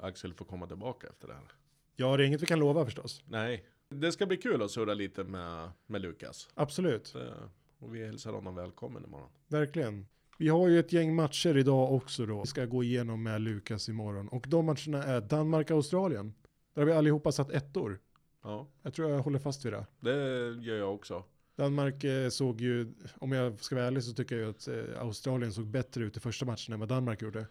Axel 0.02 0.34
får 0.34 0.45
komma 0.45 0.67
tillbaka 0.67 1.08
efter 1.08 1.28
det 1.28 1.34
här. 1.34 1.52
Ja, 2.00 2.18
det 2.18 2.24
är 2.24 2.28
inget 2.28 2.42
vi 2.42 2.46
kan 2.46 2.60
lova 2.60 2.86
förstås. 2.86 3.24
Nej, 3.26 3.66
det 3.90 4.12
ska 4.12 4.26
bli 4.26 4.38
kul 4.38 4.62
att 4.62 4.72
surra 4.72 4.94
lite 4.94 5.24
med, 5.24 5.70
med 5.88 6.02
Lukas. 6.02 6.50
Absolut, 6.54 7.14
Det- 7.14 7.34
Och 7.80 7.96
vi 7.96 8.06
hälsar 8.06 8.32
honom 8.34 8.56
välkommen 8.56 9.04
imorgon. 9.06 9.30
verkligen. 9.48 10.08
Vi 10.38 10.48
har 10.50 10.68
ju 10.68 10.80
ett 10.80 10.94
gäng 10.94 11.16
matcher 11.16 11.58
idag 11.58 11.94
också 11.94 12.26
då. 12.26 12.40
Vi 12.42 12.48
ska 12.48 12.66
gå 12.66 12.84
igenom 12.84 13.24
med 13.24 13.42
Lukas 13.42 13.90
imorgon. 13.90 14.28
Och 14.28 14.46
de 14.48 14.66
matcherna 14.66 15.04
är 15.04 15.22
Danmark-Australien. 15.22 16.34
Där 16.74 16.82
har 16.82 16.86
vi 16.88 16.92
allihopa 16.94 17.32
satt 17.32 17.52
ettor. 17.52 18.00
Ja, 18.44 18.68
Jag 18.82 18.94
tror 18.94 19.10
jag 19.12 19.20
håller 19.20 19.40
fast 19.40 19.66
vid 19.66 19.74
det. 19.74 19.86
det 20.00 20.16
gör 20.62 20.78
jag 20.78 20.96
också. 20.96 21.24
Danmark 21.56 22.04
eh, 22.04 22.30
såg 22.30 22.62
ju, 22.62 22.94
om 23.18 23.32
jag 23.32 23.60
ska 23.60 23.76
vara 23.76 23.86
ärlig 23.86 24.04
så 24.04 24.14
tycker 24.14 24.36
jag 24.36 24.44
ju 24.44 24.50
att 24.50 24.68
eh, 24.68 25.02
Australien 25.02 25.54
såg 25.54 25.66
bättre 25.68 26.04
ut 26.04 26.18
i 26.18 26.20
första 26.20 26.46
matchen 26.46 26.74
än 26.74 26.80
vad 26.80 26.90
Danmark 26.90 27.22
gjorde. 27.22 27.48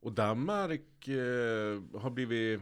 Och 0.00 0.12
Danmark 0.12 1.08
eh, 1.08 2.00
har 2.00 2.10
blivit 2.10 2.60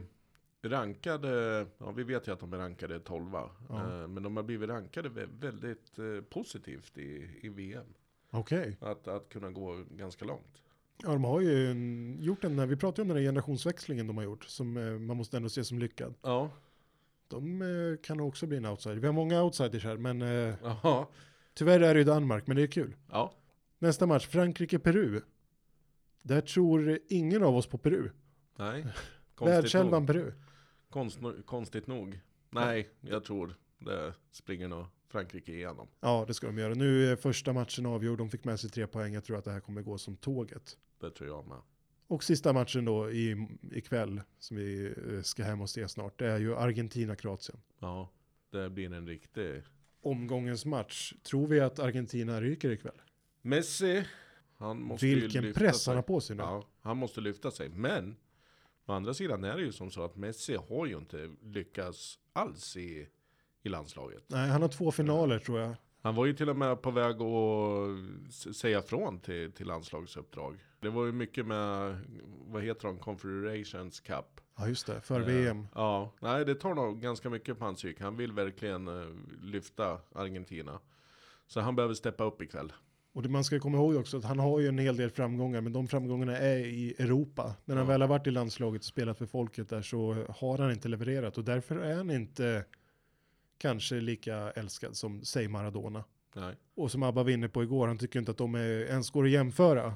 rankade, 0.65 1.65
ja 1.77 1.91
vi 1.91 2.03
vet 2.03 2.27
ju 2.27 2.31
att 2.33 2.39
de 2.39 2.53
är 2.53 2.57
rankade 2.57 2.99
12 2.99 3.25
Ja. 3.33 3.49
eh, 3.69 4.07
Men 4.07 4.23
de 4.23 4.35
har 4.37 4.43
blivit 4.43 4.69
rankade 4.69 5.09
vä- 5.09 5.39
väldigt 5.39 5.99
eh, 5.99 6.21
positivt 6.29 6.97
i, 6.97 7.29
i 7.41 7.49
VM. 7.49 7.85
Okej. 8.31 8.77
Att, 8.81 9.07
att 9.07 9.29
kunna 9.29 9.51
gå 9.51 9.83
ganska 9.91 10.25
långt. 10.25 10.61
Ja, 11.03 11.09
de 11.11 11.23
har 11.23 11.41
ju 11.41 11.71
en, 11.71 12.17
gjort 12.21 12.43
en, 12.43 12.69
vi 12.69 12.75
pratade 12.75 13.01
om 13.01 13.07
den 13.07 13.17
här 13.17 13.23
generationsväxlingen 13.23 14.07
de 14.07 14.17
har 14.17 14.23
gjort, 14.23 14.43
som 14.43 14.77
eh, 14.77 14.83
man 14.99 15.17
måste 15.17 15.37
ändå 15.37 15.49
se 15.49 15.63
som 15.63 15.79
lyckad. 15.79 16.13
Ja, 16.21 16.49
De 17.27 17.97
kan 18.03 18.19
också 18.19 18.45
bli 18.47 18.57
en 18.57 18.65
outsider. 18.65 18.95
Vi 18.95 19.05
har 19.07 19.13
många 19.13 19.43
outsiders 19.43 19.83
här, 19.83 19.97
men 19.97 20.21
Jaha. 20.21 21.05
tyvärr 21.53 21.79
är 21.79 21.93
det 21.93 21.99
ju 21.99 22.03
Danmark, 22.03 22.47
men 22.47 22.57
det 22.57 22.63
är 22.63 22.67
kul. 22.67 22.95
ja, 23.11 23.33
Nästa 23.79 24.05
match, 24.05 24.27
Frankrike-Peru. 24.27 25.21
Där 26.21 26.41
tror 26.41 26.99
ingen 27.07 27.43
av 27.43 27.55
oss 27.55 27.67
på 27.67 27.77
Peru. 27.77 28.09
nej. 28.57 28.85
Världselvan. 29.39 30.07
Peru. 30.07 30.31
Konst, 30.95 31.19
konstigt 31.45 31.87
nog. 31.87 32.19
Nej, 32.49 32.89
jag 33.01 33.23
tror 33.23 33.55
det 33.79 34.13
springer 34.31 34.67
nog 34.67 34.85
Frankrike 35.07 35.51
igenom. 35.51 35.87
Ja, 35.99 36.25
det 36.27 36.33
ska 36.33 36.47
de 36.47 36.57
göra. 36.57 36.73
Nu 36.73 37.11
är 37.11 37.15
första 37.15 37.53
matchen 37.53 37.85
avgjord, 37.85 38.17
de 38.17 38.29
fick 38.29 38.43
med 38.43 38.59
sig 38.59 38.69
tre 38.69 38.87
poäng. 38.87 39.13
Jag 39.13 39.23
tror 39.23 39.37
att 39.37 39.45
det 39.45 39.51
här 39.51 39.59
kommer 39.59 39.81
gå 39.81 39.97
som 39.97 40.17
tåget. 40.17 40.77
Det 40.99 41.11
tror 41.11 41.29
jag 41.29 41.47
med. 41.47 41.57
Och 42.07 42.23
sista 42.23 42.53
matchen 42.53 42.85
då 42.85 43.11
i, 43.11 43.47
ikväll, 43.71 44.21
som 44.39 44.57
vi 44.57 44.93
eh, 45.11 45.21
ska 45.21 45.43
hem 45.43 45.61
och 45.61 45.69
se 45.69 45.87
snart, 45.87 46.19
det 46.19 46.27
är 46.27 46.39
ju 46.39 46.55
Argentina-Kroatien. 46.55 47.57
Ja, 47.79 48.09
det 48.51 48.69
blir 48.69 48.93
en 48.93 49.07
riktig... 49.07 49.63
Omgångens 50.01 50.65
match, 50.65 51.13
tror 51.23 51.47
vi 51.47 51.59
att 51.59 51.79
Argentina 51.79 52.41
ryker 52.41 52.69
ikväll? 52.71 53.01
Messi, 53.41 54.05
han 54.57 54.81
måste 54.81 55.05
Vilken 55.05 55.43
lyfta 55.43 55.59
press 55.59 55.83
sig. 55.83 55.91
han 55.91 55.95
har 55.97 56.03
på 56.03 56.21
sig 56.21 56.35
nu. 56.35 56.43
Ja, 56.43 56.67
han 56.81 56.97
måste 56.97 57.21
lyfta 57.21 57.51
sig. 57.51 57.69
Men, 57.69 58.15
å 58.85 58.93
andra 58.93 59.13
sidan 59.13 59.43
är 59.43 59.55
det 59.55 59.61
ju 59.61 59.71
som 59.71 59.91
så 59.91 60.03
att 60.03 60.15
Messi 60.15 60.57
har 60.69 60.85
ju 60.85 60.97
inte 60.97 61.29
lyckats 61.41 62.19
alls 62.33 62.77
i, 62.77 63.07
i 63.63 63.69
landslaget. 63.69 64.23
Nej, 64.27 64.49
han 64.49 64.61
har 64.61 64.69
två 64.69 64.91
finaler 64.91 65.39
tror 65.39 65.59
jag. 65.59 65.75
Han 66.01 66.15
var 66.15 66.25
ju 66.25 66.33
till 66.33 66.49
och 66.49 66.55
med 66.55 66.81
på 66.81 66.91
väg 66.91 67.15
att 67.21 68.55
säga 68.55 68.81
från 68.81 69.19
till, 69.19 69.51
till 69.51 69.67
landslagsuppdrag. 69.67 70.59
Det 70.79 70.89
var 70.89 71.05
ju 71.05 71.11
mycket 71.11 71.45
med, 71.45 71.99
vad 72.47 72.63
heter 72.63 72.87
de, 72.87 72.99
Confederations 72.99 73.99
Cup. 73.99 74.41
Ja, 74.57 74.67
just 74.67 74.87
det, 74.87 75.01
för 75.01 75.19
Eh, 75.19 75.25
VM. 75.25 75.67
Ja, 75.75 76.13
nej 76.19 76.45
det 76.45 76.55
tar 76.55 76.73
nog 76.73 77.01
ganska 77.01 77.29
mycket 77.29 77.59
på 77.59 77.65
hans 77.65 77.77
psyk. 77.77 78.01
Han 78.01 78.17
vill 78.17 78.31
verkligen 78.31 78.87
eh, 78.87 79.15
lyfta 79.41 79.99
Argentina. 80.15 80.79
Så 81.47 81.61
han 81.61 81.75
behöver 81.75 81.93
steppa 81.93 82.23
upp 82.23 82.41
ikväll. 82.41 82.73
Och 83.15 83.21
det 83.23 83.29
man 83.29 83.43
ska 83.43 83.59
komma 83.59 83.77
ihåg 83.77 83.95
också 83.95 84.17
att 84.17 84.23
han 84.23 84.39
har 84.39 84.59
ju 84.59 84.67
en 84.67 84.77
hel 84.77 84.97
del 84.97 85.09
framgångar, 85.09 85.61
men 85.61 85.73
de 85.73 85.87
framgångarna 85.87 86.37
är 86.37 86.57
i 86.57 86.95
Europa. 86.99 87.55
När 87.65 87.75
han 87.75 87.85
Ja. 87.85 87.91
väl 87.91 88.01
har 88.01 88.07
varit 88.07 88.27
i 88.27 88.31
landslaget 88.31 88.81
och 88.81 88.85
spelat 88.85 89.17
för 89.17 89.25
folket 89.25 89.69
där 89.69 89.81
så 89.81 90.25
har 90.29 90.57
han 90.57 90.71
inte 90.71 90.87
levererat 90.87 91.37
och 91.37 91.43
därför 91.43 91.75
är 91.75 91.95
han 91.95 92.11
inte 92.11 92.65
kanske 93.57 93.95
lika 93.95 94.51
älskad 94.51 94.95
som, 94.95 95.23
säg 95.23 95.47
Maradona. 95.47 96.03
Nej. 96.35 96.55
Och 96.75 96.91
som 96.91 97.03
Abba 97.03 97.23
var 97.23 97.29
inne 97.31 97.49
på 97.49 97.63
igår, 97.63 97.87
han 97.87 97.97
tycker 97.97 98.19
inte 98.19 98.31
att 98.31 98.37
de 98.37 98.55
är, 98.55 98.69
ens 98.69 99.09
går 99.09 99.23
att 99.25 99.31
jämföra 99.31 99.93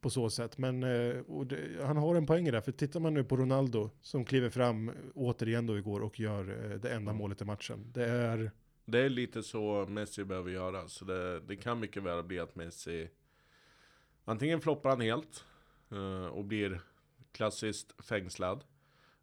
på 0.00 0.10
så 0.10 0.30
sätt. 0.30 0.58
Men 0.58 0.82
eh, 0.82 1.14
det, 1.46 1.58
han 1.82 1.96
har 1.96 2.14
en 2.14 2.26
poäng 2.26 2.44
det, 2.52 2.62
för 2.62 2.72
tittar 2.72 3.00
man 3.00 3.14
nu 3.14 3.24
på 3.24 3.36
Ronaldo 3.36 3.90
som 4.00 4.24
kliver 4.24 4.50
fram 4.50 4.90
återigen 5.14 5.66
då 5.66 5.78
igår 5.78 6.00
och 6.00 6.20
gör 6.20 6.70
eh, 6.72 6.78
det 6.78 6.90
enda 6.90 7.12
målet 7.12 7.40
i 7.40 7.44
matchen. 7.44 7.92
Det 7.92 8.04
är, 8.04 8.50
Det 8.84 8.98
är 8.98 9.08
lite 9.08 9.42
så 9.42 9.86
Messi 9.88 10.24
behöver 10.24 10.50
göra. 10.50 10.88
Så 10.88 11.04
det, 11.04 11.40
det 11.40 11.56
kan 11.56 11.80
mycket 11.80 12.02
väl 12.02 12.22
bli 12.24 12.38
att 12.38 12.56
Messi 12.56 13.08
antingen 14.24 14.60
floppar 14.60 14.90
han 14.90 15.00
helt 15.00 15.44
eh, 15.90 16.26
och 16.26 16.44
blir 16.44 16.80
klassiskt 17.32 18.04
fängslad. 18.04 18.64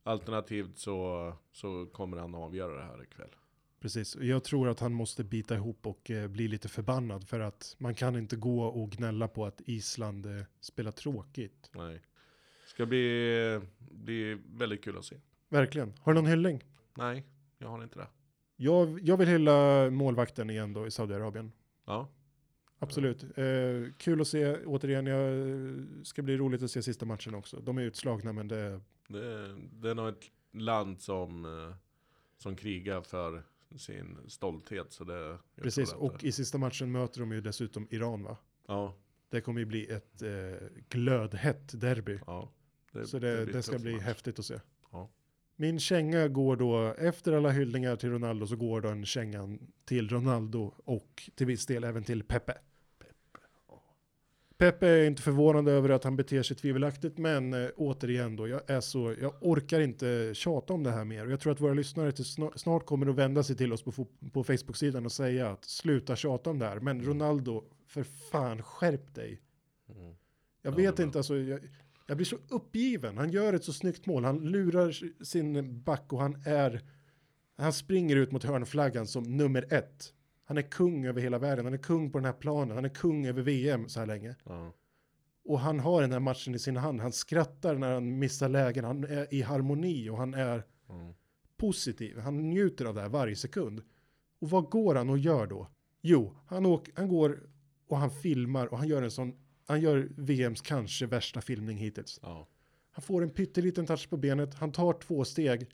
Alternativt 0.03 0.77
så, 0.77 1.33
så 1.51 1.85
kommer 1.85 2.17
han 2.17 2.35
avgöra 2.35 2.75
det 2.75 2.83
här 2.83 3.03
ikväll. 3.03 3.35
precis, 3.79 4.15
jag 4.15 4.43
tror 4.43 4.69
att 4.69 4.79
han 4.79 4.93
måste 4.93 5.23
bita 5.23 5.55
ihop 5.55 5.87
och 5.87 6.11
eh, 6.11 6.27
bli 6.27 6.47
lite 6.47 6.69
förbannad 6.69 7.27
för 7.27 7.39
att 7.39 7.75
man 7.79 7.95
kan 7.95 8.15
inte 8.15 8.35
gå 8.35 8.63
och 8.63 8.91
gnälla 8.91 9.27
på 9.27 9.45
att 9.45 9.61
Island 9.65 10.25
eh, 10.25 10.45
spelar 10.59 10.91
tråkigt. 10.91 11.69
Nej. 11.73 12.01
Ska 12.67 12.85
bli, 12.85 13.61
bli 13.79 14.37
väldigt 14.45 14.83
kul 14.83 14.97
att 14.97 15.05
se. 15.05 15.15
Verkligen. 15.49 15.93
Har 15.99 16.13
du 16.13 16.21
någon 16.21 16.29
hyllning? 16.29 16.63
Nej, 16.93 17.25
jag 17.57 17.67
har 17.67 17.83
inte 17.83 17.99
det. 17.99 18.07
Jag, 18.61 18.99
jag 19.03 19.17
vill 19.17 19.27
hylla 19.27 19.89
målvakten 19.89 20.49
igen 20.49 20.73
då 20.73 20.87
i 20.87 20.91
Saudiarabien. 20.91 21.51
Ja, 21.85 22.09
Absolut. 22.79 23.23
Eh, 23.23 23.93
kul 23.97 24.21
att 24.21 24.27
se, 24.27 24.55
återigen, 24.65 25.05
jag 25.05 26.05
ska 26.07 26.21
bli 26.21 26.37
roligt 26.37 26.63
att 26.63 26.71
se 26.71 26.81
sista 26.83 27.05
matchen 27.05 27.35
också. 27.35 27.59
De 27.59 27.77
är 27.77 27.81
utslagna 27.81 28.33
men 28.33 28.47
det, 28.47 28.81
det, 29.07 29.55
det 29.71 29.89
är 29.89 29.95
nog 29.95 30.07
ett 30.09 30.23
land 30.53 31.01
som, 31.01 31.45
eh, 31.45 31.75
som 32.37 32.55
krigar 32.55 33.01
för 33.01 33.43
sin 33.77 34.17
stolthet. 34.27 34.91
Så 34.91 35.03
det, 35.03 35.37
precis. 35.55 35.93
Och 35.93 36.13
det- 36.19 36.27
i 36.27 36.31
sista 36.31 36.57
matchen 36.57 36.91
möter 36.91 37.19
de 37.19 37.31
ju 37.31 37.41
dessutom 37.41 37.87
Iran 37.89 38.23
va? 38.23 38.37
Ja, 38.67 38.93
Det 39.29 39.41
kommer 39.41 39.59
ju 39.59 39.65
bli 39.65 39.85
ett 39.91 40.21
eh, 40.21 40.67
glödhett 40.89 41.81
derby. 41.81 42.19
ja. 42.25 42.51
Så 43.05 43.19
det, 43.19 43.37
det, 43.39 43.45
blir 43.45 43.61
ska 43.61 43.79
bli 43.79 43.93
match. 43.93 44.03
häftigt 44.03 44.39
att 44.39 44.45
se. 44.45 44.59
Min 45.61 45.79
känga 45.79 46.27
går 46.27 46.55
då, 46.55 46.93
efter 46.97 47.33
alla 47.33 47.49
hyllningar 47.49 47.95
till 47.95 48.09
Ronaldo 48.09 48.47
så 48.47 48.55
går 48.55 48.81
den 48.81 49.05
kängan 49.05 49.59
till 49.85 50.09
Ronaldo 50.09 50.73
och 50.85 51.29
till 51.35 51.47
viss 51.47 51.65
del 51.65 51.83
även 51.83 52.03
till 52.03 52.23
Pepe. 52.23 52.53
Pepe 54.57 54.87
är 54.87 55.05
inte 55.05 55.21
förvånad 55.21 55.67
över 55.67 55.89
att 55.89 56.03
han 56.03 56.15
beter 56.15 56.43
sig 56.43 56.57
tvivelaktigt, 56.57 57.17
men 57.17 57.53
eh, 57.53 57.69
återigen 57.75 58.35
då, 58.35 58.47
jag 58.47 58.69
är 58.69 58.81
så, 58.81 59.15
jag 59.21 59.33
orkar 59.41 59.79
inte 59.79 60.31
tjata 60.33 60.73
om 60.73 60.83
det 60.83 60.91
här 60.91 61.05
mer. 61.05 61.25
Och 61.25 61.31
jag 61.31 61.39
tror 61.39 61.53
att 61.53 61.61
våra 61.61 61.73
lyssnare 61.73 62.11
snart, 62.15 62.59
snart 62.59 62.85
kommer 62.85 63.07
att 63.07 63.15
vända 63.15 63.43
sig 63.43 63.55
till 63.55 63.73
oss 63.73 63.83
på, 63.83 63.91
på 64.33 64.43
Facebook-sidan 64.43 65.05
och 65.05 65.11
säga 65.11 65.49
att 65.49 65.65
sluta 65.65 66.15
tjata 66.15 66.49
om 66.49 66.59
det 66.59 66.65
här. 66.65 66.79
Men 66.79 67.03
Ronaldo, 67.03 67.63
för 67.87 68.03
fan 68.03 68.63
skärp 68.63 69.15
dig. 69.15 69.41
Mm. 69.89 70.15
Jag 70.61 70.73
Ja, 70.73 70.77
vet 70.77 70.99
inte, 70.99 71.19
alltså, 71.19 71.37
jag, 71.37 71.59
jag 72.09 72.17
blir 72.17 72.25
så 72.25 72.37
uppgiven. 72.49 73.17
Han 73.17 73.29
gör 73.31 73.53
ett 73.53 73.63
så 73.63 73.73
snyggt 73.73 74.05
mål. 74.05 74.25
Han 74.25 74.39
lurar 74.39 75.23
sin 75.23 75.81
back 75.83 76.13
och 76.13 76.21
han 76.21 76.41
är, 76.45 76.81
han 77.57 77.73
springer 77.73 78.15
ut 78.15 78.31
mot 78.31 78.43
hörnflaggan 78.43 79.07
som 79.07 79.23
nummer 79.37 79.73
ett. 79.73 80.13
Han 80.45 80.57
är 80.57 80.61
kung 80.61 81.05
över 81.05 81.21
hela 81.21 81.39
världen. 81.39 81.65
Han 81.65 81.73
är 81.73 81.77
kung 81.77 82.11
på 82.11 82.17
den 82.17 82.25
här 82.25 82.33
planen. 82.33 82.75
Han 82.75 82.85
är 82.85 82.89
kung 82.89 83.25
över 83.27 83.41
VM 83.41 83.89
så 83.89 83.99
här 83.99 84.07
länge. 84.07 84.35
Ja. 84.43 84.73
Och 85.45 85.59
han 85.59 85.79
har 85.79 86.01
den 86.01 86.11
här 86.11 86.19
matchen 86.19 86.55
i 86.55 86.59
sin 86.59 86.77
hand. 86.77 87.01
Han 87.01 87.11
skrattar 87.11 87.75
när 87.75 87.93
han 87.93 88.19
missar 88.19 88.49
lägen. 88.49 88.83
Han 88.85 89.03
är 89.03 89.33
i 89.33 89.41
harmoni 89.41 90.09
och 90.09 90.17
han 90.17 90.33
är 90.33 90.63
Mm. 90.89 91.13
positiv. 91.57 92.19
Han 92.19 92.49
njuter 92.49 92.85
av 92.85 92.95
det 92.95 93.01
här 93.01 93.09
varje 93.09 93.35
sekund. 93.35 93.81
Och 94.41 94.49
vad 94.49 94.63
går 94.69 94.95
han 94.95 95.09
och 95.09 95.17
gör 95.17 95.47
då? 95.47 95.67
Jo, 96.01 96.35
han, 96.47 96.65
åker, 96.65 96.93
han 96.95 97.07
går 97.09 97.39
och 97.87 97.97
han 97.97 98.11
filmar 98.11 98.67
och 98.67 98.77
han 98.77 98.87
gör 98.87 99.01
en 99.01 99.11
sån, 99.11 99.33
han 99.69 99.81
gör 99.81 100.09
VMs 100.17 100.61
kanske 100.61 101.05
värsta 101.05 101.41
filmning 101.41 101.77
hittills. 101.77 102.19
Ja. 102.23 102.47
Han 102.91 103.01
får 103.01 103.23
en 103.23 103.29
pytteliten 103.29 103.85
touch 103.85 104.09
på 104.09 104.17
benet, 104.17 104.53
han 104.53 104.71
tar 104.71 104.93
två 104.93 105.25
steg, 105.25 105.69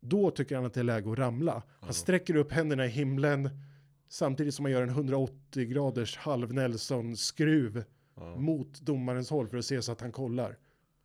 då 0.00 0.30
tycker 0.30 0.56
han 0.56 0.64
att 0.64 0.74
det 0.74 0.80
är 0.80 0.84
läge 0.84 1.12
att 1.12 1.18
ramla. 1.18 1.52
Han 1.52 1.62
Ja. 1.86 1.92
sträcker 1.92 2.36
upp 2.36 2.52
händerna 2.52 2.86
i 2.86 2.88
himlen, 2.88 3.50
samtidigt 4.08 4.54
som 4.54 4.64
han 4.64 4.72
gör 4.72 4.82
en 4.82 4.88
180 4.88 5.64
graders 5.66 6.16
halv 6.16 6.52
Nelson-skruv 6.54 7.84
Ja. 8.16 8.36
mot 8.36 8.80
domarens 8.80 9.30
håll 9.30 9.48
för 9.48 9.56
att 9.56 9.64
se 9.64 9.82
så 9.82 9.92
att 9.92 10.00
han 10.00 10.12
kollar. 10.12 10.58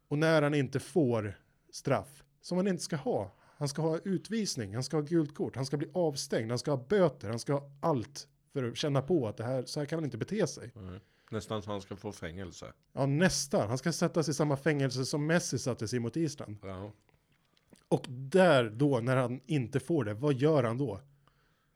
Och 0.07 0.17
när 0.17 0.41
han 0.41 0.53
inte 0.53 0.79
får 0.79 1.39
straff, 1.71 2.23
som 2.41 2.57
han 2.57 2.67
inte 2.67 2.83
ska 2.83 2.95
ha, 2.95 3.35
han 3.57 3.69
ska 3.69 3.81
ha 3.81 3.99
utvisning, 4.03 4.73
han 4.73 4.83
ska 4.83 4.97
ha 4.97 5.01
gult 5.01 5.35
kort, 5.35 5.55
han 5.55 5.65
ska 5.65 5.77
bli 5.77 5.89
avstängd, 5.93 6.49
han 6.51 6.59
ska 6.59 6.71
ha 6.71 6.85
böter, 6.89 7.29
han 7.29 7.39
ska 7.39 7.53
ha 7.53 7.71
allt 7.79 8.27
för 8.53 8.63
att 8.63 8.77
känna 8.77 9.01
på 9.01 9.27
att 9.27 9.37
det 9.37 9.43
här, 9.43 9.63
så 9.65 9.79
här 9.79 9.87
kan 9.87 9.97
han 9.97 10.03
inte 10.05 10.17
bete 10.17 10.47
sig. 10.47 10.71
Nej. 10.75 10.99
Nästan 11.35 11.61
så 11.61 11.71
han 11.71 11.81
ska 11.81 11.95
få 11.95 12.11
fängelse. 12.11 12.73
Ja, 12.93 13.05
nästan. 13.05 13.67
Han 13.69 13.77
ska 13.77 13.91
sättas 13.91 14.29
i 14.29 14.33
samma 14.33 14.57
fängelse 14.57 15.05
som 15.05 15.27
Messi 15.27 15.59
sattes 15.59 15.93
i 15.93 15.99
mot 15.99 16.17
Island. 16.17 16.57
Ja. 16.61 16.91
Och 17.87 18.05
där 18.09 18.69
då, 18.69 18.99
när 18.99 19.15
han 19.15 19.41
inte 19.45 19.79
får 19.79 20.03
det, 20.03 20.13
vad 20.13 20.33
gör 20.33 20.63
han 20.63 20.77
då? 20.77 21.01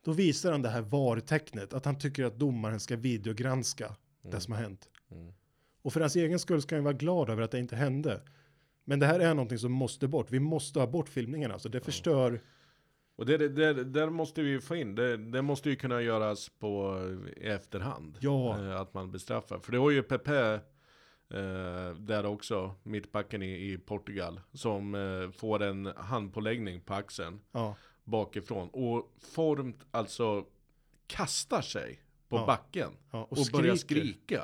Då 0.03 0.11
visar 0.11 0.51
han 0.51 0.61
det 0.61 0.69
här 0.69 0.81
VAR-tecknet, 0.81 1.73
att 1.73 1.85
han 1.85 1.99
tycker 1.99 2.23
att 2.23 2.39
domaren 2.39 2.79
ska 2.79 2.95
videogranska 2.95 3.95
det 4.21 4.39
som 4.39 4.53
har 4.53 4.61
hänt. 4.61 4.89
Mm. 5.11 5.33
Och 5.81 5.93
för 5.93 5.99
hans 5.99 6.15
egen 6.15 6.39
skull 6.39 6.61
ska 6.61 6.75
han 6.75 6.83
vara 6.83 6.93
glad 6.93 7.29
över 7.29 7.41
att 7.41 7.51
det 7.51 7.59
inte 7.59 7.75
hände. 7.75 8.21
Men 8.83 8.99
det 8.99 9.05
här 9.05 9.19
är 9.19 9.33
någonting 9.33 9.59
som 9.59 9.71
måste 9.71 10.07
bort. 10.07 10.31
Vi 10.31 10.39
måste 10.39 10.79
ha 10.79 10.87
bort 10.87 11.09
filmningen 11.09 11.51
alltså. 11.51 11.69
Det 11.69 11.81
förstör. 11.81 12.41
Och 13.19 13.25
det, 13.25 13.37
det, 13.37 13.73
det, 13.73 13.83
där 13.83 14.09
måste 14.09 14.41
vi 14.41 14.61
få 14.61 14.75
in, 14.75 14.95
det, 14.95 15.17
det 15.17 15.41
måste 15.41 15.69
ju 15.69 15.75
kunna 15.75 16.01
göras 16.01 16.49
på 16.49 17.01
i 17.37 17.47
efterhand. 17.47 18.17
Ja. 18.21 18.59
Eh, 18.59 18.81
att 18.81 18.93
man 18.93 19.11
bestraffar. 19.11 19.59
För 19.59 19.71
det 19.71 19.79
var 19.79 19.91
ju 19.91 20.03
Pepe 20.03 20.53
eh, 21.29 21.95
där 21.97 22.25
också, 22.25 22.75
mittbacken 22.83 23.43
i, 23.43 23.71
i 23.71 23.77
Portugal, 23.77 24.41
som 24.53 24.95
eh, 24.95 25.31
får 25.31 25.61
en 25.63 25.85
handpåläggning 25.97 26.81
på 26.81 26.93
axeln 26.93 27.39
Ja, 27.51 27.75
bakifrån. 28.03 28.69
Och 28.69 29.13
formt 29.33 29.85
alltså 29.91 30.45
kastar 31.07 31.61
sig 31.61 32.01
på 32.29 32.35
Ja. 32.37 32.45
backen. 32.45 32.91
ja. 33.11 33.27
Och, 33.29 33.37
börjar 33.53 33.75
skrika. 33.75 34.43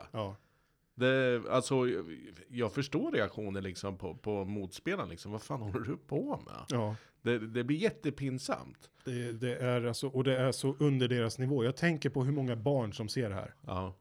Det, 0.96 1.42
alltså, 1.50 1.88
jag, 1.88 2.06
jag 2.50 2.74
förstår 2.74 3.12
reaktionen 3.12 3.64
liksom 3.64 3.98
på, 3.98 4.16
på 4.16 4.46
motspelaren. 4.46 5.10
Liksom. 5.10 5.32
Vad 5.32 5.42
fan 5.42 5.62
håller 5.62 5.80
du 5.80 5.98
på 5.98 6.40
med? 6.46 6.66
ja. 6.70 6.96
Det, 7.26 7.40
det 7.48 7.64
blir 7.64 7.78
jättepinsamt. 7.78 8.90
Det, 9.06 9.32
det 9.32 9.56
är 9.56 9.86
alltså, 9.86 10.08
och 10.08 10.24
det 10.24 10.38
är 10.38 10.52
så 10.52 10.76
under 10.80 11.08
deras 11.08 11.40
nivå. 11.40 11.64
Jag 11.64 11.76
tänker 11.76 12.10
på 12.10 12.24
hur 12.24 12.32
många 12.32 12.56
barn 12.56 12.94
som 12.94 13.10
ser 13.10 13.30
det 13.30 13.36
här. 13.36 13.54
Ja, 13.62 13.96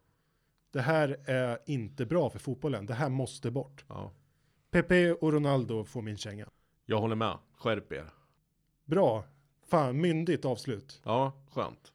Det 0.70 0.80
här 0.80 1.16
är 1.24 1.58
inte 1.66 2.06
bra 2.06 2.30
för 2.30 2.38
fotbollen. 2.38 2.86
Det 2.86 2.94
här 2.94 3.08
måste 3.08 3.50
bort. 3.50 3.84
ja. 3.88 4.12
Pepe 4.70 5.12
och 5.12 5.32
Ronaldo 5.32 5.84
får 5.84 6.02
min 6.02 6.16
känga. 6.16 6.48
Jag 6.86 7.00
håller 7.00 7.16
med. 7.16 7.38
Skärp 7.56 7.92
er. 7.92 8.06
Bra. 8.84 9.24
Fan, 9.66 10.00
myndigt 10.00 10.44
avslut. 10.44 11.00
Ja, 11.04 11.32
skönt. 11.50 11.92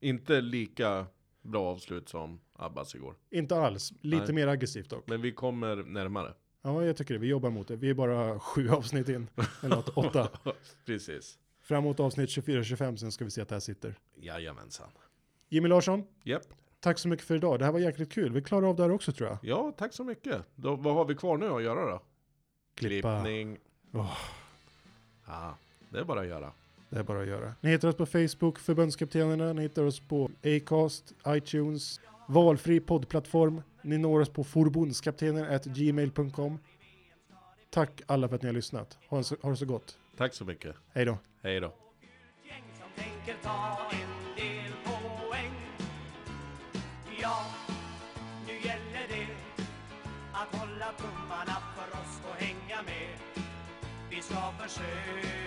Inte 0.00 0.40
lika 0.40 1.06
bra 1.42 1.64
avslut 1.66 2.08
som 2.08 2.40
Abbas 2.52 2.94
igår. 2.94 3.14
Inte 3.30 3.56
alls. 3.56 3.92
Lite 4.00 4.24
Nej. 4.24 4.34
mer 4.34 4.46
aggressivt 4.46 4.90
dock. 4.90 5.08
Men 5.08 5.22
vi 5.22 5.32
kommer 5.32 5.76
närmare. 5.76 6.34
Ja, 6.66 6.84
jag 6.84 6.96
tycker 6.96 7.14
det. 7.14 7.20
Vi 7.20 7.26
jobbar 7.26 7.50
mot 7.50 7.68
det. 7.68 7.76
Vi 7.76 7.90
är 7.90 7.94
bara 7.94 8.40
sju 8.40 8.68
avsnitt 8.70 9.08
in. 9.08 9.26
Eller 9.62 9.78
åt- 9.78 9.88
åtta. 9.96 10.28
Precis. 10.86 11.38
Framåt 11.62 12.00
avsnitt 12.00 12.28
24-25, 12.30 12.96
sen 12.96 13.12
ska 13.12 13.24
vi 13.24 13.30
se 13.30 13.40
att 13.40 13.48
det 13.48 13.54
här 13.54 13.60
sitter. 13.60 13.94
Jajamensan. 14.20 14.88
Jimmy 15.48 15.68
Larsson, 15.68 16.04
Japp. 16.22 16.42
tack 16.80 16.98
så 16.98 17.08
mycket 17.08 17.26
för 17.26 17.34
idag. 17.36 17.58
Det 17.58 17.64
här 17.64 17.72
var 17.72 17.78
jäkligt 17.80 18.12
kul. 18.12 18.32
Vi 18.32 18.42
klarar 18.42 18.68
av 18.68 18.76
det 18.76 18.82
här 18.82 18.90
också 18.90 19.12
tror 19.12 19.28
jag. 19.28 19.38
Ja, 19.42 19.72
tack 19.76 19.92
så 19.92 20.04
mycket. 20.04 20.42
Då, 20.54 20.76
vad 20.76 20.94
har 20.94 21.04
vi 21.04 21.14
kvar 21.14 21.36
nu 21.36 21.46
att 21.50 21.62
göra 21.62 21.90
då? 21.90 22.02
Klippa. 22.74 23.20
Klippning. 23.22 23.58
Åh. 23.92 24.18
Ja, 25.26 25.56
det 25.90 25.98
är 25.98 26.04
bara 26.04 26.20
att 26.20 26.26
göra. 26.26 26.52
Det 26.90 26.98
är 26.98 27.02
bara 27.02 27.20
att 27.20 27.26
göra. 27.26 27.54
Ni 27.60 27.70
hittar 27.70 27.88
oss 27.88 27.96
på 27.96 28.06
Facebook, 28.06 28.58
förbundskaptenerna. 28.58 29.52
Ni 29.52 29.62
hittar 29.62 29.84
oss 29.84 30.00
på 30.00 30.30
Acast, 30.44 31.12
iTunes, 31.28 32.00
valfri 32.26 32.80
poddplattform. 32.80 33.62
Ni 33.82 33.98
når 33.98 34.20
oss 34.20 34.28
på 34.28 34.44
forbundskaptener.gmail.com. 34.44 36.58
Tack 37.70 38.02
alla 38.06 38.28
för 38.28 38.36
att 38.36 38.42
ni 38.42 38.48
har 38.48 38.54
lyssnat. 38.54 38.98
Ha, 39.08 39.18
en 39.18 39.24
så, 39.24 39.36
ha 39.42 39.50
det 39.50 39.56
så 39.56 39.66
gott. 39.66 39.98
Tack 40.16 40.34
så 40.34 40.44
mycket. 40.44 40.76
Hej 40.94 41.04
då. 41.04 41.18
Hej 41.42 41.60
då. 41.60 41.72
att 50.42 50.54
hålla 50.60 50.92
tummarna 50.92 51.56
för 51.76 51.88
oss 52.00 52.14
och 52.28 52.36
hänga 52.42 52.82
med. 52.82 53.18
Vi 54.10 54.22
ska 54.22 54.52
försöka 54.58 55.45